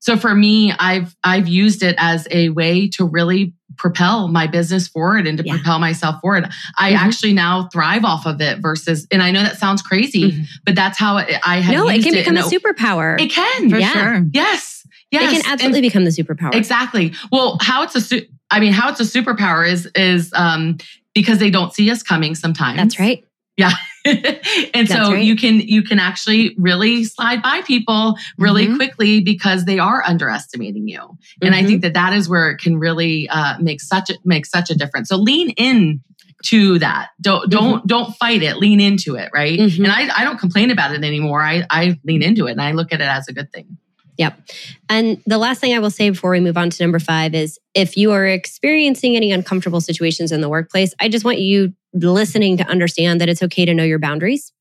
so 0.00 0.16
for 0.16 0.34
me, 0.34 0.72
I've 0.78 1.16
I've 1.24 1.48
used 1.48 1.82
it 1.82 1.96
as 1.98 2.28
a 2.30 2.50
way 2.50 2.88
to 2.90 3.04
really 3.04 3.52
propel 3.76 4.28
my 4.28 4.46
business 4.46 4.88
forward 4.88 5.26
and 5.26 5.38
to 5.38 5.44
yeah. 5.44 5.54
propel 5.54 5.78
myself 5.78 6.20
forward. 6.20 6.48
I 6.78 6.92
mm-hmm. 6.92 7.04
actually 7.04 7.32
now 7.34 7.68
thrive 7.72 8.04
off 8.04 8.26
of 8.26 8.40
it 8.40 8.58
versus, 8.60 9.06
and 9.10 9.22
I 9.22 9.30
know 9.30 9.42
that 9.42 9.58
sounds 9.58 9.82
crazy, 9.82 10.32
mm-hmm. 10.32 10.42
but 10.64 10.74
that's 10.74 10.98
how 10.98 11.18
it, 11.18 11.34
I 11.44 11.60
have. 11.60 11.74
No, 11.74 11.88
it 11.88 12.02
can 12.02 12.14
become 12.14 12.36
a 12.36 12.42
superpower. 12.42 13.20
It 13.20 13.30
can, 13.30 13.70
for 13.70 13.78
yeah. 13.78 13.92
sure. 13.92 14.26
Yes, 14.32 14.86
yes, 15.10 15.32
it 15.32 15.42
can 15.42 15.52
absolutely 15.52 15.78
and 15.78 15.82
become 15.82 16.04
the 16.04 16.10
superpower. 16.10 16.54
Exactly. 16.54 17.12
Well, 17.30 17.58
how 17.60 17.82
it's 17.82 17.94
a, 17.94 18.00
su- 18.00 18.26
I 18.50 18.60
mean, 18.60 18.72
how 18.72 18.88
it's 18.88 19.00
a 19.00 19.04
superpower 19.04 19.68
is 19.68 19.90
is 19.94 20.32
um 20.34 20.78
because 21.14 21.38
they 21.38 21.50
don't 21.50 21.72
see 21.72 21.90
us 21.90 22.02
coming 22.02 22.34
sometimes. 22.34 22.76
That's 22.76 23.00
right. 23.00 23.24
Yeah. 23.56 23.72
and 24.74 24.88
That's 24.88 24.92
so 24.92 25.12
right. 25.12 25.24
you 25.24 25.36
can 25.36 25.60
you 25.60 25.82
can 25.82 25.98
actually 25.98 26.54
really 26.58 27.04
slide 27.04 27.42
by 27.42 27.62
people 27.62 28.16
really 28.38 28.66
mm-hmm. 28.66 28.76
quickly 28.76 29.20
because 29.20 29.64
they 29.64 29.78
are 29.78 30.02
underestimating 30.04 30.88
you. 30.88 31.00
And 31.42 31.52
mm-hmm. 31.52 31.64
I 31.64 31.66
think 31.66 31.82
that 31.82 31.94
that 31.94 32.12
is 32.12 32.28
where 32.28 32.50
it 32.50 32.58
can 32.58 32.78
really 32.78 33.28
uh, 33.28 33.58
make 33.58 33.80
such 33.80 34.10
a 34.10 34.14
make 34.24 34.46
such 34.46 34.70
a 34.70 34.74
difference. 34.74 35.08
So 35.08 35.16
lean 35.16 35.50
in 35.50 36.00
to 36.44 36.78
that. 36.78 37.08
Don't 37.20 37.50
don't 37.50 37.78
mm-hmm. 37.78 37.86
don't 37.86 38.14
fight 38.16 38.42
it. 38.42 38.56
Lean 38.58 38.80
into 38.80 39.16
it, 39.16 39.30
right? 39.34 39.58
Mm-hmm. 39.58 39.84
And 39.84 39.92
I 39.92 40.08
I 40.16 40.24
don't 40.24 40.38
complain 40.38 40.70
about 40.70 40.92
it 40.92 41.02
anymore. 41.02 41.42
I 41.42 41.66
I 41.70 41.98
lean 42.04 42.22
into 42.22 42.46
it 42.46 42.52
and 42.52 42.62
I 42.62 42.72
look 42.72 42.92
at 42.92 43.00
it 43.00 43.08
as 43.08 43.28
a 43.28 43.32
good 43.32 43.52
thing. 43.52 43.78
Yep. 44.18 44.40
And 44.88 45.22
the 45.26 45.38
last 45.38 45.60
thing 45.60 45.74
I 45.74 45.78
will 45.78 45.90
say 45.90 46.10
before 46.10 46.30
we 46.30 46.40
move 46.40 46.56
on 46.56 46.70
to 46.70 46.82
number 46.82 46.98
five 46.98 47.34
is 47.34 47.58
if 47.74 47.96
you 47.96 48.12
are 48.12 48.26
experiencing 48.26 49.16
any 49.16 49.30
uncomfortable 49.30 49.80
situations 49.80 50.32
in 50.32 50.40
the 50.40 50.48
workplace, 50.48 50.94
I 51.00 51.08
just 51.08 51.24
want 51.24 51.38
you 51.38 51.74
listening 51.92 52.56
to 52.58 52.64
understand 52.66 53.20
that 53.20 53.28
it's 53.28 53.42
okay 53.42 53.64
to 53.64 53.74
know 53.74 53.84
your 53.84 53.98
boundaries 53.98 54.52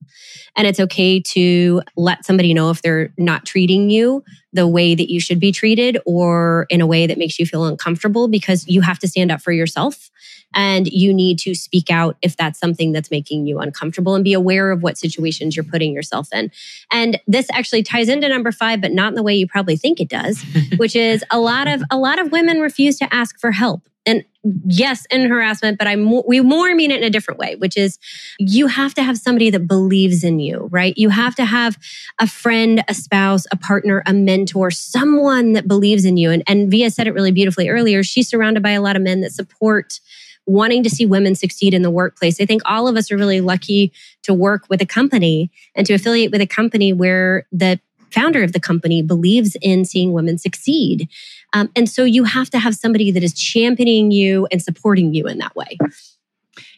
and 0.56 0.68
it's 0.68 0.80
okay 0.80 1.20
to 1.20 1.82
let 1.98 2.26
somebody 2.26 2.54
know 2.54 2.70
if 2.70 2.82
they're 2.82 3.14
not 3.18 3.46
treating 3.46 3.90
you 3.90 4.24
the 4.54 4.68
way 4.68 4.96
that 4.96 5.12
you 5.12 5.20
should 5.20 5.40
be 5.40 5.52
treated 5.52 5.98
or 6.06 6.66
in 6.70 6.82
a 6.82 6.88
way 6.88 7.08
that 7.08 7.18
makes 7.18 7.38
you 7.40 7.46
feel 7.46 7.66
uncomfortable 7.66 8.28
because 8.28 8.66
you 8.68 8.82
have 8.82 9.00
to 9.00 9.08
stand 9.08 9.32
up 9.32 9.42
for 9.42 9.52
yourself 9.52 10.10
and 10.56 10.88
you 10.88 11.14
need 11.14 11.38
to 11.40 11.54
speak 11.54 11.92
out 11.92 12.18
if 12.22 12.36
that's 12.38 12.60
something 12.60 12.92
that's 12.92 13.12
making 13.12 13.46
you 13.46 13.60
uncomfortable 13.60 14.16
and 14.16 14.24
be 14.24 14.34
aware 14.34 14.72
of 14.72 14.82
what 14.82 14.98
situations 14.98 15.56
you're 15.56 15.66
putting 15.66 15.94
yourself 15.94 16.30
in. 16.34 16.50
And 16.92 17.20
this 17.28 17.48
actually 17.54 17.84
ties 17.84 18.10
into 18.10 18.28
number 18.28 18.52
5 18.52 18.82
but 18.82 18.92
not 18.92 19.10
in 19.10 19.16
the 19.16 19.24
way 19.24 19.36
you 19.36 19.48
probably 19.48 19.78
think 19.78 20.00
it 20.00 20.10
does, 20.10 20.44
which 20.78 20.96
is 20.96 21.24
a 21.30 21.40
lot 21.40 21.68
of 21.68 21.84
a 21.92 21.98
lot 21.98 22.20
of 22.20 22.32
women 22.32 22.62
refuse 22.62 22.98
to 23.00 23.14
ask 23.14 23.40
for 23.40 23.52
help. 23.52 23.84
And 24.08 24.24
yes 24.68 25.08
in 25.10 25.28
harassment 25.28 25.80
but 25.80 25.88
i 25.88 25.96
we 25.96 26.40
more 26.40 26.76
mean 26.76 26.92
it 26.92 26.98
in 26.98 27.04
a 27.04 27.10
different 27.10 27.40
way 27.40 27.56
which 27.56 27.76
is 27.76 27.98
you 28.38 28.68
have 28.68 28.94
to 28.94 29.02
have 29.02 29.18
somebody 29.18 29.50
that 29.50 29.68
believes 29.68 30.24
in 30.24 30.40
you 30.40 30.70
right? 30.72 30.94
You 30.98 31.10
have 31.10 31.36
to 31.36 31.46
have 31.46 31.78
a 32.20 32.28
friend 32.28 32.84
a 32.88 32.94
spouse 32.94 33.46
a 33.52 33.58
partner 33.58 34.04
a 34.06 34.14
mentor 34.14 34.70
someone 34.72 35.54
that 35.54 35.68
believes 35.68 36.06
in 36.06 36.18
you. 36.18 36.32
And, 36.32 36.44
and 36.48 36.70
Via 36.70 36.92
said 36.92 37.08
it 37.08 37.14
really 37.14 37.32
beautifully 37.32 37.70
earlier. 37.70 38.04
She's 38.04 38.30
surrounded 38.30 38.62
by 38.62 38.72
a 38.72 38.82
lot 38.82 38.96
of 38.96 39.02
men 39.02 39.22
that 39.22 39.32
support 39.32 40.00
wanting 40.46 40.84
to 40.84 40.90
see 40.90 41.06
women 41.06 41.36
succeed 41.36 41.74
in 41.74 41.82
the 41.82 41.92
workplace. 41.92 42.40
I 42.40 42.46
think 42.46 42.62
all 42.66 42.88
of 42.88 42.96
us 42.96 43.12
are 43.12 43.18
really 43.18 43.42
lucky 43.42 43.92
to 44.24 44.34
work 44.34 44.66
with 44.70 44.82
a 44.82 44.86
company 44.86 45.52
and 45.74 45.88
to 45.88 45.94
affiliate 45.94 46.32
with 46.32 46.42
a 46.42 46.48
company 46.48 46.94
where 46.94 47.48
the 47.52 47.80
founder 48.12 48.44
of 48.44 48.54
the 48.54 48.60
company 48.60 49.02
believes 49.02 49.58
in 49.62 49.84
seeing 49.84 50.14
women 50.14 50.38
succeed. 50.38 51.10
Um, 51.54 51.70
and 51.76 51.90
so 51.90 52.04
you 52.04 52.24
have 52.24 52.50
to 52.52 52.60
have 52.60 52.76
somebody 52.76 53.12
that 53.12 53.24
is 53.24 53.34
championing 53.34 54.12
you 54.12 54.48
and 54.52 54.62
supporting 54.62 55.14
you 55.14 55.28
in 55.28 55.38
that 55.40 55.56
way. 55.56 55.78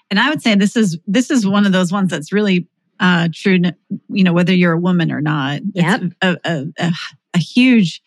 And 0.10 0.20
I 0.20 0.30
would 0.30 0.42
say 0.42 0.56
this 0.56 0.76
is 0.76 0.98
this 1.06 1.30
is 1.30 1.46
one 1.46 1.66
of 1.66 1.74
those 1.74 1.92
ones 1.92 2.10
that's 2.10 2.32
really 2.32 2.68
uh, 3.00 3.28
true. 3.34 3.60
You 4.10 4.24
know, 4.24 4.34
whether 4.34 4.54
you're 4.54 4.74
a 4.74 4.80
woman 4.80 5.12
or 5.12 5.22
not, 5.22 5.62
yep. 5.74 6.02
it's 6.02 6.16
a, 6.22 6.38
a, 6.46 6.68
a, 6.80 6.92
a 7.34 7.38
huge 7.38 8.02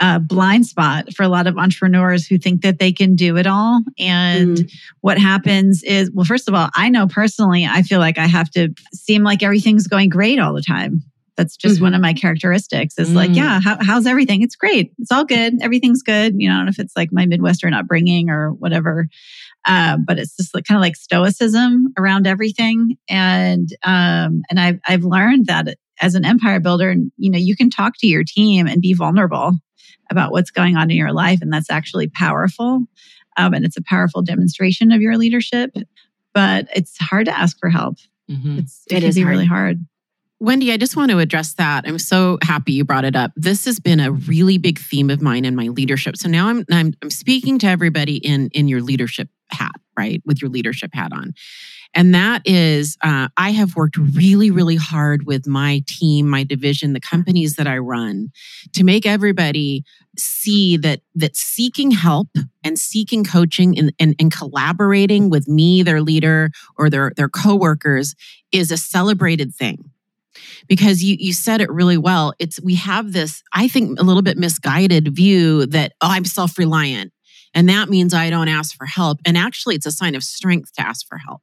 uh, 0.00 0.18
blind 0.18 0.66
spot 0.66 1.14
for 1.14 1.22
a 1.22 1.28
lot 1.28 1.46
of 1.46 1.56
entrepreneurs 1.56 2.26
who 2.26 2.38
think 2.38 2.62
that 2.62 2.78
they 2.78 2.92
can 2.92 3.14
do 3.14 3.36
it 3.36 3.46
all. 3.46 3.82
And 3.98 4.56
mm. 4.58 4.72
what 5.02 5.18
happens 5.18 5.82
is, 5.84 6.10
well, 6.12 6.24
first 6.24 6.48
of 6.48 6.54
all, 6.54 6.68
I 6.74 6.88
know 6.88 7.06
personally, 7.06 7.64
I 7.64 7.82
feel 7.82 8.00
like 8.00 8.18
I 8.18 8.26
have 8.26 8.50
to 8.50 8.74
seem 8.92 9.22
like 9.22 9.42
everything's 9.42 9.86
going 9.86 10.08
great 10.08 10.38
all 10.38 10.52
the 10.52 10.62
time. 10.62 11.02
That's 11.36 11.56
just 11.56 11.76
mm-hmm. 11.76 11.84
one 11.84 11.94
of 11.94 12.00
my 12.00 12.12
characteristics 12.12 12.98
is 12.98 13.10
mm. 13.10 13.14
like, 13.14 13.34
yeah, 13.34 13.60
how, 13.60 13.76
how's 13.80 14.06
everything? 14.06 14.42
It's 14.42 14.56
great. 14.56 14.92
It's 14.98 15.10
all 15.10 15.24
good. 15.24 15.54
Everything's 15.62 16.02
good. 16.02 16.34
You 16.36 16.48
know, 16.48 16.64
if 16.68 16.78
it's 16.78 16.96
like 16.96 17.10
my 17.12 17.26
Midwestern 17.26 17.74
upbringing 17.74 18.30
or 18.30 18.50
whatever. 18.52 19.08
uh, 19.66 19.96
but 20.04 20.18
it's 20.18 20.36
just 20.36 20.54
like, 20.54 20.64
kind 20.64 20.76
of 20.76 20.82
like 20.82 20.96
stoicism 20.96 21.92
around 21.98 22.26
everything. 22.26 22.96
And 23.08 23.68
um, 23.82 24.42
and 24.50 24.60
I've 24.60 24.78
I've 24.86 25.04
learned 25.04 25.46
that 25.46 25.76
as 26.00 26.14
an 26.14 26.24
empire 26.24 26.60
builder, 26.60 26.94
you 27.16 27.30
know, 27.30 27.38
you 27.38 27.56
can 27.56 27.70
talk 27.70 27.94
to 27.98 28.06
your 28.06 28.24
team 28.24 28.66
and 28.66 28.82
be 28.82 28.94
vulnerable 28.94 29.54
about 30.10 30.32
what's 30.32 30.50
going 30.50 30.76
on 30.76 30.90
in 30.90 30.96
your 30.96 31.12
life, 31.12 31.40
and 31.42 31.52
that's 31.52 31.70
actually 31.70 32.08
powerful. 32.08 32.84
Um, 33.36 33.54
and 33.54 33.64
it's 33.64 33.76
a 33.76 33.82
powerful 33.82 34.22
demonstration 34.22 34.92
of 34.92 35.00
your 35.00 35.16
leadership. 35.16 35.74
But 36.32 36.68
it's 36.74 36.96
hard 36.98 37.26
to 37.26 37.36
ask 37.36 37.58
for 37.58 37.68
help. 37.68 37.96
Mm-hmm. 38.30 38.58
It's, 38.58 38.84
it, 38.90 38.98
it 38.98 39.04
is 39.04 39.16
hard. 39.16 39.28
really 39.28 39.46
hard. 39.46 39.84
Wendy, 40.40 40.72
I 40.72 40.76
just 40.76 40.96
want 40.96 41.10
to 41.10 41.18
address 41.18 41.54
that. 41.54 41.84
I'm 41.86 41.98
so 41.98 42.38
happy 42.42 42.72
you 42.72 42.84
brought 42.84 43.04
it 43.04 43.16
up. 43.16 43.30
This 43.36 43.64
has 43.64 43.78
been 43.78 44.00
a 44.00 44.10
really 44.10 44.58
big 44.58 44.78
theme 44.78 45.08
of 45.08 45.22
mine 45.22 45.44
in 45.44 45.54
my 45.54 45.68
leadership. 45.68 46.16
So 46.16 46.28
now 46.28 46.48
I'm 46.48 46.64
I'm, 46.70 46.92
I'm 47.02 47.10
speaking 47.10 47.58
to 47.60 47.66
everybody 47.66 48.16
in 48.16 48.48
in 48.52 48.68
your 48.68 48.82
leadership 48.82 49.28
hat, 49.50 49.76
right, 49.96 50.20
with 50.26 50.42
your 50.42 50.50
leadership 50.50 50.90
hat 50.92 51.12
on, 51.12 51.34
and 51.94 52.14
that 52.14 52.42
is 52.44 52.96
uh, 53.02 53.28
I 53.36 53.50
have 53.50 53.76
worked 53.76 53.96
really 53.96 54.50
really 54.50 54.76
hard 54.76 55.26
with 55.26 55.46
my 55.46 55.82
team, 55.86 56.28
my 56.28 56.44
division, 56.44 56.92
the 56.92 57.00
companies 57.00 57.56
that 57.56 57.66
I 57.66 57.78
run, 57.78 58.30
to 58.72 58.84
make 58.84 59.06
everybody 59.06 59.84
see 60.18 60.76
that 60.78 61.00
that 61.14 61.36
seeking 61.36 61.90
help 61.90 62.28
and 62.62 62.78
seeking 62.78 63.24
coaching 63.24 63.78
and, 63.78 63.92
and, 63.98 64.14
and 64.18 64.32
collaborating 64.32 65.30
with 65.30 65.48
me, 65.48 65.82
their 65.82 66.02
leader, 66.02 66.50
or 66.78 66.90
their 66.90 67.12
their 67.16 67.28
coworkers 67.28 68.14
is 68.52 68.70
a 68.70 68.76
celebrated 68.76 69.54
thing 69.54 69.90
because 70.68 71.02
you 71.02 71.16
you 71.18 71.32
said 71.32 71.60
it 71.60 71.70
really 71.70 71.98
well. 71.98 72.32
It's 72.38 72.60
we 72.60 72.74
have 72.76 73.12
this, 73.12 73.42
I 73.52 73.68
think, 73.68 73.98
a 73.98 74.02
little 74.02 74.22
bit 74.22 74.38
misguided 74.38 75.14
view 75.14 75.66
that 75.66 75.92
oh, 76.00 76.08
I'm 76.10 76.24
self 76.24 76.58
reliant. 76.58 77.12
And 77.54 77.68
that 77.68 77.88
means 77.88 78.12
I 78.12 78.30
don't 78.30 78.48
ask 78.48 78.76
for 78.76 78.86
help. 78.86 79.20
And 79.24 79.38
actually, 79.38 79.76
it's 79.76 79.86
a 79.86 79.92
sign 79.92 80.14
of 80.14 80.24
strength 80.24 80.72
to 80.74 80.86
ask 80.86 81.06
for 81.06 81.18
help. 81.18 81.42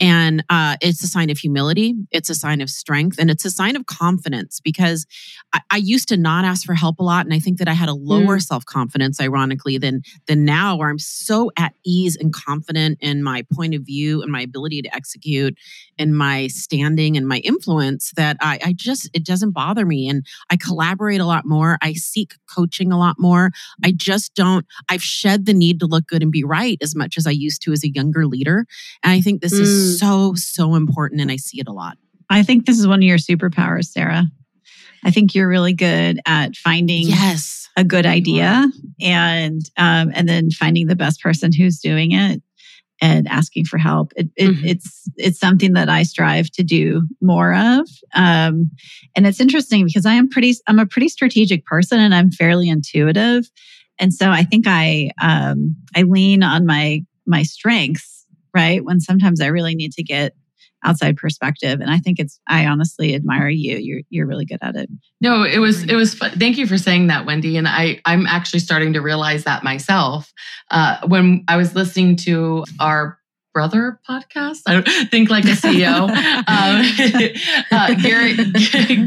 And 0.00 0.44
uh, 0.48 0.76
it's 0.80 1.04
a 1.04 1.08
sign 1.08 1.30
of 1.30 1.38
humility, 1.38 1.94
it's 2.10 2.30
a 2.30 2.34
sign 2.34 2.60
of 2.60 2.70
strength, 2.70 3.18
and 3.18 3.30
it's 3.30 3.44
a 3.44 3.50
sign 3.50 3.76
of 3.76 3.86
confidence 3.86 4.60
because 4.60 5.06
I, 5.52 5.60
I 5.70 5.76
used 5.76 6.08
to 6.08 6.16
not 6.16 6.44
ask 6.44 6.64
for 6.64 6.74
help 6.74 6.98
a 6.98 7.02
lot. 7.02 7.26
And 7.26 7.34
I 7.34 7.38
think 7.38 7.58
that 7.58 7.68
I 7.68 7.74
had 7.74 7.88
a 7.88 7.94
lower 7.94 8.38
mm. 8.38 8.42
self 8.42 8.64
confidence, 8.64 9.20
ironically, 9.20 9.78
than, 9.78 10.02
than 10.26 10.44
now, 10.44 10.76
where 10.76 10.88
I'm 10.88 10.98
so 10.98 11.50
at 11.56 11.74
ease 11.84 12.16
and 12.16 12.32
confident 12.32 12.98
in 13.00 13.22
my 13.22 13.44
point 13.52 13.74
of 13.74 13.82
view 13.82 14.22
and 14.22 14.32
my 14.32 14.40
ability 14.40 14.82
to 14.82 14.94
execute 14.94 15.56
and 15.98 16.16
my 16.16 16.46
standing 16.48 17.16
and 17.16 17.28
my 17.28 17.38
influence 17.38 18.12
that 18.16 18.36
I, 18.40 18.58
I 18.64 18.72
just, 18.72 19.10
it 19.12 19.24
doesn't 19.24 19.52
bother 19.52 19.84
me. 19.84 20.08
And 20.08 20.26
I 20.50 20.56
collaborate 20.56 21.20
a 21.20 21.26
lot 21.26 21.44
more. 21.44 21.78
I 21.82 21.92
seek 21.92 22.34
coaching 22.52 22.92
a 22.92 22.98
lot 22.98 23.16
more. 23.18 23.50
I 23.84 23.92
just 23.92 24.34
don't, 24.34 24.66
I've 24.88 25.02
shed 25.02 25.33
the 25.36 25.54
need 25.54 25.80
to 25.80 25.86
look 25.86 26.06
good 26.06 26.22
and 26.22 26.32
be 26.32 26.44
right 26.44 26.78
as 26.82 26.94
much 26.94 27.16
as 27.16 27.26
I 27.26 27.30
used 27.30 27.62
to 27.62 27.72
as 27.72 27.84
a 27.84 27.90
younger 27.90 28.26
leader. 28.26 28.66
And 29.02 29.12
I 29.12 29.20
think 29.20 29.40
this 29.40 29.54
mm. 29.54 29.60
is 29.60 29.98
so, 29.98 30.34
so 30.36 30.74
important. 30.74 31.20
And 31.20 31.30
I 31.30 31.36
see 31.36 31.60
it 31.60 31.68
a 31.68 31.72
lot. 31.72 31.96
I 32.30 32.42
think 32.42 32.66
this 32.66 32.78
is 32.78 32.86
one 32.86 33.00
of 33.00 33.04
your 33.04 33.18
superpowers, 33.18 33.86
Sarah. 33.86 34.24
I 35.04 35.10
think 35.10 35.34
you're 35.34 35.48
really 35.48 35.74
good 35.74 36.20
at 36.26 36.56
finding 36.56 37.08
yes. 37.08 37.68
a 37.76 37.84
good 37.84 38.06
idea 38.06 38.66
and 39.00 39.60
um, 39.76 40.10
and 40.14 40.28
then 40.28 40.50
finding 40.50 40.86
the 40.86 40.96
best 40.96 41.20
person 41.20 41.52
who's 41.52 41.78
doing 41.78 42.12
it 42.12 42.42
and 43.00 43.28
asking 43.28 43.66
for 43.66 43.76
help. 43.76 44.12
It, 44.16 44.30
it, 44.36 44.48
mm-hmm. 44.48 44.66
It's 44.66 45.02
it's 45.16 45.38
something 45.38 45.74
that 45.74 45.88
I 45.88 46.04
strive 46.04 46.50
to 46.52 46.62
do 46.62 47.06
more 47.20 47.54
of. 47.54 47.88
Um, 48.14 48.70
and 49.14 49.26
it's 49.26 49.40
interesting 49.40 49.84
because 49.84 50.06
I 50.06 50.14
am 50.14 50.28
pretty 50.28 50.54
I'm 50.66 50.78
a 50.78 50.86
pretty 50.86 51.08
strategic 51.08 51.66
person 51.66 52.00
and 52.00 52.14
I'm 52.14 52.30
fairly 52.30 52.68
intuitive, 52.68 53.50
and 53.98 54.12
so 54.12 54.30
I 54.30 54.42
think 54.42 54.64
I 54.66 55.10
um, 55.22 55.76
I 55.94 56.02
lean 56.02 56.42
on 56.42 56.66
my 56.66 57.02
my 57.26 57.42
strengths 57.42 58.14
right? 58.54 58.84
When 58.84 59.00
sometimes 59.00 59.40
I 59.40 59.48
really 59.48 59.74
need 59.74 59.92
to 59.94 60.02
get 60.02 60.32
outside 60.84 61.16
perspective. 61.16 61.80
And 61.80 61.90
i 61.90 61.96
think 61.96 62.20
it's 62.20 62.38
i 62.46 62.66
honestly 62.66 63.14
admire 63.14 63.48
you. 63.48 63.78
You're 63.78 64.02
you're 64.10 64.26
really 64.26 64.44
good 64.44 64.58
at 64.60 64.76
it. 64.76 64.90
No 65.20 65.42
it 65.42 65.58
was 65.58 65.82
it 65.84 65.94
was 65.94 66.14
fun. 66.14 66.32
thank 66.32 66.58
you 66.58 66.66
for 66.66 66.76
saying 66.76 67.06
that 67.06 67.24
wendy. 67.24 67.56
And 67.56 67.66
i 67.66 68.00
i'm 68.04 68.26
actually 68.26 68.58
starting 68.60 68.92
to 68.92 69.00
realize 69.00 69.44
that 69.44 69.64
myself. 69.64 70.30
Uh, 70.70 70.98
when 71.06 71.42
i 71.48 71.56
was 71.56 71.74
listening 71.74 72.16
to 72.16 72.64
our 72.80 73.18
brother 73.54 73.98
podcast. 74.06 74.62
I 74.66 74.82
think 75.10 75.30
like 75.30 75.44
a 75.44 75.56
CEO. 75.56 76.10
um, 76.10 77.36
uh, 77.70 77.94
Gary, 78.02 78.36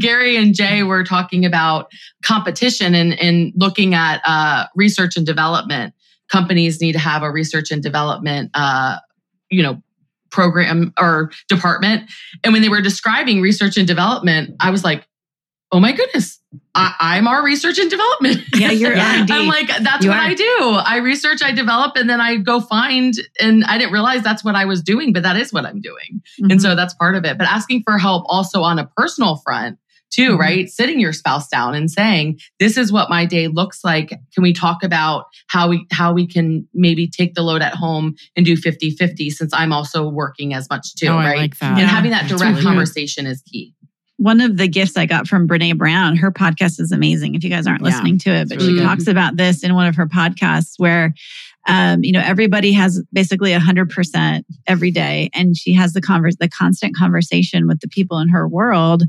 Gary 0.00 0.36
and 0.36 0.54
Jay 0.54 0.82
were 0.82 1.04
talking 1.04 1.44
about 1.44 1.92
competition 2.24 2.94
and, 2.96 3.12
and 3.20 3.52
looking 3.54 3.94
at 3.94 4.20
uh, 4.26 4.64
research 4.74 5.16
and 5.16 5.24
development. 5.24 5.94
Companies 6.32 6.80
need 6.80 6.92
to 6.92 6.98
have 6.98 7.22
a 7.22 7.30
research 7.30 7.70
and 7.70 7.82
development, 7.82 8.50
uh, 8.54 8.96
you 9.50 9.62
know, 9.62 9.80
program 10.30 10.92
or 10.98 11.30
department. 11.48 12.10
And 12.42 12.52
when 12.52 12.62
they 12.62 12.68
were 12.68 12.80
describing 12.80 13.40
research 13.40 13.76
and 13.76 13.86
development, 13.86 14.56
I 14.60 14.70
was 14.70 14.84
like, 14.84 15.06
oh 15.70 15.80
my 15.80 15.92
goodness, 15.92 16.40
I, 16.74 17.18
am 17.18 17.26
our 17.26 17.44
research 17.44 17.78
and 17.78 17.90
development. 17.90 18.42
Yeah, 18.54 18.70
you're 18.70 18.94
yeah, 18.94 19.26
I'm 19.30 19.48
like, 19.48 19.68
that's 19.68 20.04
you 20.04 20.10
what 20.10 20.18
are. 20.18 20.22
I 20.22 20.34
do. 20.34 20.60
I 20.84 20.98
research, 20.98 21.42
I 21.42 21.52
develop, 21.52 21.96
and 21.96 22.08
then 22.08 22.20
I 22.20 22.36
go 22.36 22.60
find, 22.60 23.14
and 23.40 23.64
I 23.64 23.78
didn't 23.78 23.92
realize 23.92 24.22
that's 24.22 24.44
what 24.44 24.54
I 24.54 24.64
was 24.64 24.82
doing, 24.82 25.12
but 25.12 25.22
that 25.22 25.36
is 25.36 25.52
what 25.52 25.64
I'm 25.66 25.80
doing. 25.80 26.22
Mm-hmm. 26.40 26.52
And 26.52 26.62
so 26.62 26.74
that's 26.74 26.94
part 26.94 27.16
of 27.16 27.24
it. 27.24 27.36
But 27.38 27.48
asking 27.48 27.82
for 27.84 27.98
help 27.98 28.24
also 28.26 28.62
on 28.62 28.78
a 28.78 28.86
personal 28.96 29.36
front 29.36 29.78
too, 30.10 30.30
mm-hmm. 30.30 30.40
right? 30.40 30.68
Sitting 30.68 31.00
your 31.00 31.12
spouse 31.12 31.48
down 31.48 31.74
and 31.74 31.90
saying, 31.90 32.38
this 32.58 32.76
is 32.76 32.92
what 32.92 33.10
my 33.10 33.26
day 33.26 33.48
looks 33.48 33.84
like. 33.84 34.08
Can 34.08 34.42
we 34.42 34.52
talk 34.52 34.82
about 34.82 35.26
how 35.48 35.68
we, 35.68 35.86
how 35.92 36.12
we 36.12 36.26
can 36.26 36.66
maybe 36.72 37.08
take 37.08 37.34
the 37.34 37.42
load 37.42 37.62
at 37.62 37.74
home 37.74 38.14
and 38.36 38.46
do 38.46 38.56
50 38.56 38.92
50 38.92 39.30
since 39.30 39.52
I'm 39.52 39.72
also 39.72 40.08
working 40.08 40.54
as 40.54 40.68
much 40.70 40.94
too, 40.94 41.08
oh, 41.08 41.16
right? 41.16 41.38
Like 41.38 41.54
and 41.60 41.78
yeah. 41.78 41.86
having 41.86 42.10
that 42.12 42.28
direct 42.28 42.52
really 42.52 42.62
conversation 42.62 43.24
good. 43.24 43.32
is 43.32 43.42
key. 43.42 43.74
One 44.18 44.40
of 44.40 44.56
the 44.56 44.68
gifts 44.68 44.96
I 44.96 45.06
got 45.06 45.26
from 45.26 45.48
Brene 45.48 45.78
Brown, 45.78 46.16
her 46.16 46.30
podcast 46.30 46.80
is 46.80 46.92
amazing. 46.92 47.34
If 47.34 47.44
you 47.44 47.50
guys 47.50 47.66
aren't 47.66 47.82
listening 47.82 48.18
yeah, 48.24 48.34
to 48.34 48.40
it, 48.40 48.48
but 48.48 48.58
really 48.58 48.72
she 48.72 48.78
good. 48.78 48.84
talks 48.84 49.06
about 49.06 49.36
this 49.36 49.64
in 49.64 49.74
one 49.74 49.86
of 49.86 49.94
her 49.94 50.06
podcasts 50.06 50.74
where 50.76 51.14
um, 51.68 52.02
you 52.02 52.12
know, 52.12 52.22
everybody 52.24 52.72
has 52.72 53.02
basically 53.12 53.52
a 53.52 53.60
hundred 53.60 53.90
percent 53.90 54.46
every 54.66 54.90
day. 54.90 55.28
And 55.34 55.56
she 55.56 55.74
has 55.74 55.92
the 55.92 56.00
converse, 56.00 56.36
the 56.40 56.48
constant 56.48 56.96
conversation 56.96 57.68
with 57.68 57.80
the 57.80 57.88
people 57.88 58.18
in 58.18 58.30
her 58.30 58.48
world, 58.48 59.02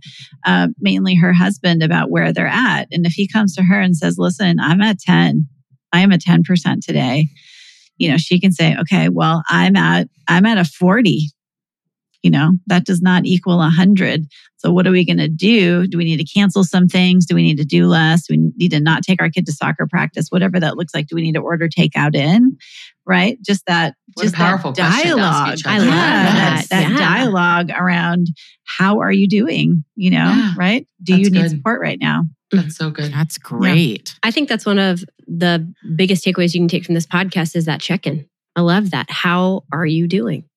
uh, 0.46 0.68
mainly 0.80 1.16
her 1.16 1.32
husband 1.32 1.82
about 1.82 2.12
where 2.12 2.34
they're 2.34 2.48
at. 2.48 2.90
And 2.92 3.06
if 3.06 3.14
he 3.14 3.28
comes 3.28 3.56
to 3.56 3.64
her 3.64 3.80
and 3.80 3.96
says, 3.96 4.18
listen, 4.18 4.60
I'm 4.60 4.82
at 4.82 5.00
10, 5.00 5.48
I 5.94 6.02
am 6.02 6.12
at 6.12 6.22
10% 6.22 6.82
today. 6.86 7.30
You 7.98 8.12
know, 8.12 8.18
she 8.18 8.42
can 8.42 8.52
say, 8.52 8.76
okay, 8.78 9.08
well, 9.08 9.42
I'm 9.48 9.78
at, 9.78 10.10
I'm 10.28 10.46
at 10.46 10.58
a 10.58 10.66
40 10.66 11.30
you 12.24 12.32
know 12.32 12.54
that 12.68 12.86
does 12.86 13.02
not 13.02 13.26
equal 13.26 13.58
100 13.58 14.28
so 14.60 14.74
what 14.74 14.86
are 14.86 14.92
we 14.92 15.06
going 15.06 15.18
to 15.20 15.30
do? 15.30 15.88
Do 15.88 15.98
we 15.98 16.04
need 16.04 16.18
to 16.18 16.26
cancel 16.26 16.66
some 16.66 16.90
things? 16.90 17.26
Do 17.26 17.34
we 17.34 17.44
need 17.44 17.58
to 17.60 17.66
do 17.66 17.88
less? 17.88 18.28
Do 18.28 18.34
we 18.34 18.52
need 18.58 18.72
to 18.72 18.82
not 18.82 19.04
take 19.04 19.22
our 19.22 19.30
kid 19.30 19.46
to 19.46 19.54
soccer 19.54 19.88
practice? 19.88 20.28
Whatever 20.30 20.60
that 20.60 20.76
looks 20.76 20.94
like 20.94 21.08
do 21.08 21.16
we 21.16 21.22
need 21.22 21.36
to 21.36 21.40
order 21.40 21.70
takeout 21.70 22.14
in? 22.14 22.58
Right? 23.06 23.42
Just 23.42 23.66
that 23.68 23.96
what 24.16 24.24
just 24.24 24.36
powerful 24.36 24.74
that 24.74 25.04
dialogue. 25.04 25.60
i 25.66 25.78
love 25.78 25.88
that 25.88 26.66
that, 26.70 26.70
that 26.70 26.92
yeah. 26.92 26.98
dialogue 26.98 27.70
around 27.72 28.28
how 28.66 29.00
are 29.00 29.12
you 29.12 29.28
doing 29.28 29.84
you 29.96 30.12
know 30.12 30.18
yeah, 30.18 30.54
right? 30.58 30.88
Do 31.02 31.16
you 31.16 31.30
need 31.30 31.42
good. 31.42 31.52
support 31.52 31.80
right 31.80 31.98
now? 32.00 32.24
That's 32.52 32.76
so 32.76 32.90
good. 32.90 33.14
That's 33.14 33.38
great. 33.38 34.10
Yeah. 34.10 34.28
i 34.28 34.32
think 34.32 34.50
that's 34.50 34.66
one 34.66 34.80
of 34.80 35.04
the 35.26 35.72
biggest 35.96 36.26
takeaways 36.26 36.54
you 36.54 36.60
can 36.60 36.68
take 36.68 36.84
from 36.84 36.96
this 36.96 37.08
podcast 37.08 37.56
is 37.56 37.66
that 37.66 37.80
check-in. 37.80 38.28
I 38.58 38.62
love 38.62 38.92
that. 38.92 39.10
How 39.10 39.64
are 39.72 39.86
you 39.86 40.08
doing 40.08 40.49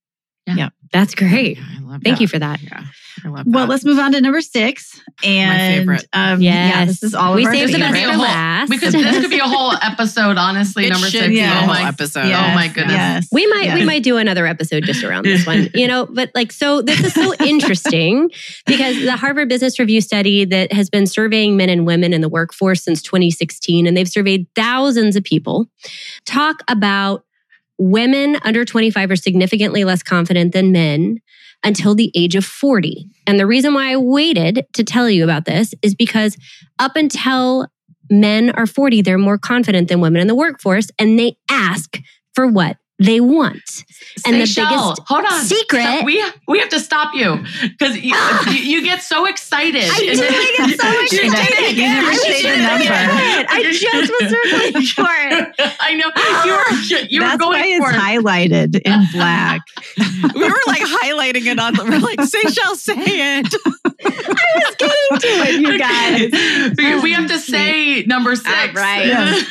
yeah. 0.47 0.55
yeah. 0.55 0.69
That's 0.93 1.15
great. 1.15 1.57
Yeah, 1.57 1.65
I 1.65 1.81
love 1.81 2.03
Thank 2.03 2.17
that. 2.17 2.21
you 2.21 2.29
for 2.29 2.39
that. 2.39 2.63
Yeah. 2.63 2.85
I 3.25 3.29
love 3.29 3.47
well, 3.47 3.67
let's 3.67 3.85
move 3.85 3.99
on 3.99 4.13
to 4.13 4.21
number 4.21 4.43
six. 4.43 5.01
And 5.25 5.51
My 5.51 5.79
favorite. 5.79 6.09
Um, 6.13 6.43
yes. 6.43 6.75
yeah, 6.75 6.85
this 6.85 7.03
is 7.03 7.15
all 7.15 7.35
we 7.35 7.43
of 7.43 7.49
our 7.49 7.55
saved 7.55 7.73
the 7.73 7.79
best 7.79 8.03
for 8.03 8.17
last. 8.19 8.71
Because 8.71 8.93
this 8.93 9.21
could 9.21 9.31
be 9.31 9.39
a 9.39 9.45
whole 9.45 9.73
episode, 9.83 10.37
honestly. 10.37 10.87
It 10.87 10.91
number 10.91 11.07
six. 11.07 11.29
Yeah. 11.29 11.61
Oh 11.63 11.67
my 11.67 11.89
episode. 11.89 12.27
Yes, 12.27 12.51
oh 12.51 12.55
my 12.55 12.69
goodness. 12.69 12.93
Yes. 12.93 13.29
We 13.33 13.47
might 13.47 13.65
yes. 13.65 13.79
we 13.79 13.87
might 13.87 14.03
do 14.03 14.19
another 14.19 14.47
episode 14.47 14.85
just 14.85 15.03
around 15.03 15.25
this 15.25 15.47
one. 15.47 15.71
You 15.83 15.89
know, 15.89 16.07
but 16.07 16.31
like 16.35 16.53
so 16.53 16.83
this 16.83 17.01
is 17.01 17.15
so 17.15 17.35
interesting 17.41 18.31
because 18.67 19.01
the 19.03 19.17
Harvard 19.17 19.49
Business 19.49 19.79
Review 19.79 20.01
study 20.01 20.45
that 20.45 20.73
has 20.73 20.91
been 20.91 21.07
surveying 21.07 21.57
men 21.57 21.71
and 21.71 21.87
women 21.87 22.13
in 22.13 22.21
the 22.21 22.29
workforce 22.29 22.85
since 22.85 23.01
2016, 23.03 23.87
and 23.87 23.97
they've 23.97 24.09
surveyed 24.09 24.47
thousands 24.55 25.17
of 25.17 25.25
people, 25.25 25.67
talk 26.27 26.63
about 26.69 27.25
women 27.79 28.37
under 28.43 28.65
25 28.65 29.11
are 29.11 29.17
significantly 29.17 29.85
less 29.85 30.03
confident 30.03 30.53
than 30.53 30.73
men 30.73 31.19
until 31.65 31.95
the 31.95 32.11
age 32.15 32.35
of 32.35 32.45
40. 32.45 33.09
And 33.27 33.39
the 33.39 33.47
reason 33.47 33.75
why 33.75 33.93
I 33.93 33.97
waited 33.97 34.67
to 34.75 34.85
tell 34.85 35.09
you 35.09 35.25
about 35.25 35.45
this 35.45 35.75
is 35.83 35.95
because 35.95 36.37
up 36.79 36.97
until 36.97 37.69
men 38.11 38.51
are 38.51 38.67
40, 38.67 39.03
they're 39.03 39.19
more 39.19 39.39
confident 39.39 39.89
than 39.89 40.01
women 40.01 40.21
in 40.21 40.27
the 40.27 40.35
workforce 40.35 40.89
and 40.99 41.19
they 41.19 41.37
ask 41.49 41.99
for 42.35 42.47
what? 42.47 42.77
They 42.99 43.21
want. 43.21 43.85
And 44.27 44.37
the 44.37 44.41
biggest 44.41 45.01
hold 45.07 45.25
on 45.25 45.41
secret. 45.43 45.83
Stop. 45.83 46.05
We 46.05 46.25
we 46.47 46.59
have 46.61 46.69
to 46.69 46.81
stop 46.81 47.15
you 47.15 47.45
because 47.63 47.97
you, 47.97 48.15
you, 48.53 48.83
get 48.85 49.03
so 49.03 49.27
excited. 49.27 49.85
I 49.85 49.99
do 49.99 50.07
get 50.07 50.81
so 50.81 51.03
excited. 51.27 51.77
You 51.77 51.83
never 51.83 52.13
say 52.15 52.43
the 52.43 52.57
number. 52.63 52.93
I 53.49 53.63
just 53.73 54.13
was 54.13 54.31
circling 54.31 54.83
for 54.85 55.07
it. 55.09 55.55
I 55.81 55.95
know 55.95 56.11
you 56.45 56.53
were 56.53 57.07
you 57.09 57.21
That's 57.21 57.35
were 57.35 57.39
going 57.39 57.61
why 57.61 57.79
for 57.79 57.89
it's 57.89 57.97
it. 57.97 58.01
highlighted 58.01 58.81
in 58.85 59.07
black. 59.13 59.63
we 60.35 60.43
were 60.43 60.61
like 60.67 60.83
highlighting 60.83 61.47
it 61.47 61.59
on. 61.59 61.75
We're 61.77 61.99
like, 61.99 62.19
Seychelle, 62.21 62.77
say 62.77 62.95
it. 62.97 63.55
I 64.05 64.47
was 64.57 64.75
getting 64.77 65.19
to 65.19 65.29
it, 65.49 65.61
you 65.61 65.79
guys. 65.79 67.03
we 67.03 67.13
have 67.13 67.29
to 67.29 67.39
say 67.39 68.03
number 68.03 68.37
six. 68.37 68.49
Uh, 68.49 68.73
right. 68.75 69.07
Yeah. 69.07 69.43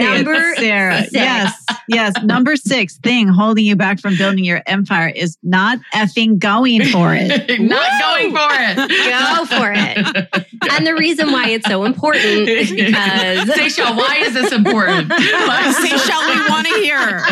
Number 0.00 0.32
it, 0.32 0.58
Sarah. 0.58 0.98
Six. 1.02 1.12
Yes, 1.12 1.64
yes. 1.88 2.22
Number 2.22 2.56
six 2.56 2.96
thing 2.98 3.28
holding 3.28 3.64
you 3.64 3.76
back 3.76 4.00
from 4.00 4.16
building 4.16 4.44
your 4.44 4.62
empire 4.66 5.08
is 5.08 5.36
not 5.42 5.78
effing 5.94 6.38
going 6.38 6.84
for 6.84 7.14
it. 7.14 7.28
not 7.60 8.00
going 8.00 8.32
for 8.32 8.48
it. 8.50 8.76
Go 9.36 9.44
for 9.46 9.72
it. 9.74 10.46
And 10.70 10.86
the 10.86 10.94
reason 10.94 11.32
why 11.32 11.48
it's 11.50 11.66
so 11.66 11.84
important 11.84 12.48
is 12.48 12.70
because 12.70 13.48
Seychelle, 13.48 13.96
why 13.96 14.16
is 14.18 14.34
this 14.34 14.52
important? 14.52 15.08
Seychelle, 15.10 16.28
we 16.28 16.48
want 16.48 16.66
to 16.66 16.74
hear. 16.74 17.24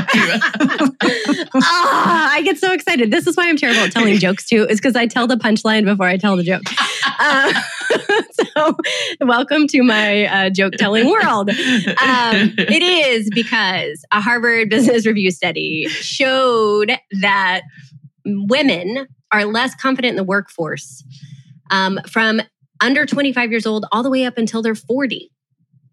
oh, 1.55 2.29
I 2.33 2.43
get 2.45 2.59
so 2.59 2.73
excited. 2.73 3.11
This 3.11 3.27
is 3.27 3.37
why 3.37 3.49
I'm 3.49 3.57
terrible 3.57 3.83
at 3.83 3.93
telling 3.93 4.19
jokes 4.19 4.47
too, 4.47 4.67
is 4.69 4.79
because 4.79 4.97
I 4.97 5.07
tell 5.07 5.27
the 5.27 5.37
punchline 5.37 5.85
before 5.85 6.07
I 6.07 6.17
tell 6.17 6.37
the 6.37 6.43
joke. 6.43 6.63
Uh, 7.19 7.53
so, 8.57 8.76
welcome 9.20 9.66
to 9.68 9.82
my 9.82 10.26
uh, 10.26 10.51
joke 10.51 10.74
telling 10.74 11.09
world. 11.09 11.51
Um, 11.51 11.57
it 12.59 12.82
is 12.82 13.30
because 13.32 14.05
a 14.12 14.20
Harvard 14.20 14.70
Business 14.70 15.07
Review 15.07 15.30
study 15.30 15.86
showed 15.88 16.92
that 17.20 17.62
women 18.24 19.09
are 19.32 19.44
less 19.44 19.74
confident 19.74 20.11
in 20.11 20.16
the 20.16 20.24
workforce 20.24 21.05
um, 21.70 22.01
from 22.09 22.40
under 22.80 23.07
25 23.07 23.51
years 23.51 23.66
old 23.66 23.86
all 23.92 24.03
the 24.03 24.11
way 24.11 24.24
up 24.24 24.38
until 24.38 24.62
they're 24.62 24.74
40 24.74 25.30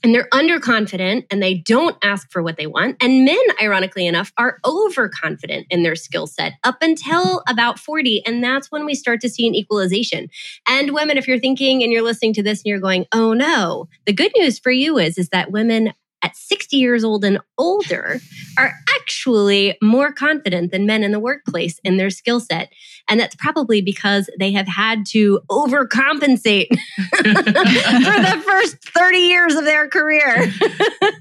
and 0.03 0.13
they're 0.13 0.27
underconfident 0.33 1.25
and 1.31 1.41
they 1.41 1.55
don't 1.55 1.97
ask 2.03 2.31
for 2.31 2.43
what 2.43 2.57
they 2.57 2.67
want. 2.67 2.97
And 3.01 3.25
men, 3.25 3.37
ironically 3.61 4.05
enough, 4.05 4.31
are 4.37 4.59
overconfident 4.65 5.67
in 5.69 5.83
their 5.83 5.95
skill 5.95 6.27
set 6.27 6.53
up 6.63 6.77
until 6.81 7.43
about 7.47 7.79
40. 7.79 8.25
And 8.25 8.43
that's 8.43 8.71
when 8.71 8.85
we 8.85 8.95
start 8.95 9.21
to 9.21 9.29
see 9.29 9.47
an 9.47 9.55
equalization. 9.55 10.29
And 10.67 10.93
women, 10.93 11.17
if 11.17 11.27
you're 11.27 11.39
thinking 11.39 11.83
and 11.83 11.91
you're 11.91 12.03
listening 12.03 12.33
to 12.35 12.43
this 12.43 12.59
and 12.59 12.65
you're 12.65 12.79
going, 12.79 13.05
oh 13.11 13.33
no, 13.33 13.87
the 14.05 14.13
good 14.13 14.31
news 14.37 14.59
for 14.59 14.71
you 14.71 14.97
is, 14.97 15.17
is 15.17 15.29
that 15.29 15.51
women 15.51 15.93
at 16.23 16.35
60 16.35 16.77
years 16.77 17.03
old 17.03 17.23
and 17.23 17.39
older 17.57 18.19
are 18.57 18.73
actually 18.95 19.77
more 19.81 20.11
confident 20.11 20.71
than 20.71 20.85
men 20.85 21.03
in 21.03 21.11
the 21.11 21.19
workplace 21.19 21.79
in 21.83 21.97
their 21.97 22.09
skill 22.09 22.39
set. 22.39 22.71
And 23.09 23.19
that's 23.19 23.35
probably 23.35 23.81
because 23.81 24.29
they 24.39 24.51
have 24.51 24.67
had 24.67 25.05
to 25.07 25.39
overcompensate 25.49 26.67
for 27.15 27.23
the 27.23 28.43
first 28.45 28.77
30 28.89 29.17
years 29.17 29.55
of 29.55 29.63
their 29.65 29.87
career. 29.87 30.25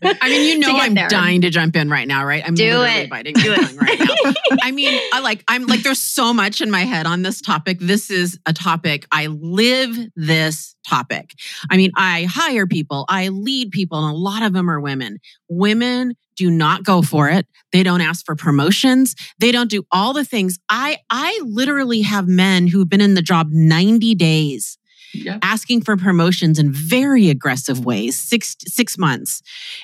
I 0.02 0.28
mean, 0.28 0.48
you 0.48 0.58
know, 0.58 0.76
I'm 0.76 0.94
there. 0.94 1.08
dying 1.08 1.40
to 1.42 1.50
jump 1.50 1.76
in 1.76 1.88
right 1.88 2.08
now, 2.08 2.24
right? 2.24 2.42
I'm 2.46 2.54
Do 2.54 2.82
it. 2.82 3.10
biting 3.10 3.34
Do 3.34 3.52
it. 3.52 3.76
right 3.80 3.98
now. 3.98 4.32
I 4.62 4.70
mean, 4.72 5.00
I 5.12 5.20
like, 5.20 5.44
I'm 5.48 5.66
like, 5.66 5.82
there's 5.82 6.00
so 6.00 6.32
much 6.32 6.60
in 6.60 6.70
my 6.70 6.80
head 6.82 7.06
on 7.06 7.22
this 7.22 7.40
topic. 7.40 7.78
This 7.80 8.10
is 8.10 8.38
a 8.46 8.52
topic 8.52 9.06
I 9.12 9.26
live 9.28 9.96
this 10.16 10.74
topic. 10.88 11.32
I 11.70 11.76
mean, 11.76 11.90
I 11.96 12.24
hire 12.24 12.66
people, 12.66 13.04
I 13.08 13.28
lead 13.28 13.70
people, 13.70 14.04
and 14.04 14.14
a 14.14 14.18
lot 14.18 14.42
of 14.42 14.52
them 14.52 14.70
are 14.70 14.80
women. 14.80 15.18
Women 15.48 16.14
do 16.36 16.50
not 16.50 16.84
go 16.84 17.02
for 17.02 17.28
it. 17.28 17.46
They 17.72 17.82
don't 17.82 18.00
ask 18.00 18.24
for 18.24 18.36
promotions. 18.36 19.14
They 19.38 19.52
don't 19.52 19.70
do 19.70 19.84
all 19.90 20.12
the 20.12 20.24
things. 20.24 20.58
I 20.68 20.98
I 21.10 21.40
literally 21.44 22.02
have 22.02 22.28
men 22.28 22.66
who've 22.68 22.88
been 22.88 23.00
in 23.00 23.14
the 23.14 23.22
job 23.22 23.48
90 23.50 24.14
days. 24.14 24.78
asking 25.42 25.80
for 25.82 25.96
promotions 25.96 26.58
in 26.58 26.70
very 26.72 27.30
aggressive 27.30 27.84
ways, 27.86 28.18
six 28.18 28.54
six 28.66 28.98
months, 28.98 29.40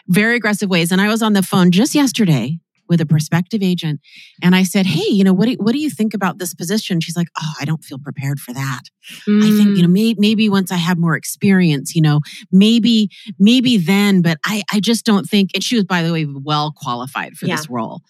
very 0.07 0.37
aggressive 0.37 0.69
ways. 0.69 0.93
And 0.93 1.01
I 1.01 1.09
was 1.09 1.23
on 1.23 1.33
the 1.33 1.43
phone 1.43 1.71
just 1.71 1.95
yesterday 1.95 2.59
with 2.93 3.01
a 3.01 3.07
prospective 3.07 3.63
agent. 3.63 4.01
And 4.43 4.55
I 4.55 4.63
said, 4.63 4.85
Hey, 4.85 5.09
you 5.09 5.25
know, 5.25 5.33
what 5.33 5.49
do, 5.49 5.57
what 5.59 5.73
do 5.73 5.79
you 5.79 5.89
think 5.89 6.13
about 6.13 6.39
this 6.39 6.53
position? 6.53 7.01
She's 7.01 7.17
like, 7.17 7.29
Oh, 7.41 7.53
I 7.59 7.65
don't 7.65 7.83
feel 7.83 7.99
prepared 7.99 8.39
for 8.39 8.53
that. 8.53 8.83
Mm. 9.27 9.43
I 9.43 9.57
think, 9.57 9.77
you 9.77 9.83
know, 9.83 9.89
mm. 9.89 9.93
may, 9.93 10.15
maybe 10.19 10.51
once 10.51 10.71
I 10.71 10.77
have 10.77 10.99
more 10.99 11.17
experience, 11.17 11.95
you 11.95 12.03
know, 12.03 12.21
maybe, 12.53 13.09
maybe 13.39 13.79
then, 13.79 14.21
but 14.21 14.37
I, 14.45 14.63
I 14.71 14.81
just 14.81 15.07
don't 15.07 15.25
think, 15.25 15.51
and 15.55 15.65
she 15.65 15.77
was, 15.77 15.85
by 15.85 16.03
the 16.03 16.13
way, 16.13 16.27
well 16.27 16.73
qualified 16.77 17.37
for 17.39 17.47
yeah. 17.47 17.57
this 17.57 17.71
role 17.71 18.03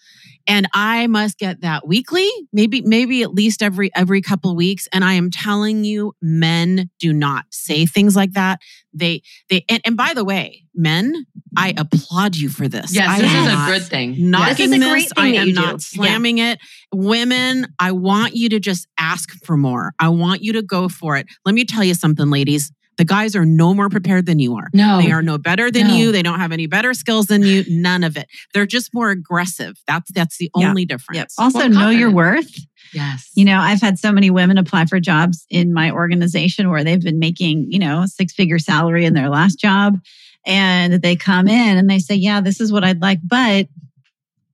and 0.47 0.67
I 0.73 1.07
must 1.07 1.37
get 1.37 1.61
that 1.61 1.87
weekly, 1.87 2.29
maybe 2.51 2.81
maybe 2.81 3.23
at 3.23 3.33
least 3.33 3.63
every 3.63 3.91
every 3.95 4.21
couple 4.21 4.55
weeks 4.55 4.87
and 4.91 5.03
I 5.03 5.13
am 5.13 5.31
telling 5.31 5.83
you 5.83 6.13
men 6.21 6.89
do 6.99 7.13
not 7.13 7.45
say 7.49 7.85
things 7.85 8.15
like 8.15 8.33
that. 8.33 8.59
They 8.93 9.21
they 9.49 9.65
and, 9.69 9.81
and 9.85 9.97
by 9.97 10.13
the 10.13 10.25
way, 10.25 10.65
men, 10.75 11.25
I 11.55 11.71
mm-hmm. 11.71 11.79
applaud 11.79 12.35
you 12.35 12.49
for 12.49 12.67
this. 12.67 12.93
Yes, 12.93 13.07
I 13.07 13.21
this 13.21 13.31
is 13.31 13.47
a 13.47 13.65
good 13.67 13.89
thing. 13.89 14.29
Knocking 14.29 14.69
this, 14.69 14.79
this 14.79 15.13
I 15.15 15.27
am 15.29 15.53
not 15.53 15.75
do. 15.75 15.79
slamming 15.79 16.39
yeah. 16.39 16.53
it. 16.53 16.59
Women, 16.93 17.67
I 17.79 17.91
want 17.91 18.35
you 18.35 18.49
to 18.49 18.59
just 18.59 18.87
ask 18.97 19.31
for 19.45 19.57
more. 19.57 19.93
I 19.99 20.09
want 20.09 20.43
you 20.43 20.53
to 20.53 20.61
go 20.61 20.89
for 20.89 21.17
it. 21.17 21.27
Let 21.45 21.55
me 21.55 21.65
tell 21.65 21.83
you 21.83 21.93
something, 21.93 22.29
ladies. 22.29 22.71
The 22.97 23.05
guys 23.05 23.35
are 23.35 23.45
no 23.45 23.73
more 23.73 23.89
prepared 23.89 24.25
than 24.25 24.39
you 24.39 24.55
are. 24.55 24.67
No. 24.73 25.01
They 25.01 25.11
are 25.11 25.21
no 25.21 25.37
better 25.37 25.71
than 25.71 25.87
no. 25.87 25.95
you. 25.95 26.11
They 26.11 26.21
don't 26.21 26.39
have 26.39 26.51
any 26.51 26.67
better 26.67 26.93
skills 26.93 27.27
than 27.27 27.41
you. 27.41 27.63
None 27.67 28.03
of 28.03 28.17
it. 28.17 28.27
They're 28.53 28.65
just 28.65 28.93
more 28.93 29.09
aggressive. 29.09 29.75
That's 29.87 30.11
that's 30.11 30.37
the 30.37 30.51
yeah. 30.55 30.69
only 30.69 30.85
difference. 30.85 31.17
Yep. 31.17 31.27
Also 31.37 31.59
well, 31.59 31.69
know 31.69 31.89
your 31.89 32.11
worth. 32.11 32.53
Yes. 32.93 33.31
You 33.35 33.45
know, 33.45 33.59
I've 33.59 33.81
had 33.81 33.97
so 33.97 34.11
many 34.11 34.29
women 34.29 34.57
apply 34.57 34.85
for 34.85 34.99
jobs 34.99 35.45
in 35.49 35.73
my 35.73 35.91
organization 35.91 36.69
where 36.69 36.83
they've 36.83 37.01
been 37.01 37.19
making, 37.19 37.71
you 37.71 37.79
know, 37.79 38.05
six 38.05 38.33
figure 38.33 38.59
salary 38.59 39.05
in 39.05 39.13
their 39.13 39.29
last 39.29 39.59
job. 39.59 39.99
And 40.45 41.01
they 41.01 41.15
come 41.15 41.47
in 41.47 41.77
and 41.77 41.89
they 41.89 41.99
say, 41.99 42.15
Yeah, 42.15 42.41
this 42.41 42.59
is 42.59 42.71
what 42.71 42.83
I'd 42.83 43.01
like, 43.01 43.19
but, 43.23 43.67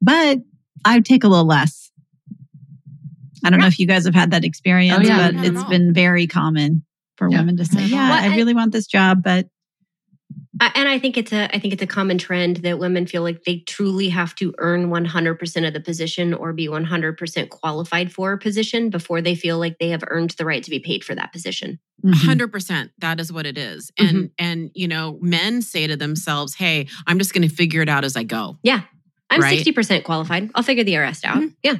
but 0.01 0.39
I'd 0.85 1.05
take 1.05 1.23
a 1.23 1.27
little 1.27 1.47
less. 1.47 1.91
I 3.43 3.49
don't 3.49 3.59
know 3.59 3.67
if 3.67 3.79
you 3.79 3.87
guys 3.87 4.05
have 4.05 4.15
had 4.15 4.31
that 4.31 4.43
experience, 4.43 4.99
oh, 4.99 5.07
yeah. 5.07 5.31
but 5.31 5.45
it's 5.45 5.63
been 5.65 5.93
very 5.93 6.27
common 6.27 6.83
for 7.20 7.30
yeah. 7.30 7.38
women 7.38 7.57
to 7.57 7.65
say, 7.65 7.84
yeah, 7.84 8.09
well, 8.09 8.32
I 8.32 8.36
really 8.36 8.55
want 8.55 8.72
this 8.72 8.88
job, 8.88 9.22
but 9.22 9.47
and 10.61 10.89
I 10.89 10.99
think 10.99 11.17
it's 11.17 11.32
a 11.32 11.53
I 11.55 11.59
think 11.59 11.74
it's 11.74 11.84
a 11.84 11.88
common 11.88 12.17
trend 12.17 12.57
that 12.57 12.80
women 12.80 13.05
feel 13.05 13.22
like 13.22 13.43
they 13.43 13.59
truly 13.59 14.09
have 14.09 14.36
to 14.36 14.53
earn 14.57 14.89
100% 14.89 15.67
of 15.67 15.74
the 15.74 15.80
position 15.80 16.34
or 16.34 16.53
be 16.53 16.67
100% 16.67 17.49
qualified 17.49 18.11
for 18.11 18.34
a 18.34 18.38
position 18.38 18.89
before 18.89 19.22
they 19.22 19.36
feel 19.36 19.59
like 19.59 19.78
they 19.80 19.89
have 19.89 20.03
earned 20.07 20.32
the 20.32 20.45
right 20.45 20.63
to 20.63 20.70
be 20.70 20.80
paid 20.80 21.03
for 21.03 21.15
that 21.15 21.32
position. 21.32 21.80
100% 22.03 22.49
mm-hmm. 22.49 22.88
that 22.99 23.20
is 23.20 23.32
what 23.32 23.45
it 23.45 23.57
is. 23.57 23.91
And 23.97 24.09
mm-hmm. 24.09 24.26
and 24.38 24.72
you 24.74 24.88
know, 24.88 25.20
men 25.22 25.61
say 25.61 25.88
to 25.88 25.95
themselves, 25.95 26.55
"Hey, 26.55 26.88
I'm 27.05 27.20
just 27.20 27.34
going 27.34 27.47
to 27.47 27.53
figure 27.53 27.82
it 27.82 27.89
out 27.89 28.03
as 28.03 28.15
I 28.15 28.24
go." 28.24 28.57
Yeah. 28.63 28.82
I'm 29.30 29.41
right? 29.41 29.59
60% 29.59 30.03
qualified. 30.03 30.49
I'll 30.55 30.63
figure 30.63 30.84
the 30.84 30.97
rest 30.97 31.23
out. 31.25 31.38
Mm-hmm. 31.38 31.47
Yeah. 31.61 31.75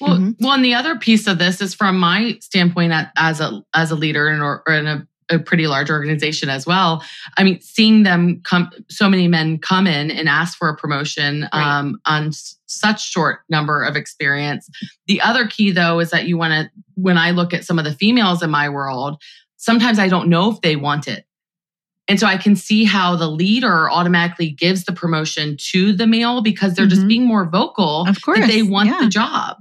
Well, 0.00 0.16
mm-hmm. 0.16 0.44
well, 0.44 0.54
and 0.54 0.64
the 0.64 0.74
other 0.74 0.96
piece 0.96 1.26
of 1.26 1.38
this 1.38 1.60
is 1.60 1.74
from 1.74 1.98
my 1.98 2.38
standpoint 2.40 2.92
as 3.16 3.40
a 3.40 3.64
as 3.74 3.90
a 3.90 3.94
leader 3.94 4.28
in, 4.28 4.40
or, 4.40 4.62
or 4.66 4.74
in 4.74 4.86
a, 4.86 5.06
a, 5.30 5.38
pretty 5.38 5.66
large 5.66 5.90
organization 5.90 6.48
as 6.48 6.66
well. 6.66 7.04
I 7.36 7.44
mean, 7.44 7.60
seeing 7.60 8.02
them 8.02 8.40
come, 8.44 8.70
so 8.88 9.08
many 9.08 9.28
men 9.28 9.58
come 9.58 9.86
in 9.86 10.10
and 10.10 10.28
ask 10.28 10.56
for 10.58 10.68
a 10.68 10.76
promotion 10.76 11.48
right. 11.52 11.78
um, 11.78 12.00
on 12.06 12.28
s- 12.28 12.56
such 12.66 13.06
short 13.06 13.40
number 13.48 13.84
of 13.84 13.94
experience. 13.94 14.68
The 15.06 15.20
other 15.20 15.46
key, 15.46 15.70
though, 15.70 16.00
is 16.00 16.10
that 16.10 16.26
you 16.26 16.36
want 16.36 16.52
to. 16.52 16.70
When 16.94 17.18
I 17.18 17.30
look 17.30 17.54
at 17.54 17.64
some 17.64 17.78
of 17.78 17.84
the 17.84 17.92
females 17.92 18.42
in 18.42 18.50
my 18.50 18.68
world, 18.68 19.22
sometimes 19.56 19.98
I 19.98 20.08
don't 20.08 20.28
know 20.28 20.50
if 20.50 20.60
they 20.62 20.74
want 20.74 21.06
it. 21.06 21.24
And 22.08 22.18
so 22.18 22.26
I 22.26 22.38
can 22.38 22.56
see 22.56 22.84
how 22.84 23.16
the 23.16 23.28
leader 23.28 23.90
automatically 23.90 24.50
gives 24.50 24.84
the 24.84 24.92
promotion 24.92 25.56
to 25.72 25.92
the 25.92 26.06
male 26.06 26.40
because 26.40 26.74
they're 26.74 26.86
mm-hmm. 26.86 26.94
just 26.94 27.06
being 27.06 27.24
more 27.24 27.44
vocal. 27.44 28.06
Of 28.08 28.22
course. 28.22 28.46
they 28.46 28.62
want 28.62 28.88
yeah. 28.88 29.00
the 29.00 29.08
job. 29.08 29.58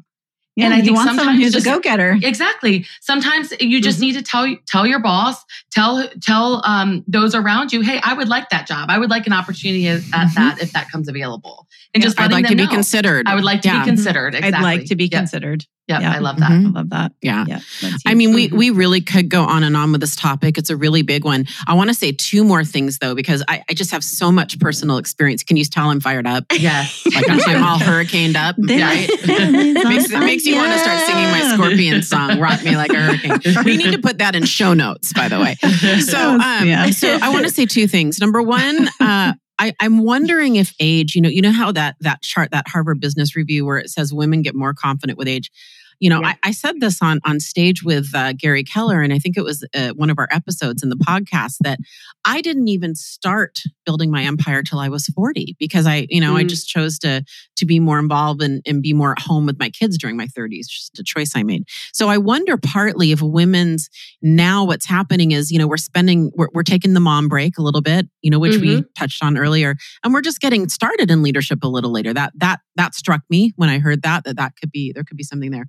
Yeah, 0.55 0.65
and 0.65 0.73
I 0.73 0.81
think 0.81 0.95
want 0.95 1.15
someone 1.15 1.35
who's 1.35 1.53
just, 1.53 1.67
a 1.67 1.69
go-getter. 1.69 2.17
Exactly. 2.23 2.87
Sometimes 2.99 3.53
you 3.59 3.79
just 3.79 3.97
mm-hmm. 3.97 4.07
need 4.07 4.13
to 4.13 4.23
tell 4.23 4.55
tell 4.65 4.87
your 4.87 4.99
boss, 4.99 5.43
tell 5.71 6.09
tell 6.23 6.65
um, 6.65 7.03
those 7.07 7.35
around 7.35 7.71
you, 7.71 7.81
hey, 7.81 8.01
I 8.03 8.15
would 8.15 8.27
like 8.27 8.49
that 8.49 8.65
job. 8.65 8.89
I 8.89 8.97
would 8.97 9.11
like 9.11 9.27
an 9.27 9.33
opportunity 9.33 9.87
at 9.87 10.01
mm-hmm. 10.01 10.33
that 10.33 10.59
if 10.59 10.71
that 10.71 10.89
comes 10.89 11.07
available. 11.07 11.67
And 11.93 12.01
yeah, 12.01 12.07
just 12.07 12.19
I'd 12.19 12.31
like 12.31 12.47
to 12.47 12.55
know. 12.55 12.65
be 12.65 12.73
considered. 12.73 13.27
I 13.27 13.35
would 13.35 13.43
like 13.43 13.61
to 13.61 13.67
yeah. 13.67 13.81
be 13.81 13.85
considered. 13.85 14.33
Exactly. 14.33 14.57
I'd 14.57 14.63
like 14.63 14.85
to 14.85 14.95
be 14.95 15.03
yep. 15.03 15.11
considered. 15.11 15.63
Yeah, 15.87 16.11
I 16.13 16.19
love 16.19 16.37
that. 16.37 16.51
Mm-hmm. 16.51 16.67
I 16.67 16.79
love 16.79 16.89
that. 16.89 17.13
Yeah. 17.21 17.45
yeah 17.47 17.59
I 18.05 18.13
mean, 18.13 18.33
we 18.33 18.49
we 18.49 18.71
really 18.71 18.99
could 18.99 19.29
go 19.29 19.43
on 19.43 19.63
and 19.63 19.77
on 19.77 19.91
with 19.91 20.01
this 20.01 20.15
topic. 20.15 20.57
It's 20.57 20.69
a 20.69 20.75
really 20.75 21.01
big 21.01 21.23
one. 21.23 21.45
I 21.65 21.75
want 21.75 21.89
to 21.89 21.93
say 21.93 22.11
two 22.11 22.43
more 22.43 22.65
things 22.65 22.97
though, 22.99 23.15
because 23.15 23.43
I, 23.47 23.63
I 23.69 23.73
just 23.73 23.91
have 23.91 24.03
so 24.03 24.31
much 24.31 24.59
personal 24.59 24.97
experience. 24.97 25.43
Can 25.43 25.55
you 25.55 25.63
tell 25.63 25.89
I'm 25.89 26.01
fired 26.01 26.27
up? 26.27 26.45
Yes. 26.51 27.05
Like 27.17 27.29
I'm, 27.29 27.39
I'm 27.47 27.63
all 27.63 27.79
hurricaned 27.79 28.35
up. 28.35 28.57
right? 28.59 29.07
makes, 29.27 30.11
it 30.11 30.19
makes 30.19 30.45
you 30.45 30.55
want 30.55 30.71
to 30.71 30.77
start 30.77 30.99
singing 31.07 31.31
my 31.31 31.51
scorpion 31.55 32.03
song, 32.03 32.39
Rock 32.39 32.63
Me 32.63 32.75
Like 32.75 32.91
a 32.91 32.99
Hurricane. 32.99 33.63
We 33.65 33.75
need 33.75 33.91
to 33.91 33.97
put 33.97 34.19
that 34.19 34.35
in 34.35 34.45
show 34.45 34.75
notes, 34.75 35.13
by 35.13 35.27
the 35.29 35.39
way. 35.39 35.55
So 36.01 36.17
um, 36.17 36.67
yeah. 36.67 36.91
so 36.91 37.17
I 37.19 37.29
want 37.29 37.45
to 37.45 37.51
say 37.51 37.65
two 37.65 37.87
things. 37.87 38.19
Number 38.19 38.43
one, 38.43 38.87
uh, 38.99 39.33
I, 39.59 39.73
I'm 39.79 40.03
wondering 40.03 40.55
if 40.55 40.73
age, 40.79 41.15
you 41.15 41.21
know, 41.21 41.29
you 41.29 41.41
know 41.41 41.51
how 41.51 41.71
that 41.71 41.95
that 42.01 42.21
chart, 42.21 42.51
that 42.51 42.67
Harvard 42.67 42.99
Business 42.99 43.35
Review, 43.35 43.65
where 43.65 43.77
it 43.77 43.89
says 43.89 44.13
women 44.13 44.41
get 44.41 44.55
more 44.55 44.73
confident 44.73 45.17
with 45.17 45.27
age. 45.27 45.51
You 45.99 46.09
know, 46.09 46.21
yeah. 46.21 46.29
I, 46.43 46.49
I, 46.49 46.51
said 46.51 46.79
this 46.79 47.01
on 47.01 47.19
on 47.25 47.39
stage 47.39 47.83
with 47.83 48.11
uh, 48.13 48.33
Gary 48.33 48.63
Keller, 48.63 49.01
and 49.01 49.13
I 49.13 49.19
think 49.19 49.37
it 49.37 49.43
was 49.43 49.65
uh, 49.75 49.89
one 49.89 50.09
of 50.09 50.19
our 50.19 50.27
episodes 50.31 50.83
in 50.83 50.89
the 50.89 50.95
podcast 50.95 51.55
that 51.61 51.79
I 52.25 52.41
didn't 52.41 52.67
even 52.67 52.95
start 52.95 53.59
building 53.85 54.11
my 54.11 54.23
empire 54.23 54.61
till 54.61 54.79
I 54.79 54.89
was 54.89 55.07
40 55.07 55.55
because 55.59 55.87
I, 55.87 56.07
you 56.09 56.19
know, 56.19 56.33
mm. 56.33 56.37
I 56.37 56.43
just 56.43 56.67
chose 56.67 56.99
to 56.99 57.23
to 57.55 57.65
be 57.65 57.79
more 57.79 57.99
involved 57.99 58.41
and, 58.41 58.61
and 58.67 58.81
be 58.81 58.93
more 58.93 59.11
at 59.11 59.19
home 59.19 59.45
with 59.45 59.57
my 59.59 59.69
kids 59.69 59.97
during 59.97 60.15
my 60.15 60.27
30s, 60.27 60.67
just 60.67 60.99
a 60.99 61.03
choice 61.03 61.31
I 61.35 61.43
made. 61.43 61.63
So 61.93 62.09
I 62.09 62.17
wonder 62.17 62.57
partly 62.57 63.11
if 63.11 63.21
women's 63.21 63.89
now 64.21 64.65
what's 64.65 64.85
happening 64.85 65.31
is, 65.31 65.51
you 65.51 65.57
know, 65.57 65.67
we're 65.67 65.77
spending, 65.77 66.31
we're, 66.35 66.49
we're 66.53 66.63
taking 66.63 66.93
the 66.93 66.99
mom 66.99 67.27
break 67.27 67.57
a 67.57 67.61
little 67.61 67.81
bit, 67.81 68.07
you 68.21 68.29
know, 68.29 68.39
which 68.39 68.53
mm-hmm. 68.53 68.81
we 68.81 68.85
touched 68.97 69.23
on 69.23 69.37
earlier, 69.37 69.75
and 70.03 70.13
we're 70.13 70.21
just 70.21 70.39
getting 70.39 70.69
started 70.69 71.09
in 71.09 71.23
leadership 71.23 71.59
a 71.63 71.67
little 71.67 71.91
later. 71.91 72.13
That 72.13 72.33
that 72.35 72.59
that 72.75 72.93
struck 72.93 73.21
me 73.29 73.53
when 73.55 73.69
I 73.69 73.79
heard 73.79 74.01
that 74.03 74.25
that 74.25 74.35
that 74.35 74.53
could 74.59 74.71
be 74.71 74.91
there 74.93 75.03
could 75.03 75.17
be 75.17 75.23
something 75.23 75.51
there. 75.51 75.65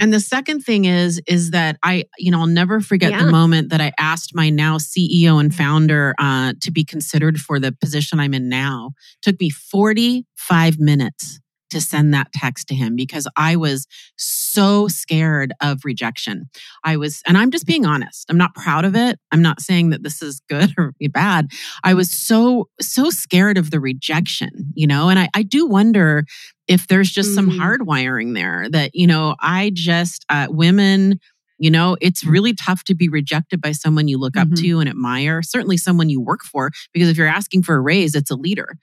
And 0.00 0.12
the 0.12 0.20
second 0.20 0.60
thing 0.60 0.84
is, 0.84 1.20
is 1.26 1.52
that 1.52 1.78
I, 1.82 2.04
you 2.18 2.30
know, 2.30 2.40
I'll 2.40 2.46
never 2.46 2.80
forget 2.80 3.12
yeah. 3.12 3.24
the 3.24 3.30
moment 3.30 3.70
that 3.70 3.80
I 3.80 3.92
asked 3.98 4.34
my 4.34 4.50
now 4.50 4.76
CEO 4.76 5.40
and 5.40 5.54
founder 5.54 6.14
uh, 6.18 6.52
to 6.60 6.70
be 6.70 6.84
considered 6.84 7.38
for 7.38 7.58
the 7.58 7.72
position 7.72 8.20
I'm 8.20 8.34
in 8.34 8.48
now. 8.48 8.92
It 8.96 9.22
took 9.22 9.40
me 9.40 9.50
45 9.50 10.78
minutes 10.78 11.40
to 11.70 11.80
send 11.80 12.14
that 12.14 12.32
text 12.32 12.68
to 12.68 12.74
him 12.74 12.96
because 12.96 13.26
I 13.36 13.56
was 13.56 13.86
so 14.16 14.88
scared 14.88 15.52
of 15.60 15.84
rejection. 15.84 16.48
I 16.84 16.96
was, 16.96 17.22
and 17.26 17.36
I'm 17.36 17.50
just 17.50 17.66
being 17.66 17.86
honest. 17.86 18.26
I'm 18.28 18.38
not 18.38 18.54
proud 18.54 18.84
of 18.84 18.94
it. 18.94 19.18
I'm 19.32 19.42
not 19.42 19.60
saying 19.60 19.90
that 19.90 20.02
this 20.02 20.22
is 20.22 20.40
good 20.48 20.72
or 20.78 20.92
bad. 21.10 21.48
I 21.84 21.94
was 21.94 22.10
so, 22.10 22.68
so 22.80 23.10
scared 23.10 23.58
of 23.58 23.70
the 23.70 23.80
rejection, 23.80 24.72
you 24.74 24.86
know, 24.86 25.08
and 25.08 25.18
I, 25.18 25.28
I 25.34 25.42
do 25.42 25.66
wonder 25.66 26.24
if 26.68 26.86
there's 26.86 27.10
just 27.10 27.36
mm-hmm. 27.36 27.50
some 27.50 27.60
hardwiring 27.60 28.34
there 28.34 28.68
that, 28.70 28.90
you 28.94 29.06
know, 29.06 29.36
I 29.40 29.70
just, 29.72 30.24
uh, 30.28 30.46
women, 30.50 31.20
you 31.58 31.70
know, 31.70 31.96
it's 32.00 32.24
really 32.24 32.54
tough 32.54 32.84
to 32.84 32.94
be 32.94 33.08
rejected 33.08 33.60
by 33.60 33.72
someone 33.72 34.08
you 34.08 34.18
look 34.18 34.34
mm-hmm. 34.34 34.52
up 34.52 34.58
to 34.58 34.80
and 34.80 34.88
admire, 34.88 35.42
certainly 35.42 35.76
someone 35.76 36.08
you 36.08 36.20
work 36.20 36.42
for, 36.42 36.70
because 36.92 37.08
if 37.08 37.16
you're 37.16 37.26
asking 37.26 37.62
for 37.62 37.76
a 37.76 37.80
raise, 37.80 38.14
it's 38.14 38.30
a 38.30 38.36
leader 38.36 38.76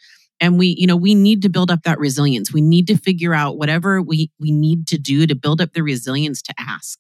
and 0.44 0.60
we 0.60 0.76
you 0.78 0.86
know 0.86 0.98
we 0.98 1.16
need 1.16 1.42
to 1.42 1.50
build 1.50 1.72
up 1.72 1.84
that 1.84 1.98
resilience 1.98 2.54
we 2.54 2.62
need 2.62 2.86
to 2.86 2.98
figure 2.98 3.34
out 3.34 3.58
whatever 3.58 4.02
we 4.02 4.30
we 4.40 4.52
need 4.52 4.86
to 4.86 4.98
do 4.98 5.26
to 5.26 5.34
build 5.34 5.62
up 5.62 5.74
the 5.74 5.82
resilience 5.82 6.42
to 6.42 6.54
ask 6.60 7.00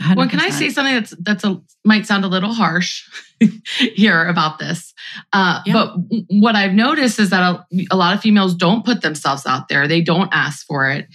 100%. 0.00 0.16
well 0.16 0.28
can 0.28 0.40
i 0.40 0.48
say 0.48 0.70
something 0.70 0.94
that's 0.94 1.14
that's 1.20 1.44
a 1.44 1.60
might 1.84 2.06
sound 2.06 2.24
a 2.24 2.28
little 2.28 2.52
harsh 2.52 3.08
here 3.94 4.26
about 4.26 4.58
this 4.58 4.94
uh, 5.32 5.60
yeah. 5.66 5.72
but 5.72 5.94
what 6.30 6.56
i've 6.56 6.72
noticed 6.72 7.20
is 7.20 7.30
that 7.30 7.42
a, 7.42 7.66
a 7.90 7.96
lot 7.96 8.14
of 8.14 8.20
females 8.20 8.54
don't 8.54 8.84
put 8.84 9.02
themselves 9.02 9.44
out 9.46 9.68
there 9.68 9.86
they 9.86 10.00
don't 10.00 10.30
ask 10.32 10.66
for 10.66 10.90
it 10.90 11.06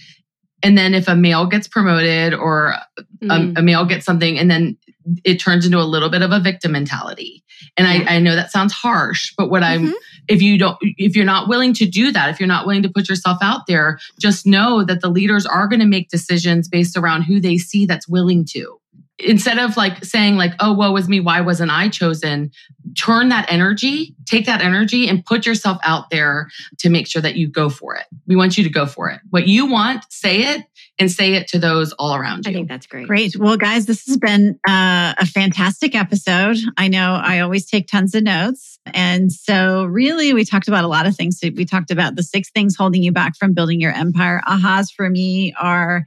and 0.62 0.78
then 0.78 0.94
if 0.94 1.08
a 1.08 1.16
male 1.16 1.46
gets 1.46 1.68
promoted 1.68 2.32
or 2.32 2.76
mm. 3.22 3.56
a, 3.56 3.60
a, 3.60 3.62
male 3.62 3.84
gets 3.84 4.06
something 4.06 4.38
and 4.38 4.50
then 4.50 4.78
it 5.24 5.36
turns 5.36 5.66
into 5.66 5.78
a 5.78 5.84
little 5.84 6.08
bit 6.08 6.22
of 6.22 6.30
a 6.30 6.40
victim 6.40 6.72
mentality 6.72 7.42
and 7.76 7.86
yeah. 7.86 8.10
I, 8.10 8.16
I, 8.16 8.18
know 8.20 8.36
that 8.36 8.50
sounds 8.50 8.72
harsh 8.72 9.34
but 9.36 9.50
what 9.50 9.62
mm-hmm. 9.62 9.86
i'm 9.86 9.94
if 10.28 10.42
you 10.42 10.58
don't 10.58 10.76
if 10.80 11.16
you're 11.16 11.24
not 11.24 11.48
willing 11.48 11.72
to 11.72 11.86
do 11.86 12.12
that 12.12 12.28
if 12.28 12.40
you're 12.40 12.46
not 12.46 12.66
willing 12.66 12.82
to 12.82 12.88
put 12.88 13.08
yourself 13.08 13.38
out 13.42 13.66
there 13.66 13.98
just 14.18 14.46
know 14.46 14.84
that 14.84 15.00
the 15.00 15.08
leaders 15.08 15.46
are 15.46 15.66
going 15.66 15.80
to 15.80 15.86
make 15.86 16.08
decisions 16.08 16.68
based 16.68 16.96
around 16.96 17.22
who 17.22 17.40
they 17.40 17.56
see 17.58 17.86
that's 17.86 18.08
willing 18.08 18.44
to 18.44 18.78
instead 19.18 19.58
of 19.58 19.76
like 19.76 20.04
saying 20.04 20.36
like 20.36 20.52
oh 20.60 20.72
woe 20.72 20.92
was 20.92 21.08
me 21.08 21.20
why 21.20 21.40
wasn't 21.40 21.70
i 21.70 21.88
chosen 21.88 22.50
turn 22.96 23.28
that 23.28 23.46
energy 23.50 24.14
take 24.26 24.46
that 24.46 24.60
energy 24.60 25.08
and 25.08 25.24
put 25.24 25.46
yourself 25.46 25.78
out 25.84 26.10
there 26.10 26.48
to 26.78 26.88
make 26.88 27.06
sure 27.06 27.22
that 27.22 27.36
you 27.36 27.48
go 27.48 27.68
for 27.68 27.94
it 27.94 28.06
we 28.26 28.34
want 28.34 28.58
you 28.58 28.64
to 28.64 28.70
go 28.70 28.86
for 28.86 29.08
it 29.10 29.20
what 29.30 29.46
you 29.46 29.66
want 29.66 30.04
say 30.10 30.42
it 30.42 30.64
and 30.98 31.10
say 31.10 31.34
it 31.34 31.48
to 31.48 31.58
those 31.58 31.92
all 31.94 32.14
around 32.14 32.46
you. 32.46 32.50
I 32.50 32.54
think 32.54 32.68
that's 32.68 32.86
great. 32.86 33.06
Great. 33.06 33.36
Well, 33.36 33.56
guys, 33.56 33.86
this 33.86 34.06
has 34.06 34.16
been 34.16 34.58
uh, 34.66 35.14
a 35.18 35.26
fantastic 35.26 35.94
episode. 35.94 36.56
I 36.76 36.88
know 36.88 37.14
I 37.14 37.40
always 37.40 37.66
take 37.66 37.88
tons 37.88 38.14
of 38.14 38.22
notes. 38.22 38.73
And 38.92 39.32
so, 39.32 39.84
really, 39.84 40.34
we 40.34 40.44
talked 40.44 40.68
about 40.68 40.84
a 40.84 40.88
lot 40.88 41.06
of 41.06 41.16
things. 41.16 41.40
We 41.42 41.64
talked 41.64 41.90
about 41.90 42.16
the 42.16 42.22
six 42.22 42.50
things 42.50 42.76
holding 42.76 43.02
you 43.02 43.12
back 43.12 43.36
from 43.36 43.54
building 43.54 43.80
your 43.80 43.92
empire. 43.92 44.42
Ahas 44.46 44.92
for 44.94 45.08
me 45.08 45.54
are 45.60 46.04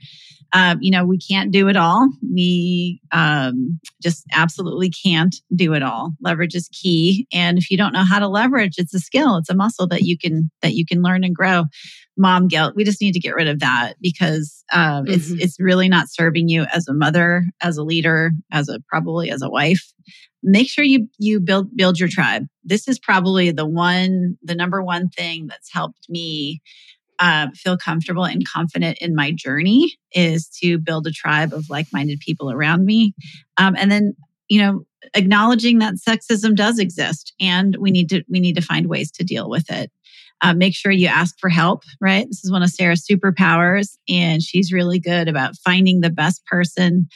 um, 0.54 0.78
you 0.82 0.92
know, 0.92 1.06
we 1.06 1.18
can't 1.18 1.52
do 1.52 1.68
it 1.68 1.76
all. 1.76 2.10
We 2.34 3.02
um, 3.12 3.80
just 4.02 4.26
absolutely 4.32 4.90
can't 4.90 5.36
do 5.54 5.74
it 5.74 5.84
all. 5.84 6.14
Leverage 6.22 6.56
is 6.56 6.70
key, 6.72 7.28
and 7.34 7.58
if 7.58 7.70
you 7.70 7.78
don't 7.78 7.94
know 7.94 8.06
how 8.06 8.20
to 8.20 8.28
leverage, 8.28 8.76
it's 8.78 8.94
a 8.94 9.00
skill. 9.00 9.38
It's 9.38 9.50
a 9.50 9.56
muscle 9.56 9.88
that 9.88 10.04
you 10.04 10.18
can 10.18 10.50
that 10.62 10.74
you 10.74 10.86
can 10.86 11.02
learn 11.02 11.24
and 11.24 11.36
grow. 11.36 11.66
Mom 12.18 12.48
guilt. 12.48 12.76
We 12.76 12.84
just 12.84 13.02
need 13.02 13.14
to 13.14 13.20
get 13.20 13.36
rid 13.36 13.48
of 13.48 13.60
that 13.60 13.94
because 14.02 14.64
um, 14.74 15.06
mm-hmm. 15.06 15.14
it's 15.14 15.30
it's 15.32 15.60
really 15.60 15.88
not 15.90 16.10
serving 16.10 16.50
you 16.50 16.66
as 16.74 16.88
a 16.88 16.94
mother, 16.94 17.46
as 17.62 17.78
a 17.78 17.84
leader, 17.84 18.32
as 18.52 18.70
a 18.70 18.80
probably 18.90 19.30
as 19.30 19.42
a 19.42 19.50
wife. 19.50 19.94
Make 20.44 20.70
sure 20.70 20.84
you 20.84 21.08
you 21.18 21.40
build 21.40 21.76
build 21.76 22.00
your 22.00 22.10
tribe. 22.10 22.48
This 22.64 22.88
is 22.88 23.00
probably 23.00 23.52
the 23.52 23.68
one 23.68 24.38
the 24.42 24.56
number 24.56 24.84
one 24.84 25.10
thing 25.10 25.48
that's 25.48 25.72
helped 25.72 26.10
me 26.10 26.62
uh, 27.20 27.48
feel 27.56 27.78
comfortable 27.78 28.26
and 28.26 28.48
confident 28.48 28.98
in 29.00 29.16
my 29.16 29.32
journey 29.32 29.96
is 30.12 30.48
to 30.62 30.78
build 30.78 31.08
a 31.08 31.12
tribe 31.12 31.54
of 31.54 31.70
like-minded 31.70 32.20
people 32.20 32.52
around 32.52 32.86
me 32.86 33.14
um, 33.58 33.76
and 33.76 33.92
then 33.92 34.14
you 34.50 34.62
know 34.62 34.84
acknowledging 35.14 35.80
that 35.80 35.96
sexism 35.96 36.56
does 36.56 36.80
exist 36.80 37.34
and 37.40 37.76
we 37.80 37.92
need 37.92 38.10
to 38.10 38.24
we 38.30 38.40
need 38.40 38.56
to 38.56 38.62
find 38.62 38.88
ways 38.88 39.12
to 39.12 39.24
deal 39.24 39.50
with 39.50 39.70
it 39.72 39.92
uh, 40.42 40.54
make 40.54 40.76
sure 40.76 40.92
you 40.92 41.08
ask 41.08 41.38
for 41.40 41.50
help 41.50 41.84
right 42.00 42.28
this 42.28 42.44
is 42.44 42.52
one 42.52 42.64
of 42.64 42.70
sarah's 42.70 43.06
superpowers 43.06 43.98
and 44.08 44.42
she's 44.42 44.74
really 44.74 45.00
good 45.00 45.28
about 45.28 45.56
finding 45.58 46.02
the 46.02 46.10
best 46.10 46.46
person 46.46 47.08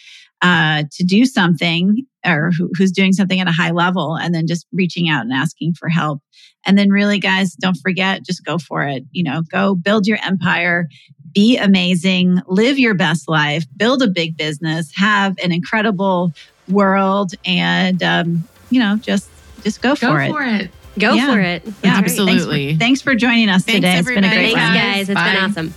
uh, 0.42 0.84
to 0.92 1.04
do 1.04 1.26
something 1.26 2.06
or 2.26 2.52
who, 2.58 2.70
who's 2.78 2.92
doing 2.92 3.14
something 3.14 3.40
at 3.40 3.48
a 3.48 3.52
high 3.52 3.72
level 3.72 4.16
and 4.16 4.34
then 4.34 4.48
just 4.48 4.66
reaching 4.72 5.10
out 5.10 5.22
and 5.22 5.34
asking 5.34 5.74
for 5.74 5.90
help. 5.90 6.22
And 6.66 6.78
then 6.78 6.90
really 6.90 7.20
guys, 7.20 7.54
don't 7.54 7.78
forget, 7.78 8.26
just 8.26 8.46
go 8.46 8.58
for 8.58 8.84
it. 8.84 9.04
You 9.12 9.24
know, 9.24 9.44
go 9.52 9.76
build 9.76 10.08
your 10.08 10.18
empire, 10.24 10.88
be 11.34 11.58
amazing, 11.58 12.42
live 12.48 12.80
your 12.80 12.94
best 12.94 13.30
life, 13.30 13.66
build 13.78 14.02
a 14.02 14.08
big 14.08 14.38
business, 14.38 14.92
have 14.96 15.38
an 15.44 15.52
incredible 15.52 16.34
world 16.68 17.34
and 17.46 18.02
um, 18.04 18.48
you 18.70 18.80
know, 18.80 18.98
just 18.98 19.30
just 19.64 19.82
go, 19.82 19.96
go 19.96 20.08
for, 20.08 20.22
it. 20.22 20.32
for 20.32 20.42
it. 20.44 20.72
It. 20.96 21.00
Go 21.00 21.14
yeah. 21.14 21.34
for 21.34 21.40
it. 21.40 21.64
Yeah, 21.84 21.98
absolutely. 21.98 22.76
Thanks 22.76 22.76
for, 22.76 22.80
thanks 22.80 23.02
for 23.02 23.16
joining 23.16 23.50
us 23.50 23.64
thanks, 23.64 23.78
today. 23.78 23.98
Everybody. 23.98 24.28
It's 24.28 24.36
been 24.36 24.40
a 24.40 24.44
great 24.44 24.56
Thanks, 24.56 24.78
guys. 24.78 25.10
It's 25.10 25.20
Bye. 25.20 25.34
been 25.34 25.44
awesome. 25.44 25.74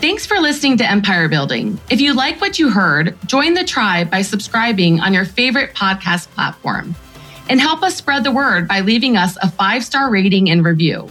Thanks 0.00 0.26
for 0.26 0.38
listening 0.38 0.76
to 0.76 0.88
Empire 0.88 1.28
Building. 1.28 1.80
If 1.90 2.00
you 2.00 2.14
like 2.14 2.40
what 2.40 2.58
you 2.58 2.70
heard, 2.70 3.16
join 3.26 3.54
the 3.54 3.64
tribe 3.64 4.10
by 4.10 4.22
subscribing 4.22 5.00
on 5.00 5.12
your 5.12 5.24
favorite 5.24 5.74
podcast 5.74 6.28
platform. 6.28 6.94
And 7.48 7.60
help 7.60 7.82
us 7.82 7.96
spread 7.96 8.22
the 8.24 8.30
word 8.30 8.68
by 8.68 8.80
leaving 8.80 9.16
us 9.16 9.36
a 9.42 9.50
five 9.50 9.82
star 9.82 10.10
rating 10.10 10.50
and 10.50 10.64
review. 10.64 11.08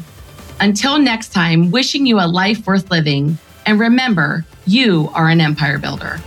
Until 0.59 0.99
next 0.99 1.33
time, 1.33 1.71
wishing 1.71 2.05
you 2.05 2.19
a 2.19 2.27
life 2.27 2.65
worth 2.65 2.89
living. 2.89 3.37
And 3.65 3.79
remember, 3.79 4.45
you 4.65 5.09
are 5.13 5.27
an 5.27 5.41
empire 5.41 5.79
builder. 5.79 6.21